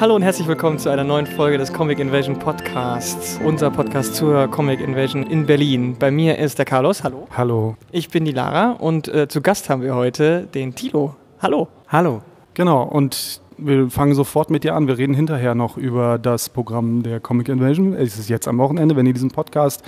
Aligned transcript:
Hallo 0.00 0.16
und 0.16 0.22
herzlich 0.22 0.48
willkommen 0.48 0.80
zu 0.80 0.88
einer 0.88 1.04
neuen 1.04 1.26
Folge 1.26 1.56
des 1.56 1.72
Comic 1.72 2.00
Invasion 2.00 2.36
Podcasts. 2.36 3.38
Unser 3.44 3.70
Podcast 3.70 4.16
zur 4.16 4.48
Comic 4.48 4.80
Invasion 4.80 5.22
in 5.22 5.46
Berlin. 5.46 5.96
Bei 5.96 6.10
mir 6.10 6.36
ist 6.36 6.58
der 6.58 6.64
Carlos. 6.64 7.04
Hallo. 7.04 7.28
Hallo. 7.36 7.76
Ich 7.92 8.08
bin 8.08 8.24
die 8.24 8.32
Lara 8.32 8.72
und 8.72 9.06
äh, 9.06 9.28
zu 9.28 9.40
Gast 9.40 9.70
haben 9.70 9.82
wir 9.82 9.94
heute 9.94 10.48
den 10.52 10.74
Tilo. 10.74 11.14
Hallo. 11.40 11.68
Hallo. 11.86 12.22
Genau, 12.54 12.82
und 12.82 13.40
wir 13.62 13.90
fangen 13.90 14.14
sofort 14.14 14.50
mit 14.50 14.64
dir 14.64 14.74
an. 14.74 14.88
Wir 14.88 14.98
reden 14.98 15.14
hinterher 15.14 15.54
noch 15.54 15.76
über 15.76 16.18
das 16.18 16.48
Programm 16.48 17.02
der 17.02 17.20
Comic 17.20 17.48
Invasion. 17.48 17.94
Es 17.94 18.18
ist 18.18 18.28
jetzt 18.28 18.48
am 18.48 18.58
Wochenende. 18.58 18.96
Wenn 18.96 19.06
ihr 19.06 19.12
diesen 19.12 19.30
Podcast 19.30 19.82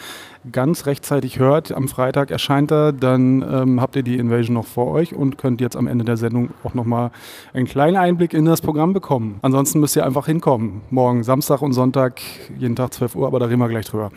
ganz 0.51 0.87
rechtzeitig 0.87 1.39
hört, 1.39 1.73
am 1.73 1.89
Freitag 1.89 2.31
erscheint 2.31 2.71
er, 2.71 2.93
dann 2.93 3.43
ähm, 3.43 3.81
habt 3.81 3.97
ihr 3.97 4.03
die 4.03 4.19
Invasion 4.19 4.55
noch 4.55 4.67
vor 4.67 4.89
euch 4.89 5.15
und 5.15 5.39
könnt 5.39 5.61
jetzt 5.61 5.77
am 5.77 5.87
Ende 5.87 6.05
der 6.05 6.17
Sendung 6.17 6.51
auch 6.65 6.75
nochmal 6.75 7.11
einen 7.53 7.67
kleinen 7.67 7.97
Einblick 7.97 8.35
in 8.35 8.45
das 8.45 8.61
Programm 8.61 8.93
bekommen. 8.93 9.39
Ansonsten 9.43 9.81
müsst 9.81 9.97
ihr 9.97 10.05
einfach 10.05 10.27
hinkommen. 10.27 10.83
Morgen 10.91 11.23
Samstag 11.23 11.63
und 11.63 11.73
Sonntag, 11.73 12.21
jeden 12.59 12.77
Tag 12.77 12.93
12 12.93 13.17
Uhr, 13.17 13.27
aber 13.27 13.39
da 13.39 13.47
reden 13.47 13.61
wir 13.61 13.69
gleich 13.69 13.87
drüber. 13.87 14.11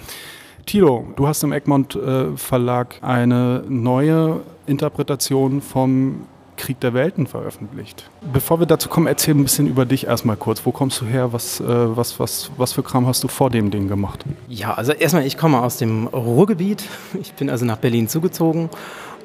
Tilo, 0.65 1.05
du 1.15 1.27
hast 1.27 1.43
im 1.43 1.51
Egmont 1.51 1.95
äh, 1.95 2.35
Verlag 2.35 2.95
eine 3.01 3.63
neue 3.69 4.41
Interpretation 4.65 5.61
vom 5.61 6.21
Krieg 6.57 6.79
der 6.79 6.93
Welten 6.93 7.27
veröffentlicht. 7.27 8.09
Bevor 8.33 8.59
wir 8.59 8.65
dazu 8.65 8.89
kommen, 8.89 9.07
erzähl 9.07 9.35
ein 9.35 9.43
bisschen 9.43 9.67
über 9.67 9.85
dich 9.85 10.07
erstmal 10.07 10.37
kurz. 10.37 10.65
Wo 10.65 10.71
kommst 10.71 11.01
du 11.01 11.05
her? 11.05 11.33
Was, 11.33 11.59
äh, 11.59 11.65
was, 11.67 12.19
was, 12.19 12.51
was 12.57 12.73
für 12.73 12.83
Kram 12.83 13.07
hast 13.07 13.23
du 13.23 13.27
vor 13.27 13.49
dem 13.49 13.71
Ding 13.71 13.87
gemacht? 13.87 14.25
Ja, 14.47 14.73
also 14.73 14.91
erstmal, 14.91 15.25
ich 15.25 15.37
komme 15.37 15.61
aus 15.61 15.77
dem 15.77 16.07
Ruhrgebiet. 16.07 16.83
Ich 17.21 17.33
bin 17.33 17.49
also 17.49 17.65
nach 17.65 17.77
Berlin 17.77 18.07
zugezogen 18.07 18.69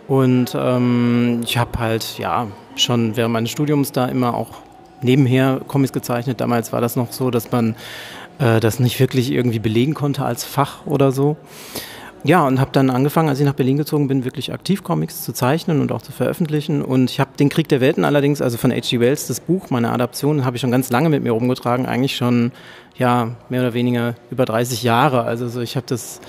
und 0.08 0.56
ähm, 0.58 1.40
ich 1.44 1.58
habe 1.58 1.78
halt 1.78 2.18
ja 2.18 2.46
schon 2.76 3.16
während 3.16 3.32
meines 3.32 3.50
Studiums 3.50 3.92
da 3.92 4.06
immer 4.06 4.34
auch 4.34 4.58
nebenher 5.02 5.60
Comics 5.66 5.92
gezeichnet. 5.92 6.40
Damals 6.40 6.72
war 6.72 6.80
das 6.80 6.96
noch 6.96 7.12
so, 7.12 7.30
dass 7.30 7.52
man 7.52 7.76
äh, 8.38 8.60
das 8.60 8.80
nicht 8.80 8.98
wirklich 8.98 9.30
irgendwie 9.30 9.58
belegen 9.58 9.94
konnte 9.94 10.24
als 10.24 10.44
Fach 10.44 10.86
oder 10.86 11.12
so. 11.12 11.36
Ja, 12.22 12.46
und 12.46 12.60
habe 12.60 12.70
dann 12.72 12.90
angefangen, 12.90 13.30
als 13.30 13.40
ich 13.40 13.46
nach 13.46 13.54
Berlin 13.54 13.78
gezogen 13.78 14.06
bin, 14.06 14.24
wirklich 14.24 14.52
aktiv 14.52 14.82
Comics 14.84 15.22
zu 15.22 15.32
zeichnen 15.32 15.80
und 15.80 15.90
auch 15.90 16.02
zu 16.02 16.12
veröffentlichen. 16.12 16.82
Und 16.82 17.10
ich 17.10 17.18
habe 17.18 17.30
den 17.38 17.48
Krieg 17.48 17.68
der 17.68 17.80
Welten 17.80 18.04
allerdings, 18.04 18.42
also 18.42 18.58
von 18.58 18.70
H.G. 18.70 19.00
Wells, 19.00 19.26
das 19.26 19.40
Buch, 19.40 19.70
meine 19.70 19.90
Adaption, 19.90 20.44
habe 20.44 20.56
ich 20.56 20.60
schon 20.60 20.70
ganz 20.70 20.90
lange 20.90 21.08
mit 21.08 21.22
mir 21.22 21.32
rumgetragen, 21.32 21.86
eigentlich 21.86 22.16
schon 22.16 22.52
ja 22.96 23.30
mehr 23.48 23.62
oder 23.62 23.72
weniger 23.72 24.16
über 24.30 24.44
30 24.44 24.82
Jahre. 24.82 25.22
Also 25.22 25.48
so, 25.48 25.62
ich 25.62 25.76
habe 25.76 25.86
das 25.88 26.20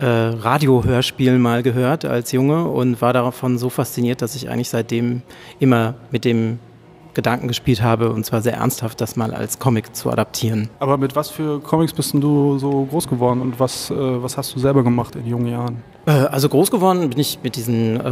äh, 0.00 0.04
Radiohörspiel 0.06 1.38
mal 1.38 1.62
gehört 1.62 2.04
als 2.04 2.32
Junge 2.32 2.68
und 2.68 3.00
war 3.00 3.14
davon 3.14 3.56
so 3.56 3.70
fasziniert, 3.70 4.20
dass 4.20 4.34
ich 4.34 4.50
eigentlich 4.50 4.68
seitdem 4.68 5.22
immer 5.60 5.94
mit 6.10 6.26
dem 6.26 6.58
Gedanken 7.18 7.48
gespielt 7.48 7.82
habe, 7.82 8.12
und 8.12 8.24
zwar 8.24 8.42
sehr 8.42 8.54
ernsthaft, 8.54 9.00
das 9.00 9.16
mal 9.16 9.34
als 9.34 9.58
Comic 9.58 9.96
zu 9.96 10.08
adaptieren. 10.08 10.70
Aber 10.78 10.96
mit 10.98 11.16
was 11.16 11.30
für 11.30 11.58
Comics 11.58 11.92
bist 11.92 12.14
du 12.14 12.58
so 12.58 12.84
groß 12.84 13.08
geworden 13.08 13.40
und 13.40 13.58
was, 13.58 13.90
äh, 13.90 13.94
was 14.22 14.36
hast 14.36 14.54
du 14.54 14.60
selber 14.60 14.84
gemacht 14.84 15.16
in 15.16 15.26
jungen 15.26 15.48
Jahren? 15.48 15.82
Äh, 16.08 16.12
also 16.12 16.48
groß 16.48 16.70
geworden 16.70 17.10
bin 17.10 17.20
ich 17.20 17.38
mit 17.42 17.54
diesen 17.56 18.00
äh, 18.00 18.10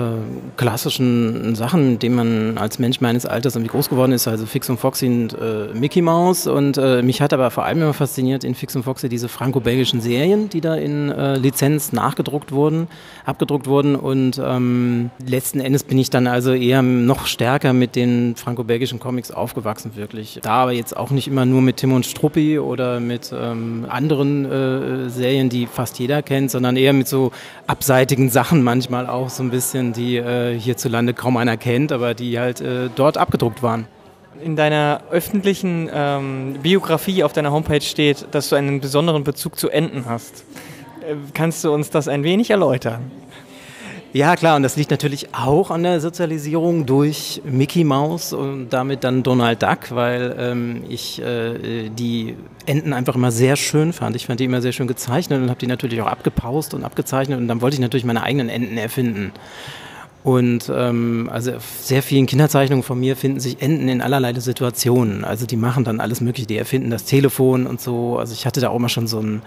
klassischen 0.58 1.54
Sachen, 1.54 1.92
mit 1.92 2.02
denen 2.02 2.14
man 2.14 2.58
als 2.58 2.78
Mensch 2.78 3.00
meines 3.00 3.24
Alters 3.24 3.56
irgendwie 3.56 3.70
groß 3.70 3.88
geworden 3.88 4.12
ist, 4.12 4.28
also 4.28 4.44
Fix 4.44 4.68
und 4.68 4.78
Foxy 4.78 5.06
und 5.06 5.32
äh, 5.32 5.72
Mickey 5.72 6.02
Mouse. 6.02 6.46
Und 6.46 6.76
äh, 6.76 7.02
mich 7.02 7.22
hat 7.22 7.32
aber 7.32 7.50
vor 7.50 7.64
allem 7.64 7.80
immer 7.80 7.94
fasziniert 7.94 8.44
in 8.44 8.54
Fix 8.54 8.76
und 8.76 8.82
Foxy 8.82 9.08
diese 9.08 9.28
franco-belgischen 9.28 10.02
Serien, 10.02 10.50
die 10.50 10.60
da 10.60 10.74
in 10.74 11.10
äh, 11.10 11.38
Lizenz 11.38 11.92
nachgedruckt 11.92 12.52
wurden, 12.52 12.88
abgedruckt 13.24 13.66
wurden. 13.66 13.96
Und 13.96 14.40
ähm, 14.44 15.10
letzten 15.26 15.60
Endes 15.60 15.82
bin 15.82 15.98
ich 15.98 16.10
dann 16.10 16.26
also 16.26 16.52
eher 16.52 16.82
noch 16.82 17.26
stärker 17.26 17.72
mit 17.72 17.96
den 17.96 18.36
franco-belgischen 18.36 19.00
Comics 19.00 19.30
aufgewachsen, 19.30 19.92
wirklich. 19.96 20.40
Da 20.42 20.56
aber 20.56 20.72
jetzt 20.72 20.94
auch 20.94 21.10
nicht 21.10 21.28
immer 21.28 21.46
nur 21.46 21.62
mit 21.62 21.78
Tim 21.78 21.94
und 21.94 22.04
Struppi 22.04 22.58
oder 22.58 23.00
mit 23.00 23.32
ähm, 23.34 23.86
anderen 23.88 24.44
äh, 24.44 25.08
Serien, 25.08 25.48
die 25.48 25.66
fast 25.66 25.98
jeder 25.98 26.22
kennt, 26.22 26.50
sondern 26.50 26.76
eher 26.76 26.92
mit 26.92 27.08
so 27.08 27.32
abseitigen 27.86 28.30
Sachen 28.30 28.64
manchmal 28.64 29.06
auch 29.06 29.30
so 29.30 29.44
ein 29.44 29.50
bisschen, 29.50 29.92
die 29.92 30.16
äh, 30.16 30.58
hierzulande 30.58 31.14
kaum 31.14 31.36
einer 31.36 31.56
kennt, 31.56 31.92
aber 31.92 32.14
die 32.14 32.36
halt 32.36 32.60
äh, 32.60 32.90
dort 32.92 33.16
abgedruckt 33.16 33.62
waren. 33.62 33.86
In 34.42 34.56
deiner 34.56 35.02
öffentlichen 35.12 35.88
ähm, 35.94 36.56
Biografie 36.64 37.22
auf 37.22 37.32
deiner 37.32 37.52
Homepage 37.52 37.80
steht, 37.80 38.26
dass 38.32 38.48
du 38.48 38.56
einen 38.56 38.80
besonderen 38.80 39.22
Bezug 39.22 39.56
zu 39.56 39.70
Enten 39.70 40.06
hast. 40.06 40.44
Äh, 41.08 41.14
kannst 41.32 41.62
du 41.62 41.72
uns 41.72 41.88
das 41.88 42.08
ein 42.08 42.24
wenig 42.24 42.50
erläutern? 42.50 43.08
Ja, 44.16 44.34
klar, 44.34 44.56
und 44.56 44.62
das 44.62 44.76
liegt 44.76 44.90
natürlich 44.90 45.34
auch 45.34 45.70
an 45.70 45.82
der 45.82 46.00
Sozialisierung 46.00 46.86
durch 46.86 47.42
Mickey 47.44 47.84
Mouse 47.84 48.32
und 48.32 48.70
damit 48.70 49.04
dann 49.04 49.22
Donald 49.22 49.62
Duck, 49.62 49.90
weil 49.90 50.34
ähm, 50.38 50.84
ich 50.88 51.20
äh, 51.20 51.90
die 51.90 52.34
Enten 52.64 52.94
einfach 52.94 53.14
immer 53.14 53.30
sehr 53.30 53.56
schön 53.56 53.92
fand. 53.92 54.16
Ich 54.16 54.24
fand 54.24 54.40
die 54.40 54.46
immer 54.46 54.62
sehr 54.62 54.72
schön 54.72 54.86
gezeichnet 54.86 55.42
und 55.42 55.50
habe 55.50 55.60
die 55.60 55.66
natürlich 55.66 56.00
auch 56.00 56.06
abgepaust 56.06 56.72
und 56.72 56.82
abgezeichnet 56.82 57.38
und 57.38 57.46
dann 57.46 57.60
wollte 57.60 57.74
ich 57.74 57.80
natürlich 57.80 58.06
meine 58.06 58.22
eigenen 58.22 58.48
Enten 58.48 58.78
erfinden. 58.78 59.32
Und 60.24 60.72
ähm, 60.74 61.28
also 61.30 61.52
sehr 61.82 62.02
vielen 62.02 62.24
Kinderzeichnungen 62.24 62.84
von 62.84 62.98
mir 62.98 63.16
finden 63.16 63.38
sich 63.38 63.60
Enten 63.60 63.86
in 63.90 64.00
allerlei 64.00 64.32
Situationen. 64.32 65.26
Also 65.26 65.44
die 65.44 65.58
machen 65.58 65.84
dann 65.84 66.00
alles 66.00 66.22
Mögliche, 66.22 66.46
die 66.46 66.56
erfinden 66.56 66.88
das 66.88 67.04
Telefon 67.04 67.66
und 67.66 67.82
so. 67.82 68.16
Also 68.16 68.32
ich 68.32 68.46
hatte 68.46 68.62
da 68.62 68.70
auch 68.70 68.78
mal 68.78 68.88
schon 68.88 69.08
so 69.08 69.20
ein 69.20 69.42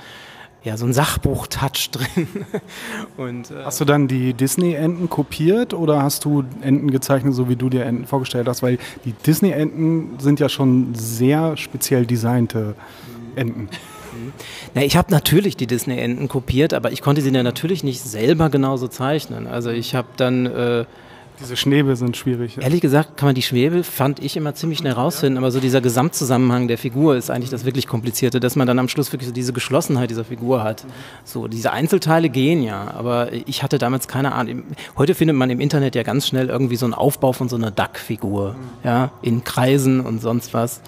ja, 0.63 0.75
so 0.75 0.85
ein 0.85 0.93
Sachbuch-Touch 0.93 1.91
drin. 1.91 2.27
Und, 3.17 3.51
äh 3.51 3.63
hast 3.63 3.79
du 3.79 3.85
dann 3.85 4.07
die 4.07 4.33
Disney-Enten 4.33 5.09
kopiert 5.09 5.73
oder 5.73 6.03
hast 6.03 6.25
du 6.25 6.43
Enten 6.61 6.91
gezeichnet, 6.91 7.33
so 7.33 7.47
wie 7.47 7.55
du 7.55 7.69
dir 7.69 7.85
Enten 7.85 8.05
vorgestellt 8.05 8.47
hast? 8.47 8.61
Weil 8.61 8.77
die 9.05 9.13
Disney-Enten 9.13 10.19
sind 10.19 10.39
ja 10.39 10.49
schon 10.49 10.93
sehr 10.95 11.55
speziell 11.55 12.05
designte 12.05 12.75
Enten. 13.35 13.69
Na, 14.73 14.83
ich 14.83 14.97
habe 14.97 15.11
natürlich 15.11 15.55
die 15.55 15.67
Disney-Enten 15.67 16.27
kopiert, 16.27 16.73
aber 16.73 16.91
ich 16.91 17.01
konnte 17.01 17.21
sie 17.21 17.31
ja 17.31 17.43
natürlich 17.43 17.83
nicht 17.83 18.01
selber 18.01 18.49
genauso 18.49 18.87
zeichnen. 18.87 19.47
Also 19.47 19.69
ich 19.69 19.95
habe 19.95 20.09
dann 20.17 20.45
äh, 20.45 20.85
diese 21.39 21.55
Schnäbel 21.55 21.95
sind 21.95 22.17
schwierig. 22.17 22.57
Ja. 22.57 22.63
Ehrlich 22.63 22.81
gesagt 22.81 23.17
kann 23.17 23.27
man 23.27 23.35
die 23.35 23.41
Schnäbel, 23.41 23.83
fand 23.83 24.19
ich 24.19 24.35
immer 24.35 24.53
ziemlich 24.55 24.79
schnell 24.79 24.93
rausfinden, 24.93 25.37
aber 25.37 25.51
so 25.51 25.59
dieser 25.59 25.81
Gesamtzusammenhang 25.81 26.67
der 26.67 26.77
Figur 26.77 27.15
ist 27.15 27.29
eigentlich 27.29 27.49
das 27.49 27.65
wirklich 27.65 27.87
Komplizierte, 27.87 28.39
dass 28.39 28.55
man 28.55 28.67
dann 28.67 28.79
am 28.79 28.89
Schluss 28.89 29.11
wirklich 29.11 29.27
so 29.27 29.33
diese 29.33 29.53
Geschlossenheit 29.53 30.09
dieser 30.09 30.25
Figur 30.25 30.63
hat. 30.63 30.85
So, 31.23 31.47
diese 31.47 31.71
Einzelteile 31.71 32.29
gehen 32.29 32.61
ja, 32.61 32.93
aber 32.93 33.31
ich 33.31 33.63
hatte 33.63 33.77
damals 33.77 34.07
keine 34.07 34.33
Ahnung. 34.33 34.63
Heute 34.97 35.15
findet 35.15 35.37
man 35.37 35.49
im 35.49 35.59
Internet 35.59 35.95
ja 35.95 36.03
ganz 36.03 36.27
schnell 36.27 36.49
irgendwie 36.49 36.75
so 36.75 36.85
einen 36.85 36.93
Aufbau 36.93 37.33
von 37.33 37.47
so 37.49 37.55
einer 37.55 37.71
Duck-Figur, 37.71 38.55
ja, 38.83 39.11
in 39.21 39.43
Kreisen 39.43 40.01
und 40.01 40.21
sonst 40.21 40.53
was 40.53 40.81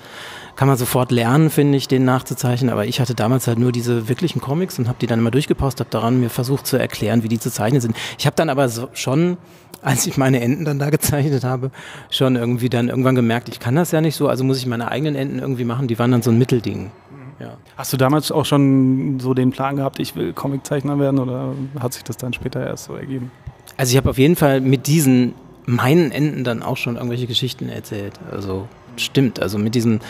kann 0.62 0.68
man 0.68 0.78
sofort 0.78 1.10
lernen, 1.10 1.50
finde 1.50 1.76
ich, 1.76 1.88
den 1.88 2.06
nachzuzeichnen. 2.06 2.70
Aber 2.70 2.86
ich 2.86 3.02
hatte 3.02 3.16
damals 3.16 3.48
halt 3.48 3.58
nur 3.58 3.72
diese 3.72 4.08
wirklichen 4.08 4.42
Comics 4.42 4.78
und 4.78 4.88
habe 4.88 5.00
die 5.02 5.08
dann 5.08 5.18
immer 5.18 5.32
durchgepaust, 5.32 5.80
habe 5.80 5.90
daran 5.90 6.20
mir 6.20 6.30
versucht 6.30 6.68
zu 6.68 6.78
erklären, 6.78 7.24
wie 7.24 7.30
die 7.30 7.40
zu 7.40 7.52
zeichnen 7.52 7.82
sind. 7.82 7.98
Ich 8.20 8.28
habe 8.28 8.36
dann 8.36 8.48
aber 8.48 8.70
so 8.70 8.88
schon, 8.94 9.38
als 9.82 10.06
ich 10.06 10.18
meine 10.18 10.40
Enten 10.40 10.64
dann 10.64 10.78
da 10.78 10.92
gezeichnet 10.92 11.44
habe, 11.44 11.72
schon 12.12 12.36
irgendwie 12.36 12.70
dann 12.70 12.90
irgendwann 12.90 13.16
gemerkt, 13.16 13.50
ich 13.50 13.60
kann 13.60 13.74
das 13.74 13.90
ja 13.90 14.02
nicht 14.02 14.16
so, 14.16 14.28
also 14.28 14.44
muss 14.44 14.60
ich 14.60 14.68
meine 14.68 14.92
eigenen 14.92 15.16
Enten 15.16 15.40
irgendwie 15.40 15.64
machen. 15.64 15.88
Die 15.88 15.98
waren 15.98 16.12
dann 16.12 16.22
so 16.22 16.30
ein 16.30 16.38
Mittelding. 16.38 16.92
Ja. 17.40 17.58
Hast 17.76 17.92
du 17.92 17.98
damals 17.98 18.32
auch 18.32 18.46
schon 18.46 19.20
so 19.20 19.34
den 19.34 19.50
Plan 19.50 19.78
gehabt, 19.78 19.98
ich 19.98 20.16
will 20.16 20.32
Comiczeichner 20.32 21.00
werden 21.00 21.18
oder 21.18 21.56
hat 21.80 21.94
sich 21.94 22.04
das 22.04 22.18
dann 22.18 22.34
später 22.34 22.64
erst 22.64 22.84
so 22.84 22.94
ergeben? 22.94 23.32
Also 23.78 23.94
ich 23.94 23.98
habe 23.98 24.12
auf 24.12 24.20
jeden 24.20 24.36
Fall 24.36 24.62
mit 24.62 24.86
diesen 24.86 25.34
meinen 25.66 26.12
Enden 26.12 26.44
dann 26.44 26.62
auch 26.62 26.78
schon 26.78 26.98
irgendwelche 26.98 27.26
Geschichten 27.26 27.68
erzählt. 27.68 28.20
Also 28.32 28.68
stimmt. 28.96 29.42
Also 29.42 29.58
mit 29.58 29.76
diesem 29.76 30.02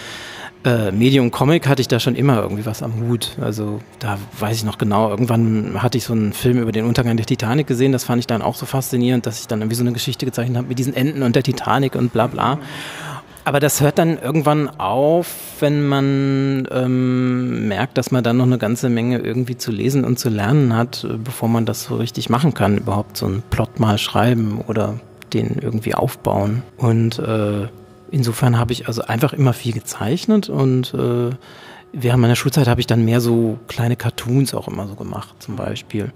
äh, 0.64 0.92
Medium 0.92 1.32
Comic 1.32 1.68
hatte 1.68 1.82
ich 1.82 1.88
da 1.88 2.00
schon 2.00 2.16
immer 2.16 2.42
irgendwie 2.42 2.66
was 2.66 2.84
am 2.84 3.02
Hut. 3.02 3.38
Also 3.42 3.80
da 4.00 4.18
weiß 4.40 4.58
ich 4.58 4.64
noch 4.64 4.78
genau, 4.78 5.10
irgendwann 5.10 5.82
hatte 5.82 5.98
ich 5.98 6.04
so 6.04 6.14
einen 6.14 6.34
Film 6.34 6.60
über 6.60 6.72
den 6.72 6.86
Untergang 6.86 7.18
der 7.18 7.26
Titanic 7.26 7.68
gesehen, 7.68 7.92
das 7.92 8.04
fand 8.04 8.20
ich 8.20 8.28
dann 8.28 8.42
auch 8.42 8.56
so 8.56 8.66
faszinierend, 8.66 9.26
dass 9.26 9.40
ich 9.40 9.48
dann 9.48 9.62
irgendwie 9.62 9.76
so 9.76 9.84
eine 9.84 9.94
Geschichte 9.94 10.26
gezeichnet 10.26 10.58
habe 10.58 10.68
mit 10.68 10.80
diesen 10.80 10.96
Enden 10.96 11.24
und 11.24 11.36
der 11.36 11.44
Titanic 11.44 11.96
und 11.96 12.14
bla 12.14 12.28
bla. 12.28 12.60
Aber 13.44 13.60
das 13.60 13.82
hört 13.82 13.98
dann 13.98 14.20
irgendwann 14.20 14.70
auf, 14.70 15.34
wenn 15.60 15.88
man 15.88 16.68
ähm, 16.72 17.68
merkt, 17.68 17.98
dass 17.98 18.12
man 18.12 18.24
dann 18.24 18.38
noch 18.38 18.46
eine 18.46 18.60
ganze 18.60 18.88
Menge 18.90 19.18
irgendwie 19.18 19.58
zu 19.58 19.72
lesen 19.72 20.06
und 20.06 20.20
zu 20.20 20.30
lernen 20.30 20.76
hat, 20.76 21.04
äh, 21.04 21.18
bevor 21.18 21.50
man 21.50 21.66
das 21.66 21.86
so 21.86 21.96
richtig 21.96 22.30
machen 22.30 22.54
kann. 22.54 22.78
Überhaupt 22.78 23.18
so 23.18 23.26
einen 23.26 23.42
Plot 23.50 23.80
mal 23.80 23.98
schreiben 23.98 24.62
oder 24.68 25.00
den 25.34 25.58
irgendwie 25.60 25.96
aufbauen. 25.96 26.62
Und 26.78 27.18
äh, 27.18 27.68
Insofern 28.12 28.60
habe 28.60 28.74
ich 28.74 28.88
also 28.88 29.04
einfach 29.04 29.34
immer 29.34 29.54
viel 29.54 29.74
gezeichnet 29.74 30.50
und 30.50 30.94
äh, 30.94 31.30
während 31.94 32.22
meiner 32.22 32.36
Schulzeit 32.36 32.68
habe 32.68 32.82
ich 32.82 32.88
dann 32.88 33.06
mehr 33.06 33.22
so 33.22 33.58
kleine 33.68 33.96
Cartoons 33.96 34.54
auch 34.54 34.68
immer 34.68 34.88
so 34.88 34.96
gemacht, 34.96 35.34
zum 35.40 35.56
Beispiel. 35.56 36.12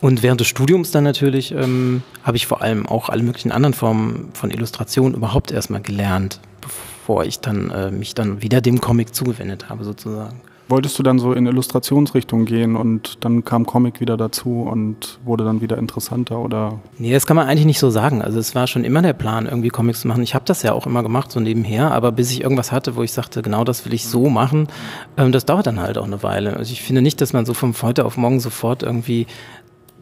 Und 0.00 0.22
während 0.22 0.40
des 0.40 0.48
Studiums 0.48 0.90
dann 0.90 1.04
natürlich 1.04 1.52
ähm, 1.52 2.02
habe 2.22 2.36
ich 2.36 2.46
vor 2.46 2.60
allem 2.60 2.86
auch 2.86 3.08
alle 3.08 3.22
möglichen 3.22 3.52
anderen 3.52 3.72
Formen 3.72 4.30
von 4.34 4.50
Illustration 4.50 5.14
überhaupt 5.14 5.52
erstmal 5.52 5.80
gelernt, 5.80 6.40
bevor 6.60 7.24
ich 7.24 7.40
dann 7.40 7.70
äh, 7.70 7.90
mich 7.90 8.14
dann 8.14 8.42
wieder 8.42 8.60
dem 8.60 8.80
Comic 8.80 9.14
zugewendet 9.14 9.68
habe, 9.68 9.84
sozusagen. 9.84 10.40
Wolltest 10.68 10.98
du 10.98 11.02
dann 11.02 11.18
so 11.18 11.32
in 11.32 11.46
Illustrationsrichtung 11.46 12.44
gehen 12.44 12.76
und 12.76 13.24
dann 13.24 13.44
kam 13.44 13.66
Comic 13.66 14.00
wieder 14.00 14.16
dazu 14.16 14.62
und 14.62 15.18
wurde 15.24 15.44
dann 15.44 15.60
wieder 15.60 15.78
interessanter 15.78 16.38
oder? 16.38 16.80
Nee, 16.98 17.12
das 17.12 17.26
kann 17.26 17.36
man 17.36 17.46
eigentlich 17.46 17.66
nicht 17.66 17.78
so 17.78 17.90
sagen. 17.90 18.22
Also 18.22 18.38
es 18.38 18.54
war 18.54 18.66
schon 18.66 18.84
immer 18.84 19.02
der 19.02 19.12
Plan, 19.12 19.46
irgendwie 19.46 19.68
Comics 19.68 20.00
zu 20.00 20.08
machen. 20.08 20.22
Ich 20.22 20.34
habe 20.34 20.44
das 20.44 20.62
ja 20.62 20.72
auch 20.72 20.86
immer 20.86 21.02
gemacht, 21.02 21.30
so 21.30 21.40
nebenher, 21.40 21.92
aber 21.92 22.12
bis 22.12 22.30
ich 22.30 22.42
irgendwas 22.42 22.72
hatte, 22.72 22.96
wo 22.96 23.02
ich 23.02 23.12
sagte, 23.12 23.42
genau 23.42 23.64
das 23.64 23.84
will 23.84 23.94
ich 23.94 24.06
so 24.06 24.28
machen, 24.28 24.68
ähm, 25.16 25.32
das 25.32 25.44
dauert 25.44 25.66
dann 25.66 25.80
halt 25.80 25.98
auch 25.98 26.06
eine 26.06 26.22
Weile. 26.22 26.56
Also 26.56 26.72
ich 26.72 26.82
finde 26.82 27.02
nicht, 27.02 27.20
dass 27.20 27.32
man 27.32 27.44
so 27.44 27.54
von 27.54 27.74
heute 27.82 28.04
auf 28.04 28.16
morgen 28.16 28.40
sofort 28.40 28.82
irgendwie 28.82 29.26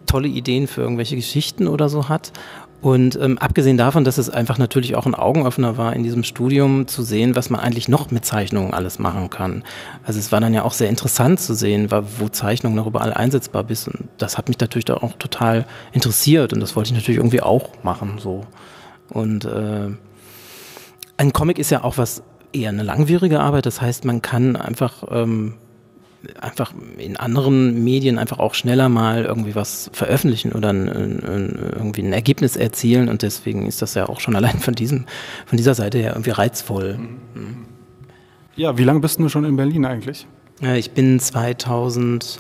tolle 0.07 0.29
Ideen 0.29 0.67
für 0.67 0.83
irgendwelche 0.83 1.17
Geschichten 1.17 1.69
oder 1.69 1.89
so 1.89 2.09
hat. 2.09 2.33
Und 2.81 3.19
ähm, 3.21 3.37
abgesehen 3.37 3.77
davon, 3.77 4.05
dass 4.05 4.17
es 4.17 4.31
einfach 4.31 4.57
natürlich 4.57 4.95
auch 4.95 5.05
ein 5.05 5.15
Augenöffner 5.15 5.77
war, 5.77 5.95
in 5.95 6.03
diesem 6.03 6.25
Studium 6.25 6.89
zu 6.89 7.03
sehen, 7.03 7.37
was 7.37 7.51
man 7.51 7.61
eigentlich 7.61 7.89
noch 7.89 8.11
mit 8.11 8.25
Zeichnungen 8.25 8.73
alles 8.73 8.99
machen 8.99 9.29
kann. 9.29 9.65
Also 10.03 10.19
es 10.19 10.33
war 10.33 10.41
dann 10.41 10.55
ja 10.55 10.63
auch 10.63 10.73
sehr 10.73 10.89
interessant 10.89 11.41
zu 11.41 11.55
sehen, 11.55 11.89
wo 11.91 12.29
Zeichnungen 12.29 12.77
noch 12.77 12.87
überall 12.87 13.13
einsetzbar 13.13 13.69
ist. 13.69 13.89
Und 13.89 14.09
das 14.17 14.39
hat 14.39 14.49
mich 14.49 14.59
natürlich 14.59 14.91
auch 14.91 15.13
total 15.19 15.67
interessiert 15.93 16.55
und 16.55 16.61
das 16.61 16.75
wollte 16.75 16.89
ich 16.89 16.95
natürlich 16.95 17.19
irgendwie 17.19 17.43
auch 17.43 17.69
machen. 17.83 18.15
So. 18.19 18.47
Und 19.11 19.45
äh, 19.45 19.89
ein 21.19 21.33
Comic 21.35 21.59
ist 21.59 21.71
ja 21.71 21.85
auch 21.85 21.99
was 21.99 22.23
eher 22.53 22.71
eine 22.71 22.83
langwierige 22.83 23.41
Arbeit. 23.41 23.67
Das 23.67 23.83
heißt, 23.83 24.07
man 24.07 24.23
kann 24.23 24.57
einfach 24.57 25.05
ähm, 25.11 25.55
einfach 26.41 26.73
in 26.99 27.17
anderen 27.17 27.83
Medien 27.83 28.19
einfach 28.19 28.39
auch 28.39 28.55
schneller 28.55 28.89
mal 28.89 29.25
irgendwie 29.25 29.55
was 29.55 29.91
veröffentlichen 29.93 30.53
oder 30.53 30.71
ein, 30.71 30.89
ein, 30.89 31.73
irgendwie 31.77 32.03
ein 32.03 32.13
Ergebnis 32.13 32.57
erzielen 32.57 33.09
und 33.09 33.23
deswegen 33.23 33.67
ist 33.67 33.83
das 33.83 33.95
ja 33.95 34.09
auch 34.09 34.21
schon 34.21 34.37
allein 34.41 34.59
von 34.59 34.75
diesem, 34.75 35.07
von 35.47 35.57
dieser 35.57 35.75
Seite 35.75 35.99
her 35.99 36.13
irgendwie 36.13 36.31
reizvoll. 36.31 36.99
Mhm. 36.99 37.67
Ja, 38.57 38.77
wie 38.77 38.85
lange 38.85 39.01
bist 39.01 39.19
du 39.19 39.29
schon 39.29 39.45
in 39.45 39.57
Berlin 39.57 39.85
eigentlich? 39.87 40.27
Ich 40.77 40.91
bin 40.91 41.19
2000 41.19 42.39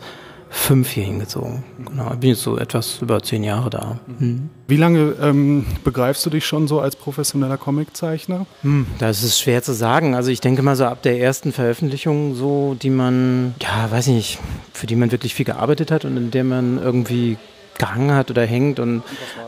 fünf 0.52 0.91
hier 0.91 1.05
hingezogen. 1.05 1.62
Genau, 1.87 2.12
ich 2.12 2.19
bin 2.19 2.31
jetzt 2.31 2.43
so 2.43 2.58
etwas 2.58 3.00
über 3.00 3.23
zehn 3.23 3.44
Jahre 3.44 3.70
da. 3.70 4.00
Mhm. 4.19 4.50
Wie 4.67 4.76
lange 4.76 5.14
ähm, 5.23 5.64
begreifst 5.85 6.26
du 6.26 6.31
dich 6.31 6.44
schon 6.44 6.67
so 6.67 6.81
als 6.81 6.97
professioneller 6.97 7.56
Comiczeichner? 7.56 8.47
Hm, 8.62 8.87
das 8.99 9.23
ist 9.23 9.41
schwer 9.41 9.62
zu 9.62 9.73
sagen. 9.73 10.17
Also 10.17 10.31
ich 10.31 10.41
denke 10.41 10.62
mal 10.62 10.75
so 10.75 10.87
ab 10.87 11.02
der 11.02 11.20
ersten 11.20 11.52
Veröffentlichung, 11.52 12.35
so 12.35 12.76
die 12.81 12.91
man, 12.91 13.55
ja, 13.62 13.91
weiß 13.91 14.08
ich 14.08 14.14
nicht, 14.14 14.38
für 14.73 14.88
die 14.88 14.97
man 14.97 15.12
wirklich 15.12 15.35
viel 15.35 15.47
gearbeitet 15.47 15.93
hat 15.93 16.05
und 16.05 16.17
in 16.17 16.31
der 16.32 16.44
man 16.44 16.82
irgendwie 16.82 17.38
gehangen 17.79 18.12
hat 18.12 18.31
oder 18.31 18.44
hängt 18.44 18.81
und 18.81 19.02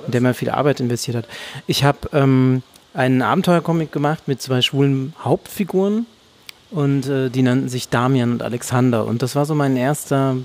in 0.07 0.13
der 0.13 0.21
man 0.21 0.35
viel 0.35 0.51
Arbeit 0.51 0.79
investiert 0.79 1.17
hat. 1.17 1.29
Ich 1.67 1.83
habe 1.83 1.99
ähm, 2.13 2.63
einen 2.95 3.23
Abenteuercomic 3.23 3.91
gemacht 3.91 4.29
mit 4.29 4.41
zwei 4.41 4.63
schwulen 4.63 5.15
Hauptfiguren 5.23 6.07
und 6.71 7.09
äh, 7.09 7.29
die 7.29 7.43
nannten 7.43 7.69
sich 7.69 7.89
Damian 7.89 8.31
und 8.31 8.43
Alexander 8.43 9.05
und 9.05 9.23
das 9.23 9.35
war 9.35 9.47
so 9.47 9.55
mein 9.55 9.77
erster 9.77 10.37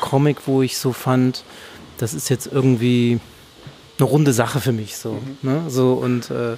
Comic, 0.00 0.46
wo 0.46 0.62
ich 0.62 0.78
so 0.78 0.92
fand, 0.92 1.44
das 1.98 2.14
ist 2.14 2.28
jetzt 2.28 2.46
irgendwie 2.46 3.20
eine 3.98 4.08
runde 4.08 4.32
Sache 4.32 4.60
für 4.60 4.72
mich 4.72 4.96
so. 4.96 5.12
Mhm. 5.12 5.36
Ne? 5.42 5.62
so 5.68 5.94
und 5.94 6.30
äh, 6.30 6.52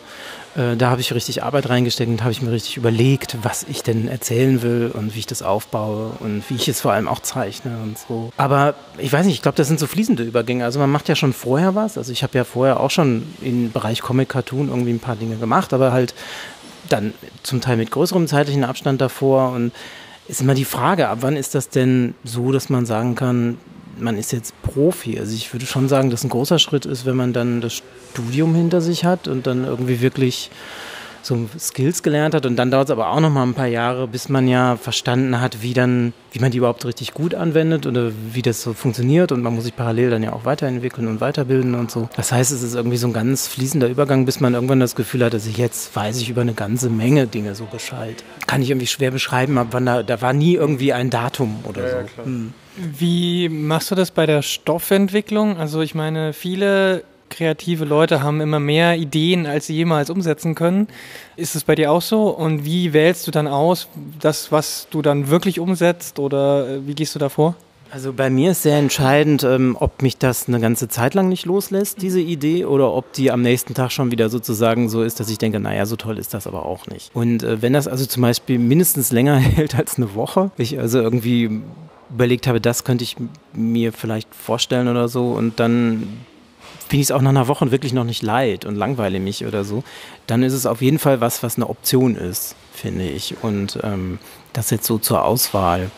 äh, 0.59 0.77
da 0.77 0.91
habe 0.91 1.01
ich 1.01 1.13
richtig 1.15 1.43
Arbeit 1.45 1.69
reingesteckt 1.69 2.11
und 2.11 2.23
habe 2.23 2.33
ich 2.33 2.43
mir 2.43 2.51
richtig 2.51 2.77
überlegt, 2.77 3.39
was 3.43 3.65
ich 3.69 3.83
denn 3.83 4.09
erzählen 4.09 4.63
will 4.63 4.91
und 4.93 5.15
wie 5.15 5.21
ich 5.21 5.27
das 5.27 5.43
aufbaue 5.43 6.13
und 6.19 6.43
wie 6.49 6.57
ich 6.57 6.69
es 6.69 6.81
vor 6.81 6.93
allem 6.93 7.07
auch 7.07 7.21
zeichne 7.21 7.79
und 7.83 7.97
so. 7.97 8.33
Aber 8.37 8.75
ich 8.99 9.13
weiß 9.13 9.25
nicht, 9.27 9.37
ich 9.37 9.43
glaube, 9.43 9.57
das 9.57 9.69
sind 9.69 9.79
so 9.79 9.87
fließende 9.87 10.25
Übergänge. 10.25 10.65
Also 10.65 10.81
man 10.81 10.91
macht 10.91 11.09
ja 11.09 11.15
schon 11.15 11.33
vorher 11.33 11.75
was. 11.75 11.97
Also 11.97 12.11
ich 12.13 12.23
habe 12.25 12.37
ja 12.37 12.45
vorher 12.45 12.81
auch 12.81 12.91
schon 12.91 13.23
im 13.41 13.71
Bereich 13.71 14.03
Comic 14.03 14.31
Cartoon 14.31 14.69
irgendwie 14.69 14.91
ein 14.93 15.01
paar 15.01 15.17
Dinge 15.17 15.37
gemacht, 15.37 15.73
aber 15.73 15.93
halt 15.93 16.15
dann 16.89 17.15
zum 17.43 17.61
Teil 17.61 17.77
mit 17.77 17.91
größerem 17.91 18.27
zeitlichen 18.27 18.65
Abstand 18.65 19.01
davor 19.01 19.53
und 19.53 19.73
ist 20.29 20.41
immer 20.43 20.55
die 20.55 20.65
Frage, 20.65 21.09
ab 21.09 21.19
wann 21.23 21.37
ist 21.37 21.55
das 21.55 21.71
denn 21.71 22.15
so, 22.23 22.53
dass 22.53 22.69
man 22.69 22.87
sagen 22.87 23.15
kann, 23.15 23.59
man 23.99 24.17
ist 24.17 24.33
jetzt 24.33 24.61
Profi? 24.63 25.19
Also 25.19 25.35
ich 25.35 25.53
würde 25.53 25.67
schon 25.67 25.89
sagen, 25.89 26.11
dass 26.11 26.23
ein 26.23 26.29
großer 26.29 26.59
Schritt 26.59 26.87
ist, 26.87 27.07
wenn 27.07 27.17
man 27.17 27.33
dann 27.33 27.61
das 27.61 27.83
Studium 28.13 28.55
hinter 28.55 28.81
sich 28.81 29.05
hat 29.05 29.27
und 29.27 29.47
dann 29.47 29.65
irgendwie 29.65 30.01
wirklich 30.01 30.51
so 31.23 31.49
Skills 31.59 32.03
gelernt 32.03 32.35
hat 32.35 32.47
und 32.47 32.57
dann 32.57 32.71
dauert 32.71 32.89
es 32.89 32.91
aber 32.91 33.11
auch 33.11 33.21
noch 33.21 33.31
mal 33.31 33.43
ein 33.43 33.55
paar 33.55 33.67
Jahre, 33.67 34.07
bis 34.09 34.29
man 34.29 34.49
ja 34.49 34.77
verstanden 34.77 35.41
hat, 35.41 35.63
wie 35.63 35.75
dann, 35.75 36.13
wie 36.33 36.39
man 36.39 36.51
die 36.51 36.59
überhaupt 36.59 36.85
richtig 36.85 37.15
gut 37.15 37.35
anwendet 37.35 37.87
oder 37.87 38.13
wie 38.33 38.43
das 38.43 38.63
so 38.63 38.73
funktioniert 38.73 39.33
und 39.33 39.43
man 39.43 39.55
muss 39.55 39.65
sich 39.65 39.77
parallel 39.77 40.11
dann 40.11 40.23
ja 40.23 40.33
auch 40.33 40.45
weiterentwickeln 40.45 41.09
und 41.09 41.21
weiterbilden 41.21 41.75
und 41.75 41.91
so. 41.91 42.09
Das 42.17 42.33
heißt, 42.33 42.53
es 42.53 42.63
ist 42.63 42.75
irgendwie 42.75 42.97
so 42.97 43.07
ein 43.07 43.13
ganz 43.13 43.49
fließender 43.49 43.89
Übergang, 43.89 44.25
bis 44.25 44.41
man 44.41 44.55
irgendwann 44.55 44.81
das 44.81 44.95
Gefühl 44.95 45.25
hat, 45.25 45.35
dass 45.35 45.47
ich 45.47 45.57
jetzt 45.57 45.95
weiß 45.95 46.21
ich 46.21 46.31
über 46.31 46.43
eine 46.43 46.55
ganze 46.55 46.91
Menge 46.91 47.27
Dinge 47.27 47.55
so 47.55 47.65
Bescheid. 47.65 48.23
Kann 48.47 48.63
ich 48.63 48.71
irgendwie 48.71 48.87
schwer 48.87 49.11
beschreiben, 49.11 49.59
aber 49.59 49.81
da, 49.81 50.03
da 50.03 50.21
war 50.23 50.33
nie 50.33 50.55
irgendwie 50.55 50.93
ein 50.93 51.11
Datum 51.11 51.61
oder 51.65 51.83
ja, 51.83 51.91
so. 51.91 51.97
Ja, 51.97 52.25
hm. 52.25 52.55
Wie 52.77 53.49
machst 53.49 53.91
du 53.91 53.95
das 53.95 54.13
bei 54.13 54.27
der 54.27 54.43
Stoffentwicklung? 54.43 55.57
Also 55.57 55.81
ich 55.81 55.95
meine, 55.95 56.33
viele 56.33 57.03
kreative 57.31 57.85
Leute 57.85 58.23
haben 58.23 58.41
immer 58.41 58.61
mehr 58.61 58.97
Ideen, 58.97 59.47
als 59.47 59.67
sie 59.67 59.75
jemals 59.75 60.11
umsetzen 60.11 60.55
können. 60.55 60.89
Ist 61.37 61.55
es 61.55 61.65
bei 61.65 61.75
dir 61.75 61.93
auch 61.93 62.03
so? 62.03 62.29
Und 62.29 62.65
wie 62.65 62.93
wählst 62.93 63.27
du 63.27 63.31
dann 63.31 63.47
aus, 63.47 63.89
das, 64.21 64.51
was 64.53 64.89
du 64.91 65.03
dann 65.03 65.29
wirklich 65.29 65.61
umsetzt 65.61 66.19
oder 66.19 66.69
äh, 66.69 66.87
wie 66.87 66.95
gehst 66.95 67.15
du 67.15 67.19
da 67.19 67.29
vor? 67.29 67.55
Also 67.91 68.13
bei 68.13 68.29
mir 68.29 68.51
ist 68.51 68.63
sehr 68.63 68.77
entscheidend, 68.77 69.45
ähm, 69.45 69.77
ob 69.81 70.03
mich 70.03 70.19
das 70.19 70.47
eine 70.47 70.61
ganze 70.61 70.89
Zeit 70.89 71.15
lang 71.15 71.29
nicht 71.29 71.47
loslässt, 71.47 72.03
diese 72.03 72.21
Idee, 72.21 72.67
oder 72.67 72.93
ob 72.93 73.13
die 73.15 73.31
am 73.31 73.41
nächsten 73.41 73.73
Tag 73.73 73.93
schon 73.93 74.11
wieder 74.11 74.29
sozusagen 74.29 74.91
so 74.91 75.03
ist, 75.03 75.21
dass 75.21 75.31
ich 75.31 75.39
denke, 75.39 75.59
naja, 75.59 75.87
so 75.87 75.97
toll 75.97 76.19
ist 76.19 76.35
das 76.35 76.47
aber 76.47 76.67
auch 76.67 76.87
nicht. 76.89 77.11
Und 77.15 77.43
äh, 77.43 77.63
wenn 77.63 77.73
das 77.73 77.89
also 77.89 78.05
zum 78.05 78.23
Beispiel 78.23 78.59
mindestens 78.59 79.11
länger 79.11 79.37
hält 79.39 79.75
als 79.75 79.97
eine 79.97 80.15
Woche, 80.15 80.51
ich 80.59 80.79
also 80.79 81.01
irgendwie 81.01 81.63
überlegt 82.11 82.47
habe, 82.47 82.61
das 82.61 82.85
könnte 82.85 83.05
ich 83.05 83.17
mir 83.55 83.93
vielleicht 83.93 84.35
vorstellen 84.35 84.89
oder 84.89 85.09
so, 85.09 85.29
und 85.33 85.59
dann 85.59 86.19
finde 86.89 87.03
ich 87.03 87.09
es 87.09 87.11
auch 87.11 87.21
nach 87.21 87.31
einer 87.31 87.49
Woche 87.49 87.71
wirklich 87.71 87.93
noch 87.93 88.05
nicht 88.05 88.23
leid 88.23 88.65
und 88.65 88.77
langweile 88.77 89.21
mich 89.21 89.45
oder 89.45 89.65
so, 89.65 89.83
dann 90.27 90.43
ist 90.43 90.53
es 90.53 90.67
auf 90.67 90.81
jeden 90.81 90.99
Fall 90.99 91.21
was, 91.21 91.43
was 91.43 91.57
eine 91.57 91.69
Option 91.69 92.17
ist, 92.17 92.57
finde 92.73 93.09
ich. 93.09 93.37
Und 93.43 93.79
ähm, 93.83 94.19
das 94.53 94.71
jetzt 94.71 94.87
so 94.87 94.99
zur 94.99 95.25
Auswahl. 95.25 95.91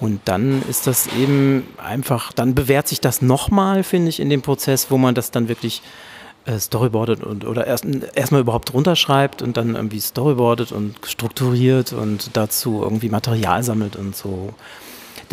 Und 0.00 0.20
dann 0.24 0.62
ist 0.68 0.86
das 0.86 1.06
eben 1.18 1.66
einfach, 1.78 2.32
dann 2.32 2.54
bewährt 2.54 2.88
sich 2.88 3.00
das 3.00 3.22
nochmal, 3.22 3.84
finde 3.84 4.08
ich, 4.08 4.18
in 4.18 4.30
dem 4.30 4.42
Prozess, 4.42 4.90
wo 4.90 4.98
man 4.98 5.14
das 5.14 5.30
dann 5.30 5.48
wirklich 5.48 5.82
äh, 6.44 6.58
storyboardet 6.58 7.22
und 7.22 7.44
oder 7.44 7.68
erst 7.68 7.86
erstmal 8.14 8.40
überhaupt 8.40 8.74
runterschreibt 8.74 9.42
und 9.42 9.56
dann 9.56 9.76
irgendwie 9.76 10.00
storyboardet 10.00 10.72
und 10.72 10.96
strukturiert 11.06 11.92
und 11.92 12.36
dazu 12.36 12.80
irgendwie 12.82 13.10
Material 13.10 13.62
sammelt 13.62 13.94
und 13.94 14.16
so. 14.16 14.52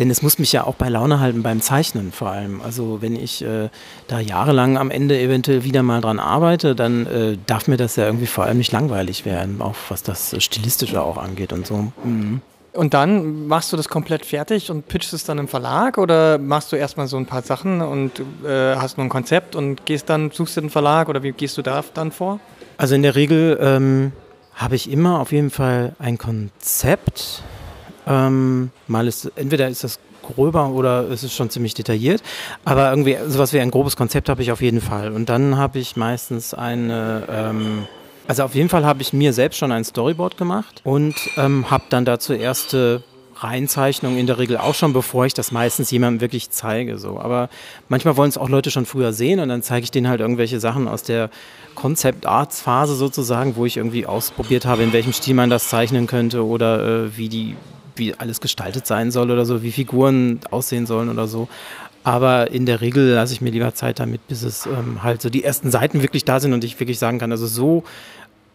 Denn 0.00 0.10
es 0.10 0.22
muss 0.22 0.38
mich 0.38 0.50
ja 0.52 0.64
auch 0.64 0.76
bei 0.76 0.88
Laune 0.88 1.20
halten 1.20 1.42
beim 1.42 1.60
Zeichnen 1.60 2.10
vor 2.10 2.30
allem. 2.30 2.62
Also 2.62 3.02
wenn 3.02 3.14
ich 3.14 3.44
äh, 3.44 3.68
da 4.08 4.18
jahrelang 4.18 4.78
am 4.78 4.90
Ende 4.90 5.20
eventuell 5.20 5.62
wieder 5.62 5.82
mal 5.82 6.00
dran 6.00 6.18
arbeite, 6.18 6.74
dann 6.74 7.06
äh, 7.06 7.36
darf 7.46 7.68
mir 7.68 7.76
das 7.76 7.96
ja 7.96 8.06
irgendwie 8.06 8.26
vor 8.26 8.44
allem 8.44 8.56
nicht 8.56 8.72
langweilig 8.72 9.26
werden, 9.26 9.60
auch 9.60 9.74
was 9.90 10.02
das 10.02 10.34
Stilistische 10.42 11.02
auch 11.02 11.18
angeht 11.18 11.52
und 11.52 11.66
so. 11.66 11.92
Mhm. 12.02 12.40
Und 12.72 12.94
dann 12.94 13.46
machst 13.46 13.72
du 13.72 13.76
das 13.76 13.88
komplett 13.88 14.24
fertig 14.24 14.70
und 14.70 14.88
pitchst 14.88 15.12
es 15.12 15.24
dann 15.24 15.36
im 15.36 15.48
Verlag 15.48 15.98
oder 15.98 16.38
machst 16.38 16.72
du 16.72 16.76
erstmal 16.76 17.06
so 17.06 17.18
ein 17.18 17.26
paar 17.26 17.42
Sachen 17.42 17.82
und 17.82 18.20
äh, 18.44 18.76
hast 18.76 18.96
nur 18.96 19.04
ein 19.04 19.10
Konzept 19.10 19.54
und 19.54 19.84
gehst 19.84 20.08
dann, 20.08 20.30
suchst 20.30 20.56
du 20.56 20.62
den 20.62 20.70
Verlag 20.70 21.10
oder 21.10 21.22
wie 21.22 21.32
gehst 21.32 21.58
du 21.58 21.62
da 21.62 21.84
dann 21.92 22.10
vor? 22.10 22.40
Also 22.78 22.94
in 22.94 23.02
der 23.02 23.16
Regel 23.16 23.58
ähm, 23.60 24.12
habe 24.54 24.76
ich 24.76 24.90
immer 24.90 25.20
auf 25.20 25.32
jeden 25.32 25.50
Fall 25.50 25.94
ein 25.98 26.16
Konzept 26.16 27.42
ähm, 28.06 28.70
mal 28.86 29.06
ist, 29.06 29.30
entweder 29.36 29.68
ist 29.68 29.84
das 29.84 29.98
gröber 30.22 30.68
oder 30.70 31.08
ist 31.08 31.22
es 31.22 31.34
schon 31.34 31.50
ziemlich 31.50 31.74
detailliert. 31.74 32.22
Aber 32.64 32.90
irgendwie 32.90 33.16
sowas 33.26 33.52
wie 33.52 33.60
ein 33.60 33.70
grobes 33.70 33.96
Konzept 33.96 34.28
habe 34.28 34.42
ich 34.42 34.52
auf 34.52 34.62
jeden 34.62 34.80
Fall. 34.80 35.12
Und 35.12 35.28
dann 35.28 35.56
habe 35.56 35.78
ich 35.78 35.96
meistens 35.96 36.54
eine, 36.54 37.24
ähm, 37.30 37.86
also 38.28 38.44
auf 38.44 38.54
jeden 38.54 38.68
Fall 38.68 38.84
habe 38.84 39.02
ich 39.02 39.12
mir 39.12 39.32
selbst 39.32 39.58
schon 39.58 39.72
ein 39.72 39.84
Storyboard 39.84 40.36
gemacht 40.36 40.80
und 40.84 41.14
ähm, 41.36 41.70
habe 41.70 41.84
dann 41.90 42.04
dazu 42.04 42.32
erste 42.32 43.02
Reinzeichnungen 43.42 44.18
in 44.18 44.26
der 44.26 44.38
Regel 44.38 44.58
auch 44.58 44.74
schon, 44.74 44.92
bevor 44.92 45.24
ich 45.24 45.32
das 45.32 45.50
meistens 45.50 45.90
jemandem 45.90 46.20
wirklich 46.20 46.50
zeige. 46.50 46.98
So. 46.98 47.18
Aber 47.18 47.48
manchmal 47.88 48.16
wollen 48.16 48.28
es 48.28 48.36
auch 48.36 48.50
Leute 48.50 48.70
schon 48.70 48.84
früher 48.84 49.12
sehen 49.12 49.40
und 49.40 49.48
dann 49.48 49.62
zeige 49.62 49.84
ich 49.84 49.90
denen 49.90 50.08
halt 50.08 50.20
irgendwelche 50.20 50.60
Sachen 50.60 50.86
aus 50.88 51.02
der 51.02 51.30
Concept 51.74 52.26
Arts 52.26 52.60
Phase 52.60 52.94
sozusagen, 52.94 53.56
wo 53.56 53.64
ich 53.64 53.78
irgendwie 53.78 54.04
ausprobiert 54.04 54.66
habe, 54.66 54.82
in 54.82 54.92
welchem 54.92 55.14
Stil 55.14 55.34
man 55.34 55.48
das 55.48 55.68
zeichnen 55.68 56.06
könnte 56.06 56.44
oder 56.44 57.04
äh, 57.04 57.16
wie 57.16 57.30
die 57.30 57.56
wie 58.00 58.14
alles 58.14 58.40
gestaltet 58.40 58.86
sein 58.86 59.12
soll 59.12 59.30
oder 59.30 59.44
so, 59.44 59.62
wie 59.62 59.70
Figuren 59.70 60.40
aussehen 60.50 60.86
sollen 60.86 61.08
oder 61.08 61.28
so. 61.28 61.48
Aber 62.02 62.50
in 62.50 62.66
der 62.66 62.80
Regel 62.80 63.10
lasse 63.10 63.34
ich 63.34 63.40
mir 63.40 63.50
lieber 63.50 63.74
Zeit 63.74 64.00
damit, 64.00 64.26
bis 64.26 64.42
es 64.42 64.66
ähm, 64.66 65.02
halt 65.02 65.22
so 65.22 65.28
die 65.28 65.44
ersten 65.44 65.70
Seiten 65.70 66.02
wirklich 66.02 66.24
da 66.24 66.40
sind 66.40 66.52
und 66.52 66.64
ich 66.64 66.80
wirklich 66.80 66.98
sagen 66.98 67.18
kann, 67.18 67.30
also 67.30 67.46
so, 67.46 67.84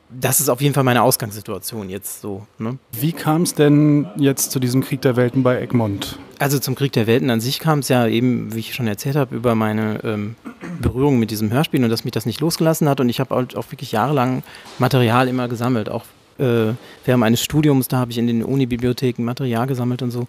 das 0.10 0.40
ist 0.40 0.50
auf 0.50 0.62
jeden 0.62 0.74
Fall 0.74 0.84
meine 0.84 1.04
Ausgangssituation 1.04 1.90
jetzt 1.90 2.22
so. 2.22 2.46
Ne? 2.58 2.78
Wie 2.92 3.12
kam 3.12 3.44
es 3.44 3.54
denn 3.54 4.08
jetzt 4.18 4.52
zu 4.52 4.60
diesem 4.60 4.84
Krieg 4.84 5.02
der 5.02 5.16
Welten 5.16 5.44
bei 5.44 5.62
Egmont? 5.62 6.18
Also 6.40 6.60
zum 6.60 6.76
Krieg 6.76 6.92
der 6.94 7.08
Welten 7.08 7.30
an 7.30 7.40
sich 7.40 7.60
kam 7.60 7.80
es 7.80 7.90
ja 7.90 8.08
eben, 8.08 8.54
wie 8.54 8.60
ich 8.60 8.74
schon 8.74 8.88
erzählt 8.88 9.16
habe, 9.16 9.36
über 9.36 9.56
meine 9.56 10.04
ähm, 10.04 10.36
Berührung 10.82 11.20
mit 11.20 11.32
diesem 11.32 11.52
Hörspiel 11.52 11.84
und 11.84 11.90
dass 11.90 12.04
mich 12.04 12.14
das 12.14 12.26
nicht 12.26 12.42
losgelassen 12.42 12.90
hat 12.90 13.00
und 13.00 13.10
ich 13.10 13.20
habe 13.20 13.36
auch, 13.36 13.56
auch 13.56 13.72
wirklich 13.72 13.92
jahrelang 13.92 14.44
Material 14.80 15.28
immer 15.28 15.48
gesammelt, 15.48 15.90
auch 15.90 16.04
äh, 16.38 16.74
während 17.06 17.20
meines 17.20 17.42
Studiums, 17.42 17.88
da 17.88 17.98
habe 17.98 18.12
ich 18.12 18.18
in 18.18 18.28
den 18.28 18.44
Uni-Bibliotheken 18.44 19.24
Material 19.24 19.68
gesammelt 19.68 20.02
und 20.02 20.12
so. 20.12 20.28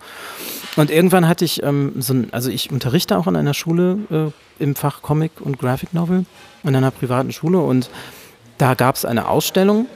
Und 0.76 0.90
irgendwann 0.90 1.26
hatte 1.28 1.44
ich 1.44 1.62
ähm, 1.62 1.94
so 1.98 2.14
ein, 2.14 2.28
also 2.32 2.50
ich 2.50 2.70
unterrichte 2.70 3.18
auch 3.18 3.26
an 3.26 3.36
einer 3.36 3.54
Schule 3.54 3.98
äh, 4.10 4.62
im 4.62 4.74
Fach 4.74 5.02
Comic 5.02 5.32
und 5.40 5.58
Graphic 5.58 5.94
Novel, 5.94 6.24
in 6.62 6.76
einer 6.76 6.90
privaten 6.90 7.32
Schule 7.32 7.58
und 7.58 7.90
da 8.58 8.74
gab 8.74 8.94
es 8.94 9.04
eine 9.04 9.28
Ausstellung 9.28 9.86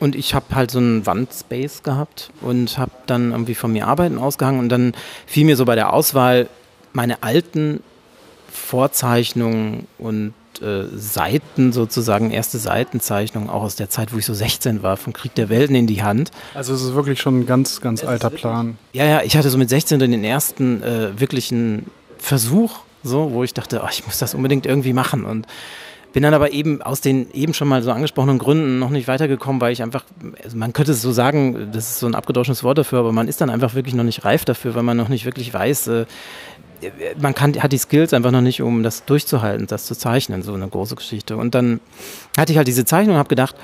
und 0.00 0.14
ich 0.14 0.34
habe 0.34 0.54
halt 0.54 0.70
so 0.70 0.78
einen 0.78 1.06
Wandspace 1.06 1.82
gehabt 1.82 2.30
und 2.40 2.78
habe 2.78 2.92
dann 3.06 3.32
irgendwie 3.32 3.54
von 3.54 3.72
mir 3.72 3.86
Arbeiten 3.86 4.18
ausgehangen 4.18 4.60
und 4.60 4.68
dann 4.68 4.92
fiel 5.26 5.44
mir 5.44 5.56
so 5.56 5.64
bei 5.64 5.74
der 5.74 5.92
Auswahl 5.92 6.48
meine 6.92 7.22
alten 7.22 7.80
Vorzeichnungen 8.50 9.86
und 9.98 10.34
äh, 10.62 10.84
Seiten 10.94 11.72
sozusagen, 11.72 12.30
erste 12.30 12.58
Seitenzeichnungen 12.58 13.50
auch 13.50 13.62
aus 13.62 13.76
der 13.76 13.88
Zeit, 13.88 14.12
wo 14.12 14.18
ich 14.18 14.26
so 14.26 14.34
16 14.34 14.82
war, 14.82 14.96
vom 14.96 15.12
Krieg 15.12 15.34
der 15.34 15.48
Welten 15.48 15.76
in 15.76 15.86
die 15.86 16.02
Hand. 16.02 16.30
Also 16.54 16.74
es 16.74 16.82
ist 16.82 16.94
wirklich 16.94 17.20
schon 17.20 17.40
ein 17.40 17.46
ganz, 17.46 17.80
ganz 17.80 18.02
es 18.02 18.08
alter 18.08 18.30
Plan. 18.30 18.78
Ja, 18.92 19.04
ja, 19.04 19.22
ich 19.22 19.36
hatte 19.36 19.50
so 19.50 19.58
mit 19.58 19.68
16 19.68 19.98
den 19.98 20.24
ersten 20.24 20.82
äh, 20.82 21.18
wirklichen 21.18 21.86
Versuch, 22.18 22.80
so, 23.02 23.32
wo 23.32 23.44
ich 23.44 23.54
dachte, 23.54 23.82
oh, 23.84 23.88
ich 23.90 24.06
muss 24.06 24.18
das 24.18 24.34
unbedingt 24.34 24.66
irgendwie 24.66 24.92
machen 24.92 25.24
und 25.24 25.46
bin 26.14 26.22
dann 26.22 26.32
aber 26.32 26.52
eben 26.52 26.80
aus 26.80 27.00
den 27.00 27.30
eben 27.32 27.54
schon 27.54 27.66
mal 27.66 27.82
so 27.82 27.90
angesprochenen 27.90 28.38
Gründen 28.38 28.78
noch 28.78 28.90
nicht 28.90 29.08
weitergekommen, 29.08 29.60
weil 29.60 29.72
ich 29.72 29.82
einfach, 29.82 30.04
also 30.44 30.56
man 30.56 30.72
könnte 30.72 30.92
es 30.92 31.02
so 31.02 31.10
sagen, 31.10 31.72
das 31.72 31.90
ist 31.90 31.98
so 31.98 32.06
ein 32.06 32.14
abgedroschenes 32.14 32.62
Wort 32.62 32.78
dafür, 32.78 33.00
aber 33.00 33.10
man 33.10 33.26
ist 33.26 33.40
dann 33.40 33.50
einfach 33.50 33.74
wirklich 33.74 33.96
noch 33.96 34.04
nicht 34.04 34.24
reif 34.24 34.44
dafür, 34.44 34.76
weil 34.76 34.84
man 34.84 34.96
noch 34.96 35.08
nicht 35.08 35.24
wirklich 35.24 35.52
weiß, 35.52 35.88
äh, 35.88 36.06
man 37.20 37.34
kann, 37.34 37.54
hat 37.62 37.72
die 37.72 37.78
Skills 37.78 38.12
einfach 38.12 38.30
noch 38.30 38.40
nicht, 38.40 38.62
um 38.62 38.82
das 38.82 39.04
durchzuhalten, 39.04 39.66
das 39.66 39.86
zu 39.86 39.96
zeichnen, 39.96 40.42
so 40.42 40.54
eine 40.54 40.68
große 40.68 40.96
Geschichte. 40.96 41.36
Und 41.36 41.54
dann 41.54 41.80
hatte 42.36 42.52
ich 42.52 42.58
halt 42.58 42.68
diese 42.68 42.84
Zeichnung 42.84 43.14
und 43.14 43.18
habe 43.18 43.28
gedacht, 43.28 43.56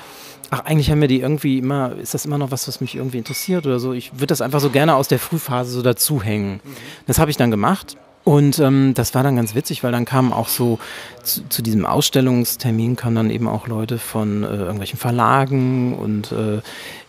ach, 0.49 0.65
eigentlich 0.65 0.91
haben 0.91 1.01
wir 1.01 1.07
die 1.07 1.21
irgendwie 1.21 1.57
immer, 1.57 1.95
ist 1.95 2.13
das 2.13 2.25
immer 2.25 2.37
noch 2.37 2.51
was, 2.51 2.67
was 2.67 2.81
mich 2.81 2.95
irgendwie 2.95 3.17
interessiert 3.17 3.65
oder 3.65 3.79
so. 3.79 3.93
Ich 3.93 4.13
würde 4.13 4.27
das 4.27 4.41
einfach 4.41 4.59
so 4.59 4.69
gerne 4.69 4.95
aus 4.95 5.07
der 5.07 5.19
Frühphase 5.19 5.71
so 5.71 5.81
dazuhängen. 5.81 6.59
Das 7.07 7.19
habe 7.19 7.31
ich 7.31 7.37
dann 7.37 7.51
gemacht 7.51 7.97
und 8.23 8.59
ähm, 8.59 8.93
das 8.93 9.15
war 9.15 9.23
dann 9.23 9.35
ganz 9.35 9.55
witzig, 9.55 9.83
weil 9.83 9.91
dann 9.91 10.05
kamen 10.05 10.31
auch 10.31 10.47
so 10.47 10.77
zu, 11.23 11.47
zu 11.49 11.61
diesem 11.61 11.85
Ausstellungstermin 11.85 12.95
kamen 12.95 13.15
dann 13.15 13.29
eben 13.31 13.47
auch 13.47 13.67
Leute 13.67 13.97
von 13.97 14.43
äh, 14.43 14.47
irgendwelchen 14.47 14.99
Verlagen 14.99 15.97
und 15.97 16.31
äh, 16.31 16.61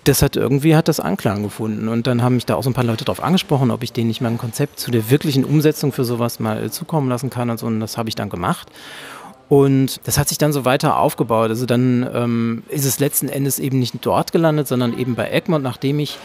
das 0.05 0.23
hat 0.23 0.37
irgendwie 0.37 0.75
hat 0.75 0.89
das 0.89 1.01
Anklang 1.01 1.43
gefunden. 1.43 1.89
Und 1.89 2.07
dann 2.07 2.23
haben 2.23 2.37
mich 2.37 2.47
da 2.47 2.57
auch 2.57 2.63
so 2.63 2.71
ein 2.71 2.75
paar 2.75 2.85
Leute 2.85 3.05
darauf 3.05 3.23
angesprochen, 3.23 3.71
ob 3.71 3.83
ich 3.83 3.93
denen 3.93 4.09
nicht 4.09 4.21
mal 4.21 4.31
ein 4.31 4.39
Konzept 4.39 4.81
zu 4.81 4.91
der 4.91 5.11
wirklichen 5.11 5.45
Umsetzung 5.45 5.93
für 5.93 6.05
sowas 6.05 6.41
mal 6.41 6.65
äh, 6.65 6.71
zukommen 6.71 7.09
lassen 7.09 7.31
kann 7.31 7.51
und 7.51 7.59
so. 7.59 7.67
Und 7.67 7.81
das 7.81 7.99
habe 7.99 8.09
ich 8.09 8.15
dann 8.15 8.31
gemacht. 8.31 8.69
Und 9.53 10.01
das 10.05 10.17
hat 10.17 10.31
sich 10.31 10.39
dann 10.39 10.55
so 10.55 10.65
weiter 10.65 10.99
aufgebaut. 10.99 11.51
Also 11.51 11.67
dann 11.67 12.09
ähm, 12.15 12.63
ist 12.71 12.87
es 12.87 13.01
letzten 13.01 13.29
Endes 13.29 13.59
eben 13.59 13.81
nicht 13.81 13.95
dort 14.01 14.33
gelandet, 14.33 14.67
sondern 14.67 14.99
eben 14.99 15.15
bei 15.15 15.31
Egmont, 15.31 15.63
nachdem 15.63 15.99
ich 15.99 16.19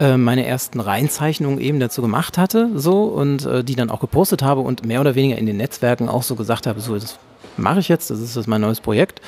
äh, 0.00 0.16
meine 0.16 0.44
ersten 0.44 0.80
Reinzeichnungen 0.80 1.60
eben 1.60 1.78
dazu 1.78 2.02
gemacht 2.02 2.38
hatte, 2.38 2.70
so 2.74 3.04
und 3.04 3.46
äh, 3.46 3.62
die 3.62 3.76
dann 3.76 3.88
auch 3.88 4.00
gepostet 4.00 4.42
habe 4.42 4.62
und 4.62 4.84
mehr 4.84 5.00
oder 5.00 5.14
weniger 5.14 5.38
in 5.38 5.46
den 5.46 5.58
Netzwerken 5.58 6.08
auch 6.08 6.24
so 6.24 6.34
gesagt 6.34 6.66
habe, 6.66 6.80
so 6.80 6.96
das 6.96 7.20
mache 7.56 7.78
ich 7.78 7.86
jetzt, 7.86 8.10
das 8.10 8.18
ist 8.18 8.36
das 8.36 8.48
mein 8.48 8.62
neues 8.62 8.80
Projekt. 8.80 9.20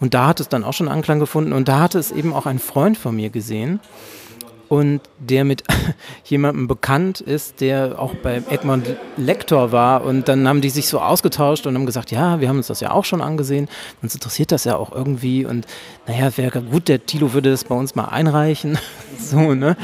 Und 0.00 0.14
da 0.14 0.28
hat 0.28 0.40
es 0.40 0.48
dann 0.48 0.64
auch 0.64 0.72
schon 0.72 0.88
Anklang 0.88 1.18
gefunden 1.20 1.52
und 1.52 1.68
da 1.68 1.80
hatte 1.80 1.98
es 1.98 2.12
eben 2.12 2.32
auch 2.32 2.46
ein 2.46 2.58
Freund 2.58 2.96
von 2.96 3.14
mir 3.14 3.28
gesehen 3.28 3.78
und 4.68 5.00
der 5.18 5.44
mit 5.44 5.62
jemandem 6.24 6.66
bekannt 6.66 7.20
ist, 7.20 7.60
der 7.60 8.00
auch 8.00 8.14
bei 8.14 8.42
Egmont 8.50 8.96
Lektor 9.16 9.72
war. 9.72 10.04
Und 10.04 10.28
dann 10.28 10.48
haben 10.48 10.60
die 10.60 10.70
sich 10.70 10.88
so 10.88 11.00
ausgetauscht 11.00 11.66
und 11.66 11.74
haben 11.74 11.86
gesagt, 11.86 12.10
ja, 12.10 12.40
wir 12.40 12.48
haben 12.48 12.56
uns 12.56 12.66
das 12.66 12.80
ja 12.80 12.90
auch 12.90 13.04
schon 13.04 13.20
angesehen. 13.20 13.68
Uns 14.02 14.14
interessiert 14.14 14.52
das 14.52 14.64
ja 14.64 14.76
auch 14.76 14.92
irgendwie. 14.92 15.44
Und 15.44 15.66
naja, 16.06 16.36
wäre 16.36 16.62
gut, 16.62 16.88
der 16.88 17.06
Tilo 17.06 17.32
würde 17.32 17.50
das 17.50 17.64
bei 17.64 17.74
uns 17.74 17.94
mal 17.94 18.06
einreichen. 18.06 18.78
so, 19.18 19.54
ne? 19.54 19.76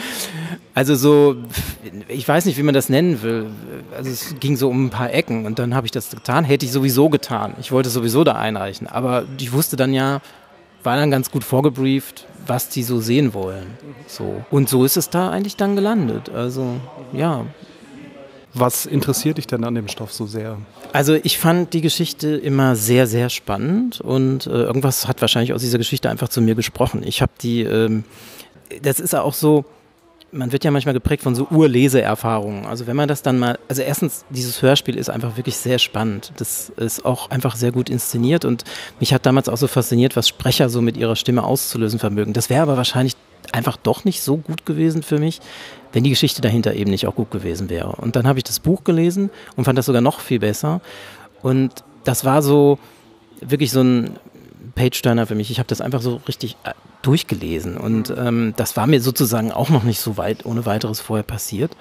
Also 0.75 0.95
so, 0.95 1.37
ich 2.09 2.27
weiß 2.27 2.47
nicht, 2.47 2.57
wie 2.57 2.62
man 2.62 2.75
das 2.75 2.89
nennen 2.89 3.23
will. 3.23 3.47
Also 3.97 4.11
es 4.11 4.37
ging 4.41 4.57
so 4.57 4.71
um 4.71 4.87
ein 4.87 4.91
paar 4.91 5.12
Ecken 5.12 5.45
und 5.45 5.59
dann 5.59 5.75
habe 5.75 5.87
ich 5.87 5.91
das 5.91 6.11
getan. 6.11 6.45
Hätte 6.45 6.65
ich 6.65 6.73
sowieso 6.73 7.11
getan. 7.11 7.55
Ich 7.61 7.73
wollte 7.73 7.91
sowieso 7.91 8.25
da 8.25 8.33
einreichen. 8.33 8.87
Aber 8.87 9.25
ich 9.39 9.53
wusste 9.53 9.77
dann 9.77 9.93
ja, 9.93 10.21
war 10.83 10.97
dann 10.97 11.11
ganz 11.11 11.31
gut 11.31 11.45
vorgebrieft, 11.45 12.27
was 12.47 12.69
die 12.69 12.83
so 12.83 13.01
sehen 13.01 13.35
wollen. 13.35 13.67
So. 14.07 14.45
Und 14.51 14.69
so 14.69 14.85
ist 14.85 14.97
es 14.97 15.11
da 15.11 15.31
eigentlich 15.31 15.57
dann 15.57 15.77
gelandet. 15.77 16.31
Also, 16.31 16.81
ja. 17.12 17.47
Was 18.55 18.85
interessiert 18.85 19.39
dich 19.39 19.47
denn 19.47 19.65
an 19.65 19.75
dem 19.75 19.89
Stoff 19.89 20.12
so 20.12 20.27
sehr? 20.27 20.59
Also 20.93 21.15
ich 21.15 21.39
fand 21.39 21.73
die 21.73 21.81
Geschichte 21.81 22.37
immer 22.37 22.77
sehr, 22.77 23.07
sehr 23.07 23.31
spannend 23.31 24.03
und 24.03 24.47
äh, 24.47 24.51
irgendwas 24.51 25.09
hat 25.09 25.23
wahrscheinlich 25.23 25.55
aus 25.55 25.62
dieser 25.62 25.79
Geschichte 25.79 26.11
einfach 26.11 26.29
zu 26.29 26.43
mir 26.43 26.55
gesprochen. 26.55 27.03
Ich 27.03 27.23
habe 27.23 27.33
die, 27.41 27.62
ähm, 27.62 28.05
das 28.83 29.01
ist 29.01 29.15
auch 29.15 29.33
so, 29.33 29.65
man 30.33 30.51
wird 30.51 30.65
ja 30.65 30.71
manchmal 30.71 30.95
geprägt 30.95 31.23
von 31.23 31.35
so 31.35 31.47
Urleseerfahrungen. 31.51 32.65
Also 32.67 32.87
wenn 32.87 32.97
man 32.97 33.07
das 33.07 33.23
dann 33.23 33.39
mal, 33.39 33.59
also 33.69 33.83
erstens, 33.83 34.25
dieses 34.31 34.62
Hörspiel 34.62 34.97
ist 34.97 35.11
einfach 35.11 35.37
wirklich 35.37 35.57
sehr 35.57 35.79
spannend. 35.79 36.33
Das 36.39 36.71
ist 36.71 37.05
auch 37.05 37.31
einfach 37.31 37.55
sehr 37.55 37.71
gut 37.71 37.91
inszeniert 37.91 38.47
und 38.47 38.65
mich 38.99 39.12
hat 39.12 39.27
damals 39.27 39.49
auch 39.51 39.59
so 39.59 39.67
fasziniert, 39.67 40.17
was 40.17 40.29
Sprecher 40.29 40.71
so 40.71 40.81
mit 40.81 40.97
ihrer 40.97 41.17
Stimme 41.17 41.45
auszulösen 41.45 41.99
vermögen. 41.99 42.33
Das 42.33 42.49
wäre 42.49 42.62
aber 42.62 42.79
wahrscheinlich 42.79 43.15
einfach 43.53 43.77
doch 43.77 44.05
nicht 44.05 44.23
so 44.23 44.39
gut 44.39 44.65
gewesen 44.65 45.03
für 45.03 45.19
mich, 45.19 45.41
wenn 45.93 46.05
die 46.05 46.11
Geschichte 46.11 46.41
dahinter 46.41 46.75
eben 46.75 46.91
nicht 46.91 47.07
auch 47.07 47.15
gut 47.15 47.31
gewesen 47.31 47.69
wäre. 47.69 47.93
Und 47.97 48.17
dann 48.17 48.27
habe 48.27 48.39
ich 48.39 48.45
das 48.45 48.59
Buch 48.59 48.85
gelesen 48.85 49.31
und 49.57 49.65
fand 49.65 49.79
das 49.79 49.87
sogar 49.87 50.01
noch 50.01 50.21
viel 50.21 50.39
besser. 50.39 50.81
Und 51.43 51.85
das 52.05 52.25
war 52.25 52.41
so 52.41 52.79
wirklich 53.41 53.71
so 53.71 53.83
ein 53.83 54.17
Page-Turner 54.75 55.26
für 55.26 55.35
mich. 55.35 55.50
Ich 55.50 55.59
habe 55.59 55.69
das 55.69 55.81
einfach 55.81 56.02
so 56.02 56.21
richtig 56.29 56.57
äh, 56.64 56.73
durchgelesen 57.02 57.76
und 57.76 58.11
mhm. 58.11 58.17
ähm, 58.19 58.55
das 58.57 58.76
war 58.76 58.87
mir 58.87 59.00
sozusagen 59.00 59.52
auch 59.52 59.71
noch 59.71 59.83
nicht 59.83 60.00
so 60.00 60.17
weit 60.17 60.47
ohne 60.47 60.67
weiteres 60.67 61.00
vorher 61.00 61.25
passiert. 61.25 61.76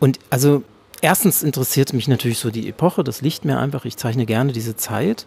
Und 0.00 0.18
also 0.30 0.62
erstens 1.00 1.42
interessiert 1.42 1.92
mich 1.92 2.08
natürlich 2.08 2.38
so 2.38 2.50
die 2.50 2.68
Epoche, 2.68 3.04
das 3.04 3.20
liegt 3.20 3.44
mir 3.44 3.58
einfach, 3.58 3.84
ich 3.84 3.96
zeichne 3.96 4.26
gerne 4.26 4.52
diese 4.52 4.76
Zeit. 4.76 5.26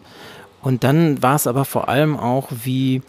Und 0.61 0.83
dann 0.83 1.21
war 1.23 1.35
es 1.35 1.47
aber 1.47 1.65
vor 1.65 1.89
allem 1.89 2.17
auch, 2.17 2.49
wie 2.63 3.01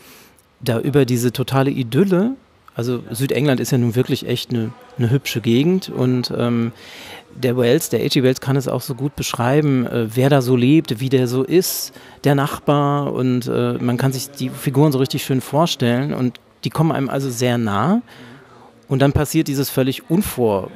da 0.60 0.78
über 0.78 1.04
diese 1.04 1.32
totale 1.32 1.70
Idylle, 1.70 2.32
also 2.74 3.02
Südengland 3.10 3.60
ist 3.60 3.72
ja 3.72 3.78
nun 3.78 3.94
wirklich 3.94 4.26
echt 4.26 4.50
eine, 4.50 4.72
eine 4.98 5.10
hübsche 5.10 5.40
Gegend 5.40 5.88
und 5.88 6.32
ähm, 6.36 6.72
der 7.34 7.56
Wells, 7.56 7.88
der 7.88 8.00
H.G. 8.00 8.22
Wells 8.22 8.40
kann 8.40 8.56
es 8.56 8.68
auch 8.68 8.82
so 8.82 8.94
gut 8.94 9.16
beschreiben, 9.16 9.86
äh, 9.86 10.14
wer 10.14 10.30
da 10.30 10.42
so 10.42 10.56
lebt, 10.56 11.00
wie 11.00 11.08
der 11.08 11.26
so 11.26 11.42
ist, 11.42 11.92
der 12.24 12.34
Nachbar 12.34 13.12
und 13.12 13.46
äh, 13.46 13.74
man 13.74 13.96
kann 13.96 14.12
sich 14.12 14.30
die 14.30 14.50
Figuren 14.50 14.92
so 14.92 14.98
richtig 14.98 15.24
schön 15.24 15.40
vorstellen 15.40 16.14
und 16.14 16.40
die 16.64 16.70
kommen 16.70 16.92
einem 16.92 17.08
also 17.08 17.30
sehr 17.30 17.58
nah 17.58 18.02
und 18.88 19.00
dann 19.00 19.12
passiert 19.12 19.48
dieses 19.48 19.70
völlig 19.70 20.10
Unvor, 20.10 20.70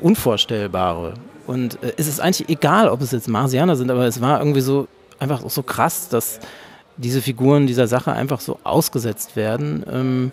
Unvorstellbare 0.00 1.14
und 1.46 1.82
äh, 1.82 1.92
es 1.96 2.06
ist 2.06 2.20
eigentlich 2.20 2.48
egal, 2.48 2.88
ob 2.88 3.00
es 3.00 3.12
jetzt 3.12 3.28
Marsianer 3.28 3.76
sind, 3.76 3.90
aber 3.90 4.06
es 4.06 4.20
war 4.20 4.38
irgendwie 4.38 4.60
so 4.60 4.86
einfach 5.18 5.48
so 5.48 5.62
krass, 5.62 6.08
dass 6.08 6.40
diese 6.96 7.22
Figuren 7.22 7.66
dieser 7.66 7.86
Sache 7.86 8.12
einfach 8.12 8.40
so 8.40 8.58
ausgesetzt 8.64 9.36
werden. 9.36 9.84
Ähm, 9.90 10.32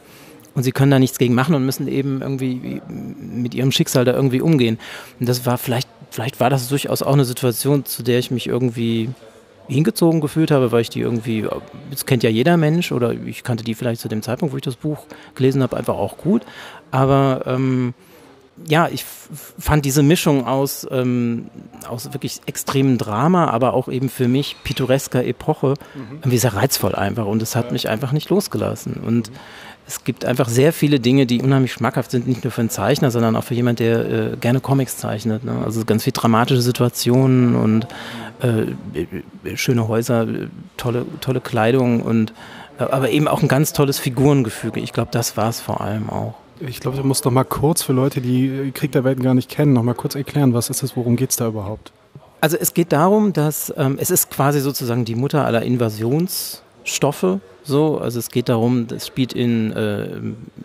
und 0.55 0.63
sie 0.63 0.71
können 0.71 0.91
da 0.91 0.99
nichts 0.99 1.17
gegen 1.17 1.35
machen 1.35 1.55
und 1.55 1.65
müssen 1.65 1.87
eben 1.87 2.21
irgendwie 2.21 2.81
mit 2.89 3.53
ihrem 3.53 3.71
Schicksal 3.71 4.05
da 4.05 4.13
irgendwie 4.13 4.41
umgehen. 4.41 4.79
Und 5.19 5.29
das 5.29 5.45
war 5.45 5.57
vielleicht, 5.57 5.87
vielleicht 6.09 6.39
war 6.39 6.49
das 6.49 6.67
durchaus 6.69 7.01
auch 7.01 7.13
eine 7.13 7.25
Situation, 7.25 7.85
zu 7.85 8.03
der 8.03 8.19
ich 8.19 8.31
mich 8.31 8.47
irgendwie 8.47 9.09
hingezogen 9.67 10.19
gefühlt 10.19 10.51
habe, 10.51 10.71
weil 10.71 10.81
ich 10.81 10.89
die 10.89 11.01
irgendwie, 11.01 11.47
das 11.91 12.05
kennt 12.05 12.23
ja 12.23 12.29
jeder 12.29 12.57
Mensch 12.57 12.91
oder 12.91 13.13
ich 13.13 13.43
kannte 13.43 13.63
die 13.63 13.75
vielleicht 13.75 14.01
zu 14.01 14.07
dem 14.07 14.23
Zeitpunkt, 14.23 14.53
wo 14.53 14.57
ich 14.57 14.63
das 14.63 14.75
Buch 14.75 15.05
gelesen 15.35 15.61
habe, 15.61 15.77
einfach 15.77 15.95
auch 15.95 16.17
gut. 16.17 16.41
Aber 16.89 17.43
ähm, 17.45 17.93
ja, 18.67 18.89
ich 18.91 19.05
fand 19.05 19.85
diese 19.85 20.01
Mischung 20.01 20.45
aus, 20.45 20.87
ähm, 20.89 21.49
aus 21.87 22.11
wirklich 22.11 22.41
extremem 22.47 22.97
Drama, 22.97 23.47
aber 23.49 23.73
auch 23.73 23.87
eben 23.87 24.09
für 24.09 24.27
mich 24.27 24.57
pittoresker 24.63 25.23
Epoche 25.23 25.75
mhm. 25.93 26.17
irgendwie 26.17 26.39
sehr 26.39 26.55
reizvoll 26.55 26.95
einfach 26.95 27.27
und 27.27 27.41
es 27.41 27.55
hat 27.55 27.71
mich 27.71 27.87
einfach 27.87 28.11
nicht 28.11 28.29
losgelassen. 28.29 28.95
Und 28.95 29.29
mhm 29.29 29.35
es 29.89 30.03
gibt 30.03 30.23
einfach 30.23 30.47
sehr 30.47 30.71
viele 30.71 30.99
Dinge, 30.99 31.25
die 31.25 31.41
unheimlich 31.41 31.73
schmackhaft 31.73 32.11
sind, 32.11 32.27
nicht 32.27 32.43
nur 32.43 32.51
für 32.51 32.61
einen 32.61 32.69
Zeichner, 32.69 33.09
sondern 33.09 33.35
auch 33.35 33.43
für 33.43 33.55
jemanden, 33.55 33.83
der 33.83 34.33
äh, 34.33 34.37
gerne 34.39 34.59
Comics 34.59 34.97
zeichnet. 34.97 35.43
Ne? 35.43 35.63
Also 35.65 35.83
ganz 35.83 36.03
viel 36.03 36.13
dramatische 36.13 36.61
Situationen 36.61 37.55
und 37.55 37.87
äh, 38.41 39.55
schöne 39.55 39.87
Häuser, 39.87 40.27
tolle, 40.77 41.07
tolle 41.21 41.41
Kleidung 41.41 42.03
und 42.03 42.33
äh, 42.77 42.83
aber 42.83 43.09
eben 43.09 43.27
auch 43.27 43.41
ein 43.41 43.47
ganz 43.47 43.73
tolles 43.73 43.97
Figurengefüge. 43.97 44.79
Ich 44.79 44.93
glaube, 44.93 45.09
das 45.11 45.37
war 45.37 45.49
es 45.49 45.59
vor 45.59 45.81
allem 45.81 46.07
auch. 46.11 46.35
Ich 46.59 46.79
glaube, 46.81 46.97
du 46.97 47.03
musst 47.03 47.25
noch 47.25 47.31
mal 47.31 47.43
kurz 47.43 47.81
für 47.81 47.93
Leute, 47.93 48.21
die 48.21 48.69
Krieg 48.75 48.91
der 48.91 49.03
Welten 49.03 49.23
gar 49.23 49.33
nicht 49.33 49.49
kennen, 49.49 49.73
noch 49.73 49.81
mal 49.81 49.95
kurz 49.95 50.13
erklären, 50.13 50.53
was 50.53 50.69
ist 50.69 50.83
das, 50.83 50.95
worum 50.95 51.15
geht 51.15 51.31
es 51.31 51.35
da 51.35 51.47
überhaupt? 51.47 51.91
Also 52.41 52.57
es 52.57 52.75
geht 52.75 52.91
darum, 52.91 53.33
dass 53.33 53.73
ähm, 53.75 53.97
es 53.99 54.11
ist 54.11 54.29
quasi 54.29 54.59
sozusagen 54.59 55.03
die 55.03 55.15
Mutter 55.15 55.45
aller 55.45 55.63
Invasionsstoffe 55.63 57.39
So, 57.69 57.99
also 57.99 58.17
es 58.17 58.29
geht 58.29 58.49
darum, 58.49 58.87
es 58.89 59.05
spielt 59.05 59.31
in, 59.31 59.71
äh, 59.71 60.05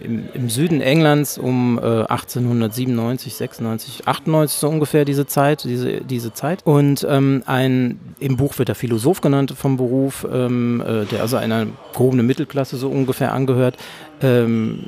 im, 0.01 0.25
im, 0.33 0.49
Süden 0.49 0.81
Englands 0.81 1.37
um 1.37 1.79
äh, 1.79 1.83
1897, 1.83 3.35
96, 3.35 4.09
98 4.09 4.59
so 4.59 4.69
ungefähr 4.71 5.05
diese 5.05 5.27
Zeit, 5.27 5.65
diese, 5.65 6.01
diese 6.01 6.33
Zeit. 6.33 6.61
Und 6.65 7.07
ähm, 7.09 7.43
ein, 7.45 8.01
im 8.21 8.39
Buch 8.39 8.59
wird 8.59 8.71
er 8.71 8.75
Philosoph 8.75 9.21
genannt 9.21 9.53
vom 9.55 9.77
Beruf, 9.77 10.27
ähm, 10.33 10.81
äh, 10.81 11.05
der 11.05 11.21
also 11.21 11.37
einer 11.37 11.67
gehobenen 11.93 12.27
Mittelklasse 12.27 12.79
so 12.79 12.89
ungefähr 12.89 13.35
angehört. 13.35 13.77
Ähm, 14.23 14.85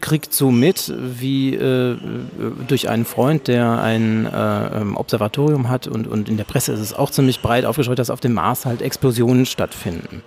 kriegt 0.00 0.34
so 0.34 0.50
mit, 0.50 0.92
wie 0.98 1.54
äh, 1.54 1.96
durch 2.66 2.88
einen 2.88 3.04
Freund, 3.04 3.46
der 3.46 3.80
ein 3.80 4.26
äh, 4.26 4.80
ähm, 4.80 4.96
Observatorium 4.96 5.68
hat 5.68 5.86
und, 5.86 6.08
und 6.08 6.28
in 6.28 6.36
der 6.36 6.44
Presse 6.44 6.72
ist 6.72 6.80
es 6.80 6.94
auch 6.94 7.10
ziemlich 7.10 7.42
breit 7.42 7.64
aufgeschrieben, 7.64 7.96
dass 7.96 8.10
auf 8.10 8.20
dem 8.20 8.32
Mars 8.32 8.66
halt 8.66 8.82
Explosionen 8.82 9.46
stattfinden. 9.46 10.22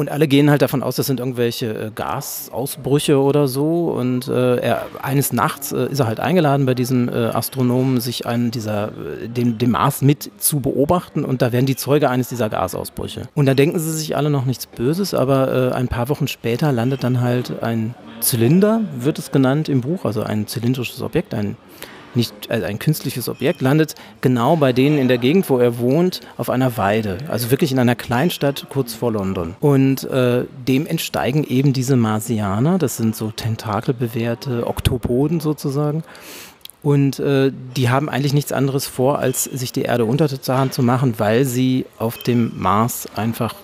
Und 0.00 0.10
alle 0.10 0.28
gehen 0.28 0.48
halt 0.48 0.62
davon 0.62 0.82
aus, 0.82 0.96
das 0.96 1.08
sind 1.08 1.20
irgendwelche 1.20 1.66
äh, 1.66 1.90
Gasausbrüche 1.94 3.20
oder 3.20 3.48
so. 3.48 3.90
Und 3.90 4.28
äh, 4.28 4.56
er, 4.56 4.86
eines 5.02 5.34
Nachts 5.34 5.72
äh, 5.72 5.88
ist 5.90 6.00
er 6.00 6.06
halt 6.06 6.20
eingeladen 6.20 6.64
bei 6.64 6.72
diesem 6.72 7.10
äh, 7.10 7.12
Astronomen, 7.12 8.00
sich 8.00 8.24
einen 8.24 8.50
dieser, 8.50 8.88
äh, 8.88 9.28
dem, 9.28 9.58
dem 9.58 9.72
Mars 9.72 10.00
mit 10.00 10.30
zu 10.38 10.60
beobachten. 10.60 11.22
Und 11.22 11.42
da 11.42 11.52
werden 11.52 11.66
die 11.66 11.76
Zeuge 11.76 12.08
eines 12.08 12.30
dieser 12.30 12.48
Gasausbrüche. 12.48 13.28
Und 13.34 13.44
da 13.44 13.52
denken 13.52 13.78
sie 13.78 13.92
sich 13.92 14.16
alle 14.16 14.30
noch 14.30 14.46
nichts 14.46 14.66
Böses, 14.66 15.12
aber 15.12 15.70
äh, 15.70 15.74
ein 15.74 15.88
paar 15.88 16.08
Wochen 16.08 16.28
später 16.28 16.72
landet 16.72 17.04
dann 17.04 17.20
halt 17.20 17.62
ein 17.62 17.94
Zylinder, 18.20 18.80
wird 18.98 19.18
es 19.18 19.30
genannt 19.32 19.68
im 19.68 19.82
Buch, 19.82 20.06
also 20.06 20.22
ein 20.22 20.46
zylindrisches 20.46 21.02
Objekt, 21.02 21.34
ein 21.34 21.58
nicht 22.14 22.50
also 22.50 22.66
ein 22.66 22.78
künstliches 22.78 23.28
Objekt, 23.28 23.60
landet 23.60 23.94
genau 24.20 24.56
bei 24.56 24.72
denen 24.72 24.98
in 24.98 25.08
der 25.08 25.18
Gegend, 25.18 25.48
wo 25.50 25.58
er 25.58 25.78
wohnt, 25.78 26.20
auf 26.36 26.50
einer 26.50 26.76
Weide. 26.76 27.18
Also 27.28 27.50
wirklich 27.50 27.72
in 27.72 27.78
einer 27.78 27.94
Kleinstadt 27.94 28.66
kurz 28.68 28.94
vor 28.94 29.12
London. 29.12 29.54
Und 29.60 30.04
äh, 30.04 30.44
dem 30.66 30.86
entsteigen 30.86 31.44
eben 31.44 31.72
diese 31.72 31.96
Marsianer, 31.96 32.78
das 32.78 32.96
sind 32.96 33.16
so 33.16 33.30
tentakelbewehrte 33.30 34.66
Oktopoden 34.66 35.40
sozusagen. 35.40 36.02
Und 36.82 37.18
äh, 37.18 37.52
die 37.76 37.90
haben 37.90 38.08
eigentlich 38.08 38.32
nichts 38.32 38.52
anderes 38.52 38.86
vor, 38.86 39.18
als 39.18 39.44
sich 39.44 39.70
die 39.72 39.82
Erde 39.82 40.06
untertan 40.06 40.72
zu 40.72 40.82
machen, 40.82 41.14
weil 41.18 41.44
sie 41.44 41.84
auf 41.98 42.16
dem 42.18 42.52
Mars 42.56 43.06
einfach 43.16 43.54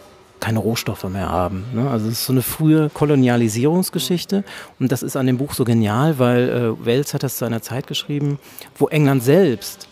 keine 0.41 0.59
Rohstoffe 0.59 1.05
mehr 1.05 1.29
haben. 1.29 1.65
Ne? 1.73 1.89
Also 1.89 2.07
es 2.07 2.15
ist 2.15 2.27
so 2.27 2.33
eine 2.33 2.43
frühe 2.43 2.91
Kolonialisierungsgeschichte 2.91 4.45
und 4.79 4.93
das 4.93 5.03
ist 5.03 5.17
an 5.17 5.27
dem 5.27 5.39
Buch 5.39 5.55
so 5.55 5.65
genial, 5.65 6.19
weil 6.19 6.49
äh, 6.49 6.85
Wells 6.85 7.15
hat 7.15 7.23
das 7.23 7.39
zu 7.39 7.45
einer 7.45 7.63
Zeit 7.63 7.87
geschrieben, 7.87 8.39
wo 8.79 8.89
England 8.89 9.23
selbst 9.23 9.89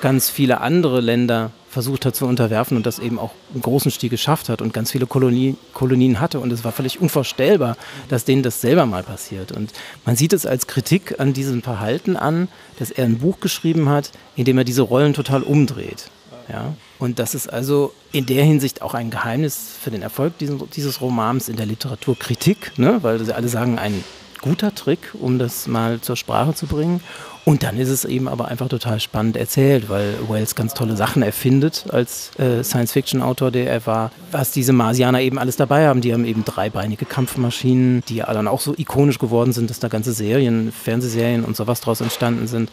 ganz 0.00 0.28
viele 0.28 0.60
andere 0.60 1.00
Länder 1.00 1.52
versucht 1.72 2.04
hat 2.04 2.14
zu 2.14 2.26
unterwerfen 2.26 2.76
und 2.76 2.84
das 2.84 2.98
eben 2.98 3.18
auch 3.18 3.30
im 3.54 3.62
großen 3.62 3.90
Stil 3.90 4.10
geschafft 4.10 4.50
hat 4.50 4.60
und 4.60 4.74
ganz 4.74 4.90
viele 4.90 5.06
Kolonie, 5.06 5.56
Kolonien 5.72 6.20
hatte. 6.20 6.38
Und 6.38 6.52
es 6.52 6.64
war 6.64 6.72
völlig 6.72 7.00
unvorstellbar, 7.00 7.76
dass 8.08 8.26
denen 8.26 8.42
das 8.42 8.60
selber 8.60 8.84
mal 8.84 9.02
passiert. 9.02 9.52
Und 9.52 9.72
man 10.04 10.14
sieht 10.14 10.34
es 10.34 10.44
als 10.44 10.66
Kritik 10.66 11.18
an 11.18 11.32
diesem 11.32 11.62
Verhalten 11.62 12.16
an, 12.16 12.48
dass 12.78 12.90
er 12.90 13.06
ein 13.06 13.18
Buch 13.18 13.40
geschrieben 13.40 13.88
hat, 13.88 14.10
in 14.36 14.44
dem 14.44 14.58
er 14.58 14.64
diese 14.64 14.82
Rollen 14.82 15.14
total 15.14 15.42
umdreht. 15.42 16.10
Ja? 16.48 16.74
Und 16.98 17.18
das 17.18 17.34
ist 17.34 17.52
also 17.52 17.92
in 18.12 18.26
der 18.26 18.44
Hinsicht 18.44 18.82
auch 18.82 18.94
ein 18.94 19.10
Geheimnis 19.10 19.76
für 19.80 19.90
den 19.90 20.02
Erfolg 20.02 20.38
dieses, 20.38 20.60
dieses 20.74 21.00
Romans 21.00 21.48
in 21.48 21.56
der 21.56 21.66
Literaturkritik, 21.66 22.78
ne? 22.78 22.98
weil 23.02 23.24
sie 23.24 23.34
alle 23.34 23.48
sagen, 23.48 23.78
ein 23.78 24.04
guter 24.42 24.74
Trick, 24.74 25.14
um 25.18 25.38
das 25.38 25.66
mal 25.66 26.00
zur 26.00 26.16
Sprache 26.16 26.54
zu 26.54 26.66
bringen. 26.66 27.00
Und 27.44 27.64
dann 27.64 27.76
ist 27.76 27.88
es 27.88 28.04
eben 28.04 28.28
aber 28.28 28.48
einfach 28.48 28.68
total 28.68 29.00
spannend 29.00 29.36
erzählt, 29.36 29.88
weil 29.88 30.14
Wells 30.28 30.54
ganz 30.54 30.74
tolle 30.74 30.96
Sachen 30.96 31.22
erfindet 31.22 31.86
als 31.88 32.30
äh, 32.38 32.62
Science-Fiction-Autor, 32.62 33.50
der 33.50 33.68
er 33.68 33.86
war. 33.86 34.12
Was 34.30 34.52
diese 34.52 34.72
Marsianer 34.72 35.20
eben 35.20 35.38
alles 35.38 35.56
dabei 35.56 35.88
haben, 35.88 36.02
die 36.02 36.12
haben 36.12 36.24
eben 36.24 36.44
dreibeinige 36.44 37.04
Kampfmaschinen, 37.04 38.04
die 38.08 38.18
dann 38.18 38.46
auch 38.46 38.60
so 38.60 38.74
ikonisch 38.76 39.18
geworden 39.18 39.52
sind, 39.52 39.70
dass 39.70 39.80
da 39.80 39.88
ganze 39.88 40.12
Serien, 40.12 40.70
Fernsehserien 40.70 41.44
und 41.44 41.56
sowas 41.56 41.80
draus 41.80 42.00
entstanden 42.00 42.46
sind. 42.46 42.70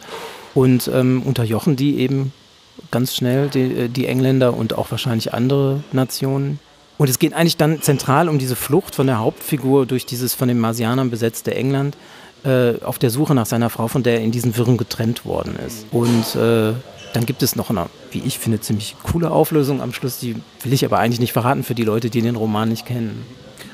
Und 0.54 0.88
ähm, 0.92 1.22
unterjochen 1.24 1.74
die 1.74 1.98
eben 1.98 2.32
ganz 2.90 3.14
schnell, 3.14 3.48
die, 3.48 3.60
äh, 3.60 3.88
die 3.88 4.06
Engländer 4.06 4.54
und 4.54 4.76
auch 4.76 4.90
wahrscheinlich 4.90 5.34
andere 5.34 5.82
Nationen. 5.92 6.58
Und 6.98 7.08
es 7.08 7.18
geht 7.18 7.32
eigentlich 7.32 7.56
dann 7.56 7.80
zentral 7.80 8.28
um 8.28 8.38
diese 8.38 8.56
Flucht 8.56 8.94
von 8.94 9.06
der 9.06 9.18
Hauptfigur 9.18 9.86
durch 9.86 10.04
dieses 10.04 10.34
von 10.34 10.48
den 10.48 10.58
Marsianern 10.58 11.10
besetzte 11.10 11.54
England 11.54 11.96
äh, 12.44 12.74
auf 12.82 12.98
der 12.98 13.10
Suche 13.10 13.34
nach 13.34 13.46
seiner 13.46 13.70
Frau, 13.70 13.88
von 13.88 14.02
der 14.02 14.18
er 14.18 14.20
in 14.20 14.32
diesen 14.32 14.56
Wirren 14.56 14.76
getrennt 14.76 15.24
worden 15.24 15.56
ist. 15.66 15.86
Und 15.92 16.36
äh, 16.36 16.74
dann 17.12 17.26
gibt 17.26 17.42
es 17.42 17.56
noch 17.56 17.70
eine, 17.70 17.86
wie 18.12 18.20
ich 18.20 18.38
finde, 18.38 18.60
ziemlich 18.60 18.96
coole 19.02 19.30
Auflösung 19.30 19.80
am 19.80 19.92
Schluss, 19.92 20.18
die 20.18 20.36
will 20.62 20.72
ich 20.72 20.84
aber 20.84 20.98
eigentlich 20.98 21.20
nicht 21.20 21.32
verraten 21.32 21.64
für 21.64 21.74
die 21.74 21.84
Leute, 21.84 22.10
die 22.10 22.22
den 22.22 22.36
Roman 22.36 22.68
nicht 22.68 22.86
kennen. 22.86 23.24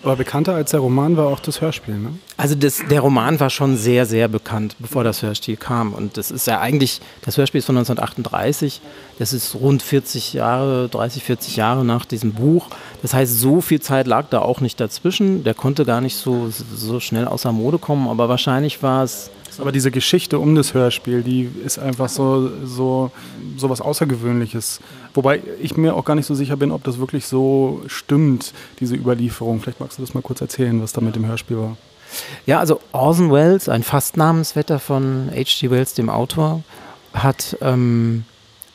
Aber 0.06 0.14
bekannter 0.14 0.54
als 0.54 0.70
der 0.70 0.78
Roman 0.78 1.16
war 1.16 1.26
auch 1.26 1.40
das 1.40 1.60
Hörspiel, 1.60 1.96
ne? 1.96 2.10
Also 2.36 2.54
das, 2.54 2.80
der 2.88 3.00
Roman 3.00 3.40
war 3.40 3.50
schon 3.50 3.76
sehr, 3.76 4.06
sehr 4.06 4.28
bekannt, 4.28 4.76
bevor 4.78 5.02
das 5.02 5.20
Hörspiel 5.20 5.56
kam. 5.56 5.94
Und 5.94 6.16
das 6.16 6.30
ist 6.30 6.46
ja 6.46 6.60
eigentlich, 6.60 7.00
das 7.22 7.36
Hörspiel 7.36 7.58
ist 7.58 7.64
von 7.64 7.76
1938, 7.76 8.80
das 9.18 9.32
ist 9.32 9.56
rund 9.56 9.82
40 9.82 10.32
Jahre, 10.34 10.88
30, 10.88 11.24
40 11.24 11.56
Jahre 11.56 11.84
nach 11.84 12.04
diesem 12.04 12.34
Buch. 12.34 12.68
Das 13.02 13.14
heißt, 13.14 13.40
so 13.40 13.60
viel 13.60 13.80
Zeit 13.80 14.06
lag 14.06 14.26
da 14.30 14.42
auch 14.42 14.60
nicht 14.60 14.78
dazwischen. 14.78 15.42
Der 15.42 15.54
konnte 15.54 15.84
gar 15.84 16.00
nicht 16.00 16.14
so, 16.14 16.50
so 16.50 17.00
schnell 17.00 17.26
außer 17.26 17.50
Mode 17.50 17.78
kommen, 17.78 18.06
aber 18.06 18.28
wahrscheinlich 18.28 18.84
war 18.84 19.02
es 19.02 19.32
aber 19.60 19.72
diese 19.72 19.90
Geschichte 19.90 20.38
um 20.38 20.54
das 20.54 20.74
Hörspiel, 20.74 21.22
die 21.22 21.48
ist 21.64 21.78
einfach 21.78 22.08
so, 22.08 22.50
so, 22.64 23.10
so 23.56 23.70
was 23.70 23.80
Außergewöhnliches. 23.80 24.80
Wobei 25.14 25.40
ich 25.60 25.76
mir 25.76 25.94
auch 25.94 26.04
gar 26.04 26.14
nicht 26.14 26.26
so 26.26 26.34
sicher 26.34 26.56
bin, 26.56 26.70
ob 26.70 26.84
das 26.84 26.98
wirklich 26.98 27.26
so 27.26 27.82
stimmt, 27.86 28.52
diese 28.80 28.96
Überlieferung. 28.96 29.60
Vielleicht 29.60 29.80
magst 29.80 29.98
du 29.98 30.02
das 30.02 30.14
mal 30.14 30.22
kurz 30.22 30.40
erzählen, 30.40 30.80
was 30.82 30.92
da 30.92 31.00
mit 31.00 31.16
dem 31.16 31.26
Hörspiel 31.26 31.58
war. 31.58 31.76
Ja, 32.46 32.60
also 32.60 32.80
Orson 32.92 33.32
Welles, 33.32 33.68
ein 33.68 33.82
Fastnamensvetter 33.82 34.78
von 34.78 35.30
H.G. 35.34 35.70
Wells, 35.70 35.94
dem 35.94 36.08
Autor, 36.08 36.62
hat 37.12 37.56
ähm, 37.60 38.24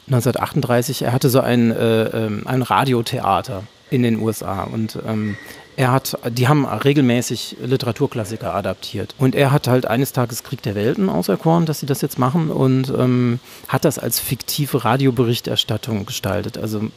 1938, 0.07 1.03
er 1.03 1.13
hatte 1.13 1.29
so 1.29 1.39
ein, 1.39 1.71
äh, 1.71 2.03
ähm, 2.03 2.43
ein 2.45 2.61
Radiotheater 2.61 3.63
in 3.89 4.03
den 4.03 4.19
USA 4.19 4.63
und 4.63 4.97
ähm, 5.07 5.37
er 5.77 5.91
hat, 5.91 6.17
die 6.29 6.47
haben 6.47 6.65
regelmäßig 6.65 7.57
Literaturklassiker 7.63 8.53
adaptiert. 8.53 9.15
Und 9.17 9.35
er 9.35 9.51
hat 9.51 9.67
halt 9.67 9.85
eines 9.85 10.11
Tages 10.11 10.43
Krieg 10.43 10.61
der 10.61 10.75
Welten 10.75 11.09
auserkoren, 11.09 11.65
dass 11.65 11.79
sie 11.79 11.85
das 11.85 12.01
jetzt 12.01 12.19
machen 12.19 12.49
und 12.49 12.89
ähm, 12.89 13.39
hat 13.67 13.85
das 13.85 13.97
als 13.97 14.19
fiktive 14.19 14.83
Radioberichterstattung 14.83 16.05
gestaltet. 16.05 16.57
Also 16.57 16.91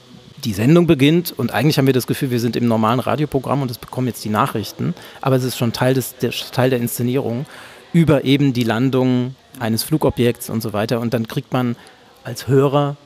die 0.45 0.53
Sendung 0.53 0.87
beginnt 0.87 1.33
und 1.37 1.53
eigentlich 1.53 1.79
haben 1.79 1.87
wir 1.87 1.95
das 1.95 2.07
Gefühl, 2.07 2.31
wir 2.31 2.41
sind 2.41 2.57
im 2.57 2.67
normalen 2.67 3.01
Radioprogramm 3.01 3.63
und 3.63 3.71
es 3.71 3.79
bekommen 3.79 4.09
jetzt 4.09 4.25
die 4.25 4.29
Nachrichten, 4.29 4.95
aber 5.23 5.37
es 5.37 5.45
ist 5.45 5.57
schon 5.57 5.73
Teil, 5.73 5.95
des, 5.95 6.17
der, 6.19 6.33
Teil 6.33 6.71
der 6.71 6.81
Inszenierung 6.81 7.47
über 7.93 8.25
eben 8.25 8.53
die 8.53 8.65
Landung 8.65 9.37
eines 9.59 9.85
Flugobjekts 9.85 10.51
und 10.51 10.61
so 10.63 10.73
weiter. 10.73 11.01
Und 11.01 11.15
dann 11.15 11.29
kriegt 11.29 11.53
man 11.53 11.77
als 12.25 12.49
Hörer 12.49 12.97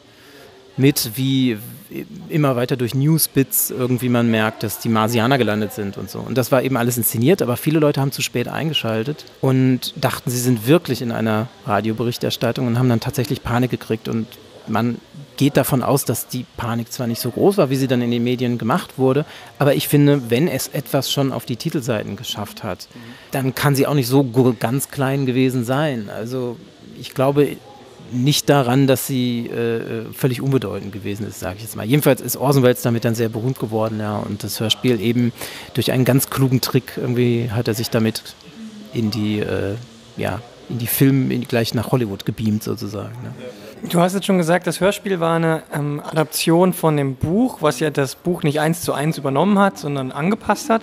mit, 0.77 1.13
wie 1.15 1.59
immer 2.29 2.57
weiter 2.57 2.77
durch 2.77 2.95
Newsbits 2.95 3.71
irgendwie 3.71 4.09
man 4.09 4.31
merkt, 4.31 4.63
dass 4.63 4.79
die 4.79 4.89
Marsianer 4.89 5.39
gelandet 5.39 5.73
sind 5.73 5.97
und 5.97 6.11
so. 6.11 6.21
Und 6.21 6.37
das 6.37 6.53
war 6.53 6.63
eben 6.63 6.77
alles 6.77 6.97
inszeniert, 6.97 7.41
aber 7.43 7.57
viele 7.57 7.79
Leute 7.79 8.01
haben 8.01 8.13
zu 8.13 8.23
spät 8.23 8.49
eingeschaltet 8.49 9.25
und 9.41 9.95
dachten, 9.97 10.31
sie 10.31 10.39
sind 10.39 10.67
wirklich 10.67 11.03
in 11.03 11.13
einer 11.13 11.49
Radioberichterstattung 11.67 12.67
und 12.67 12.79
haben 12.79 12.89
dann 12.89 13.01
tatsächlich 13.01 13.43
Panik 13.43 13.71
gekriegt 13.71 14.09
und 14.09 14.27
man 14.67 14.99
geht 15.39 15.57
davon 15.57 15.83
aus, 15.83 16.05
dass 16.05 16.29
die 16.29 16.45
Panik 16.57 16.93
zwar 16.93 17.07
nicht 17.07 17.21
so 17.21 17.31
groß 17.31 17.57
war, 17.57 17.71
wie 17.71 17.77
sie 17.77 17.87
dann 17.87 18.03
in 18.03 18.11
den 18.11 18.25
Medien 18.25 18.59
gemacht 18.59 18.99
wurde, 18.99 19.25
aber 19.59 19.75
ich 19.75 19.89
finde, 19.89 20.31
wenn 20.31 20.49
es 20.49 20.69
etwas 20.69 21.11
schon 21.11 21.33
auf 21.33 21.47
die 21.47 21.57
Titelseiten 21.57 22.17
geschafft 22.17 22.65
hat, 22.65 22.89
dann 23.31 23.55
kann 23.55 23.75
sie 23.75 23.87
auch 23.87 23.95
nicht 23.95 24.09
so 24.09 24.25
ganz 24.59 24.91
klein 24.91 25.25
gewesen 25.27 25.65
sein. 25.65 26.11
Also 26.15 26.57
ich 27.01 27.15
glaube, 27.15 27.57
nicht 28.13 28.49
daran, 28.49 28.87
dass 28.87 29.07
sie 29.07 29.47
äh, 29.47 30.13
völlig 30.13 30.43
unbedeutend 30.43 30.93
gewesen 30.93 31.27
ist, 31.27 31.41
sage 31.41 31.57
ich 31.57 31.63
jetzt 31.63 31.77
mal. 31.77 31.87
Jedenfalls 31.87 32.21
ist 32.21 32.37
Orson 32.37 32.63
Welles 32.63 32.83
damit 32.83 33.05
dann 33.05 33.15
sehr 33.15 33.29
berühmt 33.29 33.59
geworden, 33.59 33.99
ja, 34.01 34.17
und 34.19 34.45
das 34.45 34.61
Hörspiel 34.61 35.01
eben 35.01 35.33
durch 35.75 35.93
einen 35.93 36.05
ganz 36.05 36.31
klugen 36.31 36.61
Trick 36.61 36.93
irgendwie 36.97 37.51
hat 37.51 37.69
er 37.69 37.75
sich 37.75 37.91
damit 37.91 38.23
in 38.93 39.11
die, 39.11 39.41
äh, 39.41 39.75
ja, 40.17 40.41
in 40.69 40.79
die 40.79 40.87
Film, 40.87 41.31
in, 41.31 41.47
gleich 41.47 41.75
nach 41.75 41.93
Hollywood 41.93 42.25
gebeamt 42.27 42.63
sozusagen. 42.63 43.15
Ne? 43.23 43.33
Du 43.91 44.01
hast 44.01 44.15
jetzt 44.15 44.27
schon 44.27 44.39
gesagt, 44.39 44.67
das 44.67 44.81
Hörspiel 44.81 45.21
war 45.21 45.37
eine 45.37 45.63
ähm, 45.73 46.03
Adaption 46.05 46.73
von 46.73 46.97
dem 46.97 47.15
Buch, 47.15 47.59
was 47.61 47.81
ja 47.81 47.91
das 47.91 48.17
Buch 48.17 48.43
nicht 48.43 48.61
eins 48.61 48.83
zu 48.83 48.93
eins 48.93 49.19
übernommen 49.19 49.59
hat, 49.59 49.79
sondern 49.79 50.11
angepasst 50.11 50.69
hat. 50.69 50.83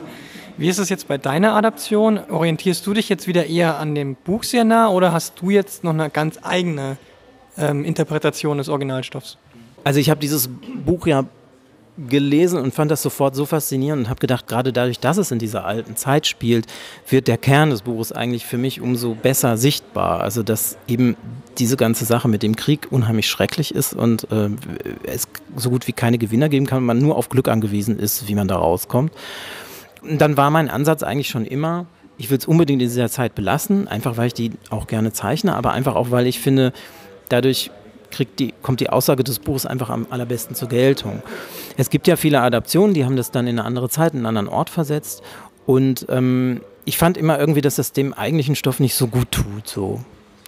Wie 0.57 0.69
ist 0.69 0.79
es 0.79 0.87
jetzt 0.87 1.09
bei 1.09 1.17
deiner 1.17 1.53
Adaption? 1.53 2.17
Orientierst 2.29 2.87
du 2.87 2.93
dich 2.93 3.09
jetzt 3.09 3.27
wieder 3.27 3.47
eher 3.47 3.77
an 3.77 3.93
dem 3.93 4.15
Buch 4.15 4.43
sehr 4.43 4.63
nah 4.63 4.87
oder 4.87 5.11
hast 5.11 5.41
du 5.41 5.49
jetzt 5.49 5.83
noch 5.83 5.91
eine 5.91 6.09
ganz 6.09 6.39
eigene 6.41 6.95
ähm, 7.57 7.83
Interpretation 7.83 8.57
des 8.57 8.69
Originalstoffs. 8.69 9.37
Also 9.83 9.99
ich 9.99 10.09
habe 10.09 10.19
dieses 10.19 10.49
Buch 10.85 11.07
ja 11.07 11.25
gelesen 11.97 12.59
und 12.59 12.73
fand 12.73 12.91
das 12.91 13.01
sofort 13.01 13.35
so 13.35 13.45
faszinierend 13.45 14.03
und 14.03 14.09
habe 14.09 14.19
gedacht, 14.19 14.47
gerade 14.47 14.73
dadurch, 14.73 14.99
dass 14.99 15.17
es 15.17 15.31
in 15.31 15.39
dieser 15.39 15.65
alten 15.65 15.95
Zeit 15.95 16.27
spielt, 16.27 16.67
wird 17.09 17.27
der 17.27 17.37
Kern 17.37 17.69
des 17.69 17.83
Buches 17.83 18.11
eigentlich 18.11 18.45
für 18.45 18.57
mich 18.57 18.81
umso 18.81 19.15
besser 19.15 19.55
sichtbar. 19.55 20.19
Also 20.21 20.43
dass 20.43 20.77
eben 20.87 21.15
diese 21.57 21.77
ganze 21.77 22.03
Sache 22.03 22.27
mit 22.27 22.43
dem 22.43 22.57
Krieg 22.57 22.87
unheimlich 22.91 23.29
schrecklich 23.29 23.73
ist 23.73 23.93
und 23.93 24.29
äh, 24.31 24.49
es 25.05 25.27
so 25.55 25.69
gut 25.69 25.87
wie 25.87 25.93
keine 25.93 26.17
Gewinner 26.17 26.49
geben 26.49 26.65
kann, 26.65 26.83
man 26.83 26.99
nur 26.99 27.15
auf 27.15 27.29
Glück 27.29 27.47
angewiesen 27.47 27.97
ist, 27.97 28.27
wie 28.27 28.35
man 28.35 28.49
da 28.49 28.57
rauskommt. 28.57 29.13
dann 30.03 30.35
war 30.35 30.49
mein 30.49 30.69
Ansatz 30.69 31.01
eigentlich 31.01 31.29
schon 31.29 31.45
immer, 31.45 31.85
ich 32.17 32.29
will 32.29 32.37
es 32.37 32.45
unbedingt 32.45 32.81
in 32.81 32.89
dieser 32.89 33.09
Zeit 33.09 33.35
belassen, 33.35 33.87
einfach 33.87 34.17
weil 34.17 34.27
ich 34.27 34.33
die 34.33 34.51
auch 34.69 34.87
gerne 34.87 35.11
zeichne, 35.13 35.55
aber 35.55 35.71
einfach 35.71 35.95
auch, 35.95 36.11
weil 36.11 36.27
ich 36.27 36.39
finde, 36.39 36.73
dadurch 37.29 37.71
die, 38.39 38.53
kommt 38.61 38.79
die 38.79 38.89
Aussage 38.89 39.23
des 39.23 39.39
Buches 39.39 39.65
einfach 39.65 39.89
am 39.89 40.07
allerbesten 40.09 40.55
zur 40.55 40.69
Geltung. 40.69 41.21
Es 41.77 41.89
gibt 41.89 42.07
ja 42.07 42.15
viele 42.15 42.41
Adaptionen, 42.41 42.93
die 42.93 43.03
haben 43.03 43.17
das 43.17 43.31
dann 43.31 43.47
in 43.47 43.59
eine 43.59 43.67
andere 43.67 43.89
Zeit, 43.89 44.13
in 44.13 44.19
einen 44.19 44.37
anderen 44.37 44.47
Ort 44.47 44.69
versetzt. 44.69 45.21
Und 45.65 46.05
ähm, 46.09 46.61
ich 46.85 46.97
fand 46.97 47.17
immer 47.17 47.39
irgendwie, 47.39 47.61
dass 47.61 47.75
das 47.75 47.91
dem 47.91 48.13
eigentlichen 48.13 48.55
Stoff 48.55 48.79
nicht 48.79 48.95
so 48.95 49.07
gut 49.07 49.31
tut, 49.31 49.67
so 49.67 50.01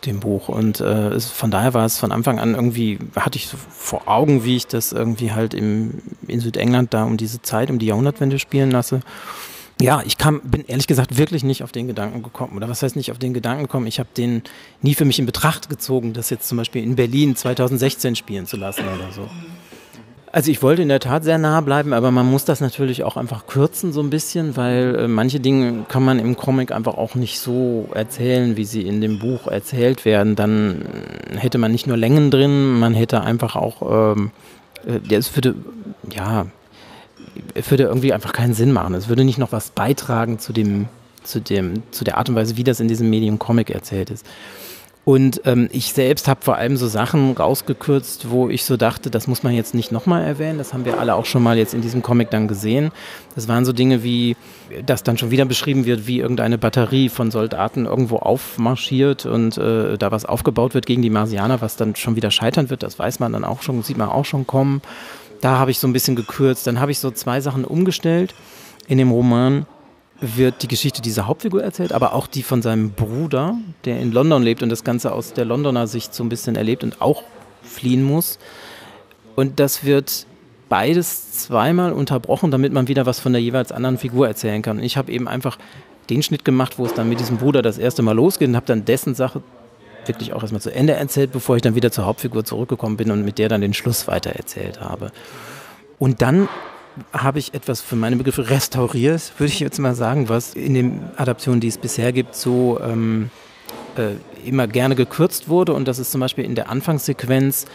dem 0.05 0.19
Buch. 0.19 0.47
Und 0.47 0.79
äh, 0.79 1.09
es, 1.09 1.29
von 1.29 1.51
daher 1.51 1.73
war 1.73 1.85
es 1.85 1.97
von 1.97 2.11
Anfang 2.11 2.39
an 2.39 2.53
irgendwie, 2.53 2.99
hatte 3.15 3.37
ich 3.37 3.47
so 3.47 3.57
vor 3.69 4.07
Augen, 4.07 4.43
wie 4.43 4.55
ich 4.55 4.67
das 4.67 4.91
irgendwie 4.91 5.31
halt 5.31 5.53
im, 5.53 5.95
in 6.27 6.39
Südengland 6.39 6.93
da 6.93 7.03
um 7.03 7.17
diese 7.17 7.41
Zeit, 7.41 7.69
um 7.69 7.79
die 7.79 7.87
Jahrhundertwende 7.87 8.39
spielen 8.39 8.71
lasse. 8.71 9.01
Ja, 9.79 10.01
ich 10.05 10.17
kam, 10.17 10.41
bin 10.41 10.65
ehrlich 10.65 10.87
gesagt 10.87 11.17
wirklich 11.17 11.43
nicht 11.43 11.63
auf 11.63 11.71
den 11.71 11.87
Gedanken 11.87 12.23
gekommen. 12.23 12.57
Oder 12.57 12.67
was 12.67 12.81
heißt 12.81 12.95
nicht 12.95 13.11
auf 13.11 13.19
den 13.19 13.33
Gedanken 13.33 13.63
gekommen? 13.63 13.85
Ich 13.85 13.99
habe 13.99 14.09
den 14.17 14.41
nie 14.81 14.95
für 14.95 15.05
mich 15.05 15.19
in 15.19 15.27
Betracht 15.27 15.69
gezogen, 15.69 16.13
das 16.13 16.31
jetzt 16.31 16.47
zum 16.47 16.57
Beispiel 16.57 16.83
in 16.83 16.95
Berlin 16.95 17.35
2016 17.35 18.15
spielen 18.15 18.47
zu 18.47 18.57
lassen 18.57 18.81
oder 18.81 19.11
so. 19.13 19.29
Also 20.31 20.51
ich 20.51 20.61
wollte 20.61 20.81
in 20.81 20.89
der 20.89 20.99
Tat 20.99 21.23
sehr 21.23 21.37
nah 21.37 21.61
bleiben, 21.61 21.93
aber 21.93 22.11
man 22.11 22.29
muss 22.29 22.43
das 22.43 22.59
natürlich 22.59 23.03
auch 23.03 23.17
einfach 23.17 23.47
kürzen 23.47 23.93
so 23.93 24.01
ein 24.01 24.09
bisschen, 24.09 24.57
weil 24.57 24.95
äh, 24.95 25.07
manche 25.07 25.39
Dinge 25.39 25.85
kann 25.87 26.03
man 26.03 26.19
im 26.19 26.35
Comic 26.35 26.71
einfach 26.71 26.95
auch 26.95 27.15
nicht 27.15 27.39
so 27.39 27.87
erzählen, 27.93 28.57
wie 28.57 28.65
sie 28.65 28.81
in 28.81 28.99
dem 28.99 29.19
Buch 29.19 29.47
erzählt 29.47 30.05
werden. 30.05 30.35
Dann 30.35 30.85
hätte 31.37 31.59
man 31.59 31.71
nicht 31.71 31.87
nur 31.87 31.97
Längen 31.97 32.29
drin, 32.29 32.77
man 32.79 32.93
hätte 32.93 33.21
einfach 33.21 33.55
auch, 33.55 34.15
ähm, 34.15 34.31
äh, 34.85 35.15
es 35.15 35.35
würde, 35.35 35.55
ja, 36.13 36.47
würde 37.69 37.83
irgendwie 37.83 38.13
einfach 38.13 38.33
keinen 38.33 38.53
Sinn 38.53 38.71
machen. 38.71 38.93
Es 38.93 39.07
würde 39.07 39.23
nicht 39.23 39.37
noch 39.37 39.51
was 39.51 39.69
beitragen 39.69 40.39
zu 40.39 40.53
dem, 40.53 40.87
zu 41.23 41.39
dem, 41.39 41.83
zu 41.91 42.03
der 42.03 42.17
Art 42.17 42.29
und 42.29 42.35
Weise, 42.35 42.57
wie 42.57 42.63
das 42.63 42.79
in 42.79 42.87
diesem 42.87 43.09
Medium 43.09 43.39
Comic 43.39 43.69
erzählt 43.69 44.09
ist. 44.09 44.25
Und 45.07 45.43
ähm, 45.45 45.69
ich 45.71 45.93
selbst 45.93 46.27
habe 46.27 46.41
vor 46.43 46.57
allem 46.57 46.75
so 46.75 46.85
Sachen 46.89 47.31
rausgekürzt, 47.31 48.29
wo 48.29 48.49
ich 48.49 48.65
so 48.65 48.75
dachte, 48.75 49.09
das 49.09 49.25
muss 49.25 49.41
man 49.41 49.53
jetzt 49.53 49.73
nicht 49.73 49.89
nochmal 49.89 50.25
erwähnen. 50.25 50.57
Das 50.57 50.73
haben 50.73 50.83
wir 50.83 50.99
alle 50.99 51.15
auch 51.15 51.23
schon 51.23 51.41
mal 51.41 51.57
jetzt 51.57 51.73
in 51.73 51.79
diesem 51.79 52.01
Comic 52.01 52.29
dann 52.29 52.49
gesehen. 52.49 52.91
Das 53.33 53.47
waren 53.47 53.63
so 53.63 53.71
Dinge 53.71 54.03
wie, 54.03 54.35
dass 54.85 55.03
dann 55.03 55.17
schon 55.17 55.31
wieder 55.31 55.45
beschrieben 55.45 55.85
wird, 55.85 56.07
wie 56.07 56.19
irgendeine 56.19 56.57
Batterie 56.57 57.07
von 57.07 57.31
Soldaten 57.31 57.85
irgendwo 57.85 58.17
aufmarschiert 58.17 59.25
und 59.25 59.57
äh, 59.57 59.97
da 59.97 60.11
was 60.11 60.25
aufgebaut 60.25 60.73
wird 60.73 60.85
gegen 60.85 61.01
die 61.01 61.09
Marsianer, 61.09 61.61
was 61.61 61.77
dann 61.77 61.95
schon 61.95 62.17
wieder 62.17 62.29
scheitern 62.29 62.69
wird. 62.69 62.83
Das 62.83 62.99
weiß 62.99 63.21
man 63.21 63.31
dann 63.31 63.45
auch 63.45 63.61
schon, 63.61 63.83
sieht 63.83 63.97
man 63.97 64.09
auch 64.09 64.25
schon 64.25 64.45
kommen. 64.45 64.81
Da 65.41 65.57
habe 65.57 65.71
ich 65.71 65.79
so 65.79 65.87
ein 65.87 65.93
bisschen 65.93 66.15
gekürzt. 66.15 66.67
Dann 66.67 66.79
habe 66.79 66.91
ich 66.91 66.99
so 66.99 67.11
zwei 67.11 67.41
Sachen 67.41 67.65
umgestellt 67.65 68.33
in 68.87 68.97
dem 68.97 69.11
Roman 69.11 69.65
wird 70.19 70.63
die 70.63 70.67
Geschichte 70.67 71.01
dieser 71.01 71.27
Hauptfigur 71.27 71.63
erzählt, 71.63 71.91
aber 71.93 72.13
auch 72.13 72.25
die 72.25 72.41
von 72.41 72.61
seinem 72.61 72.91
Bruder, 72.91 73.55
der 73.85 73.99
in 73.99 74.11
London 74.11 74.41
lebt 74.41 74.63
und 74.63 74.69
das 74.69 74.83
Ganze 74.83 75.11
aus 75.11 75.33
der 75.33 75.45
Londoner 75.45 75.85
Sicht 75.85 76.13
so 76.15 76.23
ein 76.23 76.29
bisschen 76.29 76.55
erlebt 76.55 76.83
und 76.83 77.01
auch 77.01 77.23
fliehen 77.61 78.01
muss. 78.01 78.39
Und 79.35 79.59
das 79.59 79.83
wird 79.83 80.25
beides 80.69 81.31
zweimal 81.33 81.93
unterbrochen, 81.93 82.49
damit 82.49 82.73
man 82.73 82.87
wieder 82.87 83.05
was 83.05 83.19
von 83.19 83.33
der 83.33 83.41
jeweils 83.41 83.71
anderen 83.71 83.99
Figur 83.99 84.27
erzählen 84.27 84.61
kann. 84.63 84.77
Und 84.77 84.83
ich 84.83 84.97
habe 84.97 85.11
eben 85.11 85.27
einfach 85.27 85.59
den 86.09 86.23
Schnitt 86.23 86.43
gemacht, 86.43 86.79
wo 86.79 86.85
es 86.85 86.93
dann 86.93 87.09
mit 87.09 87.19
diesem 87.19 87.37
Bruder 87.37 87.61
das 87.61 87.77
erste 87.77 88.01
Mal 88.01 88.13
losgeht 88.13 88.47
und 88.47 88.55
habe 88.55 88.65
dann 88.65 88.85
dessen 88.85 89.13
Sache 89.13 89.43
wirklich 90.07 90.33
auch 90.33 90.41
erstmal 90.41 90.61
zu 90.61 90.73
Ende 90.73 90.93
erzählt, 90.93 91.31
bevor 91.31 91.55
ich 91.55 91.61
dann 91.61 91.75
wieder 91.75 91.91
zur 91.91 92.05
Hauptfigur 92.05 92.43
zurückgekommen 92.43 92.97
bin 92.97 93.11
und 93.11 93.23
mit 93.23 93.37
der 93.37 93.49
dann 93.49 93.61
den 93.61 93.73
Schluss 93.73 94.07
weitererzählt 94.07 94.81
habe. 94.81 95.11
Und 95.99 96.21
dann 96.21 96.47
habe 97.13 97.39
ich 97.39 97.53
etwas 97.53 97.81
für 97.81 97.95
meine 97.95 98.15
Begriffe 98.15 98.49
restauriert, 98.49 99.33
würde 99.37 99.51
ich 99.51 99.59
jetzt 99.59 99.79
mal 99.79 99.95
sagen, 99.95 100.29
was 100.29 100.53
in 100.53 100.73
den 100.73 101.03
Adaptionen, 101.15 101.59
die 101.59 101.67
es 101.67 101.77
bisher 101.77 102.11
gibt, 102.11 102.35
so 102.35 102.79
ähm, 102.81 103.29
äh, 103.97 104.15
immer 104.47 104.67
gerne 104.67 104.95
gekürzt 104.95 105.49
wurde. 105.49 105.73
Und 105.73 105.87
das 105.87 105.99
ist 105.99 106.11
zum 106.11 106.21
Beispiel 106.21 106.45
in 106.45 106.55
der 106.55 106.69
Anfangssequenz 106.69 107.65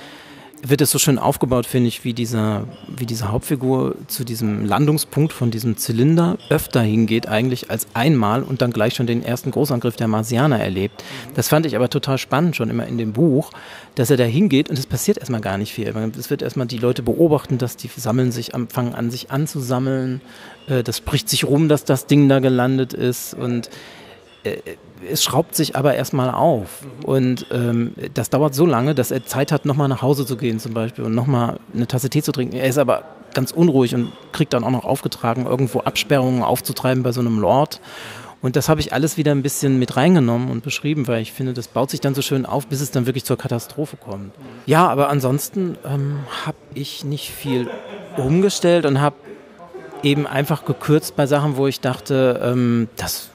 wird 0.64 0.80
es 0.80 0.92
so 0.92 0.98
schön 0.98 1.18
aufgebaut, 1.18 1.66
finde 1.66 1.88
ich, 1.88 2.04
wie, 2.04 2.14
dieser, 2.14 2.68
wie 2.86 3.04
diese 3.04 3.32
Hauptfigur 3.32 3.96
zu 4.06 4.24
diesem 4.24 4.64
Landungspunkt 4.64 5.32
von 5.32 5.50
diesem 5.50 5.76
Zylinder 5.76 6.38
öfter 6.50 6.80
hingeht, 6.80 7.26
eigentlich 7.26 7.70
als 7.70 7.88
einmal 7.94 8.44
und 8.44 8.62
dann 8.62 8.70
gleich 8.70 8.94
schon 8.94 9.08
den 9.08 9.24
ersten 9.24 9.50
Großangriff 9.50 9.96
der 9.96 10.06
Marsianer 10.06 10.60
erlebt. 10.60 11.02
Das 11.34 11.48
fand 11.48 11.66
ich 11.66 11.74
aber 11.74 11.90
total 11.90 12.16
spannend 12.16 12.54
schon 12.54 12.70
immer 12.70 12.86
in 12.86 12.96
dem 12.96 13.12
Buch, 13.12 13.50
dass 13.96 14.10
er 14.10 14.16
da 14.16 14.24
hingeht 14.24 14.70
und 14.70 14.78
es 14.78 14.86
passiert 14.86 15.18
erstmal 15.18 15.40
gar 15.40 15.58
nicht 15.58 15.72
viel. 15.72 15.92
Es 16.18 16.30
wird 16.30 16.42
erstmal 16.42 16.68
die 16.68 16.78
Leute 16.78 17.02
beobachten, 17.02 17.58
dass 17.58 17.76
die 17.76 17.88
sammeln 17.88 18.30
sich, 18.30 18.52
fangen 18.68 18.94
an, 18.94 19.10
sich 19.10 19.32
anzusammeln. 19.32 20.20
Äh, 20.68 20.84
das 20.84 21.00
bricht 21.00 21.28
sich 21.28 21.44
rum, 21.44 21.68
dass 21.68 21.84
das 21.84 22.06
Ding 22.06 22.28
da 22.28 22.38
gelandet 22.38 22.94
ist 22.94 23.34
und 23.34 23.68
es 25.10 25.22
schraubt 25.22 25.54
sich 25.54 25.76
aber 25.76 25.94
erstmal 25.94 26.30
auf. 26.30 26.84
Und 27.04 27.46
ähm, 27.50 27.94
das 28.14 28.30
dauert 28.30 28.54
so 28.54 28.66
lange, 28.66 28.94
dass 28.94 29.10
er 29.10 29.24
Zeit 29.24 29.52
hat, 29.52 29.64
nochmal 29.64 29.88
nach 29.88 30.02
Hause 30.02 30.26
zu 30.26 30.36
gehen 30.36 30.58
zum 30.58 30.74
Beispiel 30.74 31.04
und 31.04 31.14
nochmal 31.14 31.58
eine 31.74 31.86
Tasse 31.86 32.10
Tee 32.10 32.22
zu 32.22 32.32
trinken. 32.32 32.56
Er 32.56 32.66
ist 32.66 32.78
aber 32.78 33.04
ganz 33.34 33.52
unruhig 33.52 33.94
und 33.94 34.12
kriegt 34.32 34.52
dann 34.52 34.64
auch 34.64 34.70
noch 34.70 34.84
aufgetragen, 34.84 35.46
irgendwo 35.46 35.80
Absperrungen 35.80 36.42
aufzutreiben 36.42 37.02
bei 37.02 37.12
so 37.12 37.20
einem 37.20 37.38
Lord. 37.38 37.80
Und 38.42 38.56
das 38.56 38.68
habe 38.68 38.80
ich 38.80 38.92
alles 38.92 39.16
wieder 39.16 39.30
ein 39.30 39.42
bisschen 39.42 39.78
mit 39.78 39.96
reingenommen 39.96 40.50
und 40.50 40.64
beschrieben, 40.64 41.06
weil 41.06 41.22
ich 41.22 41.32
finde, 41.32 41.52
das 41.52 41.68
baut 41.68 41.90
sich 41.90 42.00
dann 42.00 42.14
so 42.14 42.22
schön 42.22 42.44
auf, 42.44 42.66
bis 42.66 42.80
es 42.80 42.90
dann 42.90 43.06
wirklich 43.06 43.24
zur 43.24 43.38
Katastrophe 43.38 43.96
kommt. 43.96 44.34
Ja, 44.66 44.88
aber 44.88 45.08
ansonsten 45.08 45.78
ähm, 45.84 46.18
habe 46.44 46.56
ich 46.74 47.04
nicht 47.04 47.30
viel 47.30 47.70
umgestellt 48.16 48.84
und 48.84 49.00
habe 49.00 49.14
eben 50.02 50.26
einfach 50.26 50.64
gekürzt 50.64 51.14
bei 51.14 51.26
Sachen, 51.26 51.56
wo 51.56 51.68
ich 51.68 51.80
dachte, 51.80 52.40
ähm, 52.42 52.88
das 52.96 53.30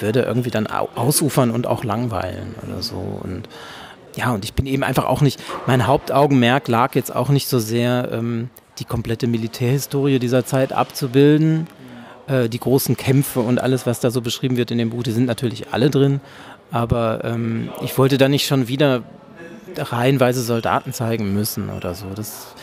würde 0.00 0.22
irgendwie 0.22 0.50
dann 0.50 0.66
ausufern 0.66 1.50
und 1.50 1.66
auch 1.66 1.84
langweilen 1.84 2.54
oder 2.66 2.82
so. 2.82 2.96
Und 2.96 3.48
ja, 4.16 4.32
und 4.32 4.44
ich 4.44 4.54
bin 4.54 4.66
eben 4.66 4.82
einfach 4.82 5.04
auch 5.04 5.20
nicht, 5.20 5.42
mein 5.66 5.86
Hauptaugenmerk 5.86 6.68
lag 6.68 6.94
jetzt 6.94 7.14
auch 7.14 7.28
nicht 7.28 7.48
so 7.48 7.58
sehr, 7.58 8.08
ähm, 8.12 8.50
die 8.78 8.84
komplette 8.84 9.26
Militärhistorie 9.26 10.18
dieser 10.18 10.44
Zeit 10.44 10.72
abzubilden. 10.72 11.66
Äh, 12.26 12.48
die 12.48 12.58
großen 12.58 12.96
Kämpfe 12.96 13.40
und 13.40 13.60
alles, 13.60 13.86
was 13.86 14.00
da 14.00 14.10
so 14.10 14.20
beschrieben 14.20 14.56
wird 14.56 14.70
in 14.70 14.78
dem 14.78 14.90
Buch, 14.90 15.02
die 15.02 15.12
sind 15.12 15.26
natürlich 15.26 15.72
alle 15.72 15.90
drin. 15.90 16.20
Aber 16.72 17.20
ähm, 17.24 17.70
ich 17.82 17.96
wollte 17.98 18.18
da 18.18 18.28
nicht 18.28 18.46
schon 18.46 18.68
wieder 18.68 19.02
reihenweise 19.76 20.42
Soldaten 20.42 20.92
zeigen 20.92 21.32
müssen 21.32 21.70
oder 21.70 21.94
so. 21.94 22.06
Das 22.14 22.54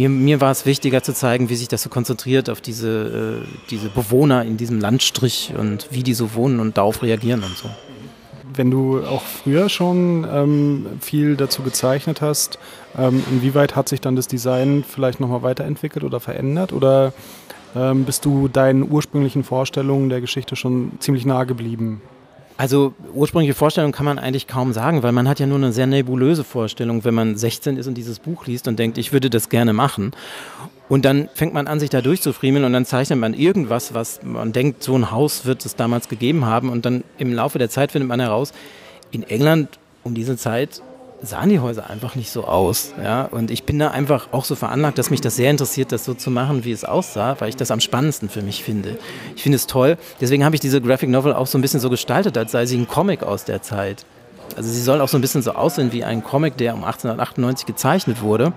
mir, 0.00 0.08
mir 0.08 0.40
war 0.40 0.50
es 0.50 0.64
wichtiger 0.64 1.02
zu 1.02 1.12
zeigen, 1.12 1.50
wie 1.50 1.56
sich 1.56 1.68
das 1.68 1.82
so 1.82 1.90
konzentriert 1.90 2.48
auf 2.48 2.60
diese, 2.60 3.42
äh, 3.44 3.48
diese 3.70 3.88
Bewohner 3.88 4.44
in 4.44 4.56
diesem 4.56 4.80
Landstrich 4.80 5.52
und 5.56 5.88
wie 5.90 6.02
die 6.02 6.14
so 6.14 6.34
wohnen 6.34 6.60
und 6.60 6.78
darauf 6.78 7.02
reagieren 7.02 7.42
und 7.42 7.56
so. 7.56 7.68
Wenn 8.54 8.70
du 8.70 9.04
auch 9.04 9.22
früher 9.22 9.68
schon 9.68 10.26
ähm, 10.32 10.86
viel 11.00 11.36
dazu 11.36 11.62
gezeichnet 11.62 12.20
hast, 12.20 12.58
ähm, 12.98 13.22
inwieweit 13.30 13.76
hat 13.76 13.88
sich 13.88 14.00
dann 14.00 14.16
das 14.16 14.26
Design 14.26 14.84
vielleicht 14.88 15.20
nochmal 15.20 15.42
weiterentwickelt 15.42 16.04
oder 16.04 16.18
verändert? 16.18 16.72
Oder 16.72 17.12
ähm, 17.76 18.04
bist 18.04 18.24
du 18.24 18.48
deinen 18.48 18.90
ursprünglichen 18.90 19.44
Vorstellungen 19.44 20.08
der 20.08 20.20
Geschichte 20.20 20.56
schon 20.56 20.92
ziemlich 20.98 21.26
nahe 21.26 21.46
geblieben? 21.46 22.00
Also 22.60 22.92
ursprüngliche 23.14 23.54
Vorstellung 23.54 23.90
kann 23.90 24.04
man 24.04 24.18
eigentlich 24.18 24.46
kaum 24.46 24.74
sagen, 24.74 25.02
weil 25.02 25.12
man 25.12 25.26
hat 25.26 25.40
ja 25.40 25.46
nur 25.46 25.56
eine 25.56 25.72
sehr 25.72 25.86
nebulöse 25.86 26.44
Vorstellung, 26.44 27.06
wenn 27.06 27.14
man 27.14 27.38
16 27.38 27.78
ist 27.78 27.86
und 27.86 27.94
dieses 27.94 28.18
Buch 28.18 28.44
liest 28.44 28.68
und 28.68 28.78
denkt, 28.78 28.98
ich 28.98 29.14
würde 29.14 29.30
das 29.30 29.48
gerne 29.48 29.72
machen. 29.72 30.12
Und 30.86 31.06
dann 31.06 31.30
fängt 31.32 31.54
man 31.54 31.68
an, 31.68 31.80
sich 31.80 31.88
da 31.88 32.02
durchzufriemeln 32.02 32.66
und 32.66 32.74
dann 32.74 32.84
zeichnet 32.84 33.18
man 33.18 33.32
irgendwas, 33.32 33.94
was 33.94 34.20
man 34.22 34.52
denkt, 34.52 34.82
so 34.82 34.94
ein 34.94 35.10
Haus 35.10 35.46
wird 35.46 35.64
es 35.64 35.74
damals 35.74 36.10
gegeben 36.10 36.44
haben. 36.44 36.68
Und 36.68 36.84
dann 36.84 37.02
im 37.16 37.32
Laufe 37.32 37.58
der 37.58 37.70
Zeit 37.70 37.92
findet 37.92 38.10
man 38.10 38.20
heraus, 38.20 38.52
in 39.10 39.22
England 39.22 39.78
um 40.04 40.14
diese 40.14 40.36
Zeit 40.36 40.82
sahen 41.22 41.50
die 41.50 41.60
Häuser 41.60 41.90
einfach 41.90 42.14
nicht 42.14 42.30
so 42.30 42.44
aus. 42.44 42.92
Ja? 43.02 43.24
Und 43.24 43.50
ich 43.50 43.64
bin 43.64 43.78
da 43.78 43.90
einfach 43.90 44.28
auch 44.32 44.44
so 44.44 44.54
veranlagt, 44.54 44.98
dass 44.98 45.10
mich 45.10 45.20
das 45.20 45.36
sehr 45.36 45.50
interessiert, 45.50 45.92
das 45.92 46.04
so 46.04 46.14
zu 46.14 46.30
machen, 46.30 46.64
wie 46.64 46.72
es 46.72 46.84
aussah, 46.84 47.36
weil 47.40 47.50
ich 47.50 47.56
das 47.56 47.70
am 47.70 47.80
spannendsten 47.80 48.28
für 48.28 48.42
mich 48.42 48.64
finde. 48.64 48.98
Ich 49.36 49.42
finde 49.42 49.56
es 49.56 49.66
toll. 49.66 49.98
Deswegen 50.20 50.44
habe 50.44 50.54
ich 50.54 50.60
diese 50.60 50.80
Graphic 50.80 51.10
Novel 51.10 51.34
auch 51.34 51.46
so 51.46 51.58
ein 51.58 51.62
bisschen 51.62 51.80
so 51.80 51.90
gestaltet, 51.90 52.36
als 52.38 52.52
sei 52.52 52.66
sie 52.66 52.78
ein 52.78 52.88
Comic 52.88 53.22
aus 53.22 53.44
der 53.44 53.62
Zeit. 53.62 54.04
Also 54.56 54.70
sie 54.70 54.82
soll 54.82 55.00
auch 55.00 55.08
so 55.08 55.18
ein 55.18 55.20
bisschen 55.20 55.42
so 55.42 55.52
aussehen 55.52 55.92
wie 55.92 56.04
ein 56.04 56.24
Comic, 56.24 56.56
der 56.56 56.74
um 56.74 56.84
1898 56.84 57.66
gezeichnet 57.66 58.22
wurde. 58.22 58.52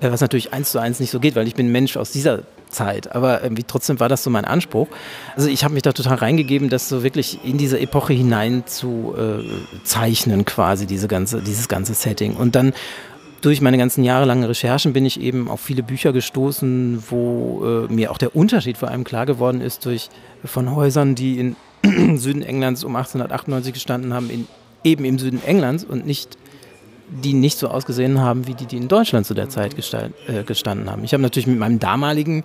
Äh, 0.00 0.10
was 0.10 0.20
natürlich 0.20 0.52
eins 0.52 0.70
zu 0.72 0.78
eins 0.78 1.00
nicht 1.00 1.10
so 1.10 1.20
geht, 1.20 1.36
weil 1.36 1.46
ich 1.46 1.54
bin 1.54 1.68
ein 1.68 1.72
Mensch 1.72 1.96
aus 1.96 2.10
dieser 2.10 2.40
Zeit. 2.74 3.14
Aber 3.14 3.42
irgendwie 3.42 3.64
trotzdem 3.64 4.00
war 4.00 4.08
das 4.08 4.22
so 4.22 4.30
mein 4.30 4.44
Anspruch. 4.44 4.88
Also 5.36 5.48
ich 5.48 5.64
habe 5.64 5.74
mich 5.74 5.82
da 5.82 5.92
total 5.92 6.16
reingegeben, 6.16 6.68
das 6.68 6.88
so 6.88 7.02
wirklich 7.02 7.38
in 7.44 7.56
diese 7.56 7.78
Epoche 7.80 8.12
hinein 8.12 8.64
zu 8.66 9.14
äh, 9.16 9.84
zeichnen, 9.84 10.44
quasi 10.44 10.86
diese 10.86 11.08
ganze, 11.08 11.40
dieses 11.40 11.68
ganze 11.68 11.94
Setting. 11.94 12.34
Und 12.34 12.54
dann 12.54 12.72
durch 13.40 13.60
meine 13.60 13.76
ganzen 13.76 14.04
jahrelangen 14.04 14.44
Recherchen 14.44 14.94
bin 14.94 15.04
ich 15.04 15.20
eben 15.20 15.48
auf 15.48 15.60
viele 15.60 15.82
Bücher 15.82 16.12
gestoßen, 16.12 17.04
wo 17.10 17.86
äh, 17.90 17.92
mir 17.92 18.10
auch 18.10 18.18
der 18.18 18.34
Unterschied 18.34 18.78
vor 18.78 18.88
allem 18.88 19.04
klar 19.04 19.26
geworden 19.26 19.60
ist 19.60 19.84
durch 19.84 20.08
von 20.44 20.74
Häusern, 20.74 21.14
die 21.14 21.38
in 21.38 21.56
Süden 22.18 22.42
Englands 22.42 22.84
um 22.84 22.96
1898 22.96 23.74
gestanden 23.74 24.14
haben, 24.14 24.30
in, 24.30 24.46
eben 24.82 25.04
im 25.04 25.18
Süden 25.18 25.42
Englands 25.44 25.84
und 25.84 26.06
nicht 26.06 26.38
die 27.22 27.34
nicht 27.34 27.58
so 27.58 27.68
ausgesehen 27.68 28.20
haben 28.20 28.46
wie 28.46 28.54
die, 28.54 28.66
die 28.66 28.76
in 28.76 28.88
Deutschland 28.88 29.26
zu 29.26 29.34
der 29.34 29.48
Zeit 29.48 29.74
äh, 29.74 30.42
gestanden 30.44 30.90
haben. 30.90 31.04
Ich 31.04 31.12
habe 31.12 31.22
natürlich 31.22 31.46
mit 31.46 31.58
meinem 31.58 31.78
damaligen 31.78 32.44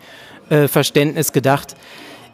äh, 0.50 0.68
Verständnis 0.68 1.32
gedacht, 1.32 1.76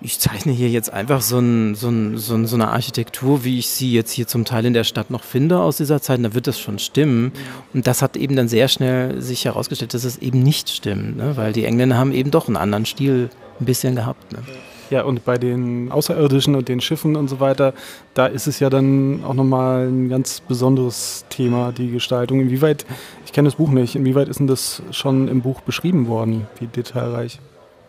ich 0.01 0.19
zeichne 0.19 0.51
hier 0.51 0.69
jetzt 0.69 0.91
einfach 0.91 1.21
so, 1.21 1.39
ein, 1.39 1.73
so, 1.75 1.89
ein, 1.89 2.17
so, 2.17 2.35
ein, 2.35 2.45
so, 2.45 2.55
eine 2.55 2.67
Architektur, 2.67 3.43
wie 3.43 3.59
ich 3.59 3.69
sie 3.69 3.93
jetzt 3.93 4.11
hier 4.11 4.27
zum 4.27 4.43
Teil 4.43 4.65
in 4.65 4.73
der 4.73 4.83
Stadt 4.83 5.09
noch 5.09 5.23
finde 5.23 5.59
aus 5.59 5.77
dieser 5.77 6.01
Zeit, 6.01 6.23
da 6.23 6.33
wird 6.33 6.47
das 6.47 6.59
schon 6.59 6.79
stimmen. 6.79 7.31
Und 7.73 7.87
das 7.87 8.01
hat 8.01 8.17
eben 8.17 8.35
dann 8.35 8.47
sehr 8.47 8.67
schnell 8.67 9.21
sich 9.21 9.45
herausgestellt, 9.45 9.93
dass 9.93 10.03
es 10.03 10.17
eben 10.17 10.43
nicht 10.43 10.69
stimmt, 10.69 11.17
ne? 11.17 11.37
weil 11.37 11.53
die 11.53 11.65
Engländer 11.65 11.97
haben 11.97 12.11
eben 12.11 12.29
doch 12.29 12.47
einen 12.47 12.57
anderen 12.57 12.85
Stil 12.85 13.29
ein 13.59 13.65
bisschen 13.65 13.95
gehabt. 13.95 14.33
Ne? 14.33 14.39
Ja, 14.89 15.03
und 15.03 15.25
bei 15.25 15.37
den 15.37 15.91
Außerirdischen 15.91 16.55
und 16.55 16.69
den 16.69 16.79
Schiffen 16.79 17.15
und 17.15 17.27
so 17.27 17.39
weiter, 17.39 17.73
da 18.13 18.27
ist 18.27 18.47
es 18.47 18.59
ja 18.59 18.69
dann 18.69 19.23
auch 19.23 19.33
nochmal 19.33 19.87
ein 19.87 20.09
ganz 20.09 20.41
besonderes 20.41 21.25
Thema, 21.29 21.71
die 21.71 21.89
Gestaltung. 21.89 22.39
Inwieweit, 22.39 22.85
ich 23.25 23.33
kenne 23.33 23.47
das 23.47 23.55
Buch 23.55 23.69
nicht, 23.69 23.95
inwieweit 23.95 24.27
ist 24.27 24.39
denn 24.39 24.47
das 24.47 24.83
schon 24.91 25.27
im 25.27 25.41
Buch 25.41 25.61
beschrieben 25.61 26.07
worden, 26.07 26.47
wie 26.59 26.67
detailreich? 26.67 27.39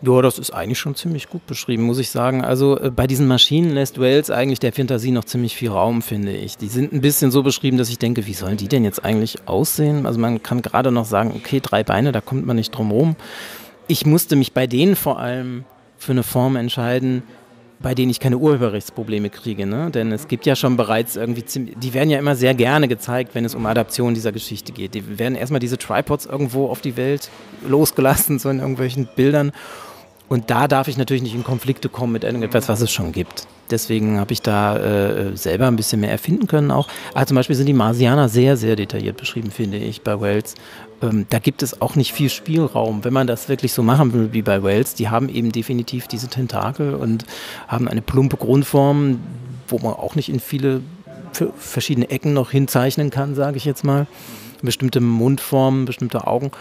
Ja, 0.01 0.21
das 0.21 0.37
ist 0.37 0.51
eigentlich 0.51 0.77
schon 0.77 0.93
ziemlich 0.93 1.27
gut 1.27 1.47
beschrieben, 1.47 1.83
muss 1.83 1.97
ich 1.97 2.11
sagen. 2.11 2.43
Also 2.45 2.79
äh, 2.79 2.91
bei 2.91 3.07
diesen 3.07 3.27
Maschinen 3.27 3.71
lässt 3.71 3.99
Wells 3.99 4.29
eigentlich 4.29 4.59
der 4.59 4.71
Fantasie 4.71 5.09
noch 5.11 5.25
ziemlich 5.25 5.55
viel 5.55 5.69
Raum, 5.69 6.03
finde 6.03 6.33
ich. 6.33 6.57
Die 6.57 6.67
sind 6.67 6.93
ein 6.93 7.01
bisschen 7.01 7.31
so 7.31 7.41
beschrieben, 7.41 7.77
dass 7.77 7.89
ich 7.89 7.97
denke, 7.97 8.27
wie 8.27 8.33
sollen 8.33 8.57
die 8.57 8.67
denn 8.67 8.83
jetzt 8.83 9.03
eigentlich 9.03 9.47
aussehen? 9.47 10.05
Also 10.05 10.19
man 10.19 10.43
kann 10.43 10.61
gerade 10.61 10.91
noch 10.91 11.05
sagen, 11.05 11.33
okay, 11.35 11.61
drei 11.63 11.83
Beine, 11.83 12.11
da 12.11 12.21
kommt 12.21 12.45
man 12.45 12.57
nicht 12.57 12.71
drum 12.71 12.91
rum. 12.91 13.15
Ich 13.87 14.05
musste 14.05 14.35
mich 14.35 14.53
bei 14.53 14.67
denen 14.67 14.95
vor 14.95 15.17
allem 15.17 15.63
für 15.97 16.11
eine 16.11 16.23
Form 16.23 16.55
entscheiden, 16.55 17.23
bei 17.79 17.93
denen 17.93 18.09
ich 18.09 18.19
keine 18.19 18.37
Urheberrechtsprobleme 18.37 19.29
kriege. 19.29 19.65
Ne? 19.65 19.91
Denn 19.91 20.11
es 20.11 20.27
gibt 20.27 20.45
ja 20.45 20.55
schon 20.55 20.77
bereits 20.77 21.15
irgendwie, 21.15 21.43
die 21.43 21.93
werden 21.93 22.09
ja 22.09 22.17
immer 22.17 22.35
sehr 22.35 22.55
gerne 22.55 22.87
gezeigt, 22.87 23.35
wenn 23.35 23.45
es 23.45 23.53
um 23.53 23.65
Adaption 23.65 24.13
dieser 24.13 24.31
Geschichte 24.31 24.71
geht. 24.71 24.95
Die 24.95 25.19
werden 25.19 25.35
erstmal 25.35 25.59
diese 25.59 25.77
Tripods 25.77 26.25
irgendwo 26.25 26.67
auf 26.67 26.81
die 26.81 26.97
Welt 26.97 27.29
losgelassen, 27.67 28.39
so 28.39 28.49
in 28.49 28.59
irgendwelchen 28.59 29.07
Bildern. 29.15 29.51
Und 30.29 30.49
da 30.49 30.67
darf 30.67 30.87
ich 30.87 30.97
natürlich 30.97 31.23
nicht 31.23 31.35
in 31.35 31.43
Konflikte 31.43 31.89
kommen 31.89 32.13
mit 32.13 32.23
irgendetwas, 32.23 32.67
was 32.67 32.81
es 32.81 32.91
schon 32.91 33.11
gibt. 33.11 33.47
Deswegen 33.69 34.19
habe 34.19 34.33
ich 34.33 34.41
da 34.41 34.77
äh, 34.77 35.37
selber 35.37 35.67
ein 35.67 35.75
bisschen 35.75 35.99
mehr 36.01 36.11
erfinden 36.11 36.47
können 36.47 36.71
auch. 36.71 36.87
Aber 37.13 37.25
zum 37.25 37.35
Beispiel 37.35 37.55
sind 37.55 37.65
die 37.65 37.73
Marsianer 37.73 38.29
sehr, 38.29 38.55
sehr 38.57 38.75
detailliert 38.75 39.17
beschrieben, 39.17 39.51
finde 39.51 39.77
ich, 39.77 40.01
bei 40.01 40.19
Wells. 40.19 40.55
Ähm, 41.01 41.25
da 41.29 41.39
gibt 41.39 41.63
es 41.63 41.81
auch 41.81 41.95
nicht 41.95 42.13
viel 42.13 42.29
Spielraum, 42.29 43.03
wenn 43.03 43.13
man 43.13 43.27
das 43.27 43.49
wirklich 43.49 43.73
so 43.73 43.83
machen 43.83 44.13
will 44.13 44.29
wie 44.31 44.41
bei 44.41 44.63
Wells. 44.63 44.95
Die 44.95 45.09
haben 45.09 45.29
eben 45.29 45.51
definitiv 45.51 46.07
diese 46.07 46.27
Tentakel 46.27 46.95
und 46.95 47.25
haben 47.67 47.87
eine 47.87 48.01
plumpe 48.01 48.37
Grundform, 48.37 49.19
wo 49.67 49.79
man 49.79 49.93
auch 49.93 50.15
nicht 50.15 50.29
in 50.29 50.39
viele 50.39 50.81
verschiedene 51.57 52.09
Ecken 52.09 52.33
noch 52.33 52.51
hinzeichnen 52.51 53.09
kann, 53.09 53.35
sage 53.35 53.57
ich 53.57 53.65
jetzt 53.65 53.83
mal. 53.83 54.07
Bestimmte 54.61 55.01
Mundformen, 55.01 55.85
bestimmte 55.85 56.25
Augen. 56.25 56.51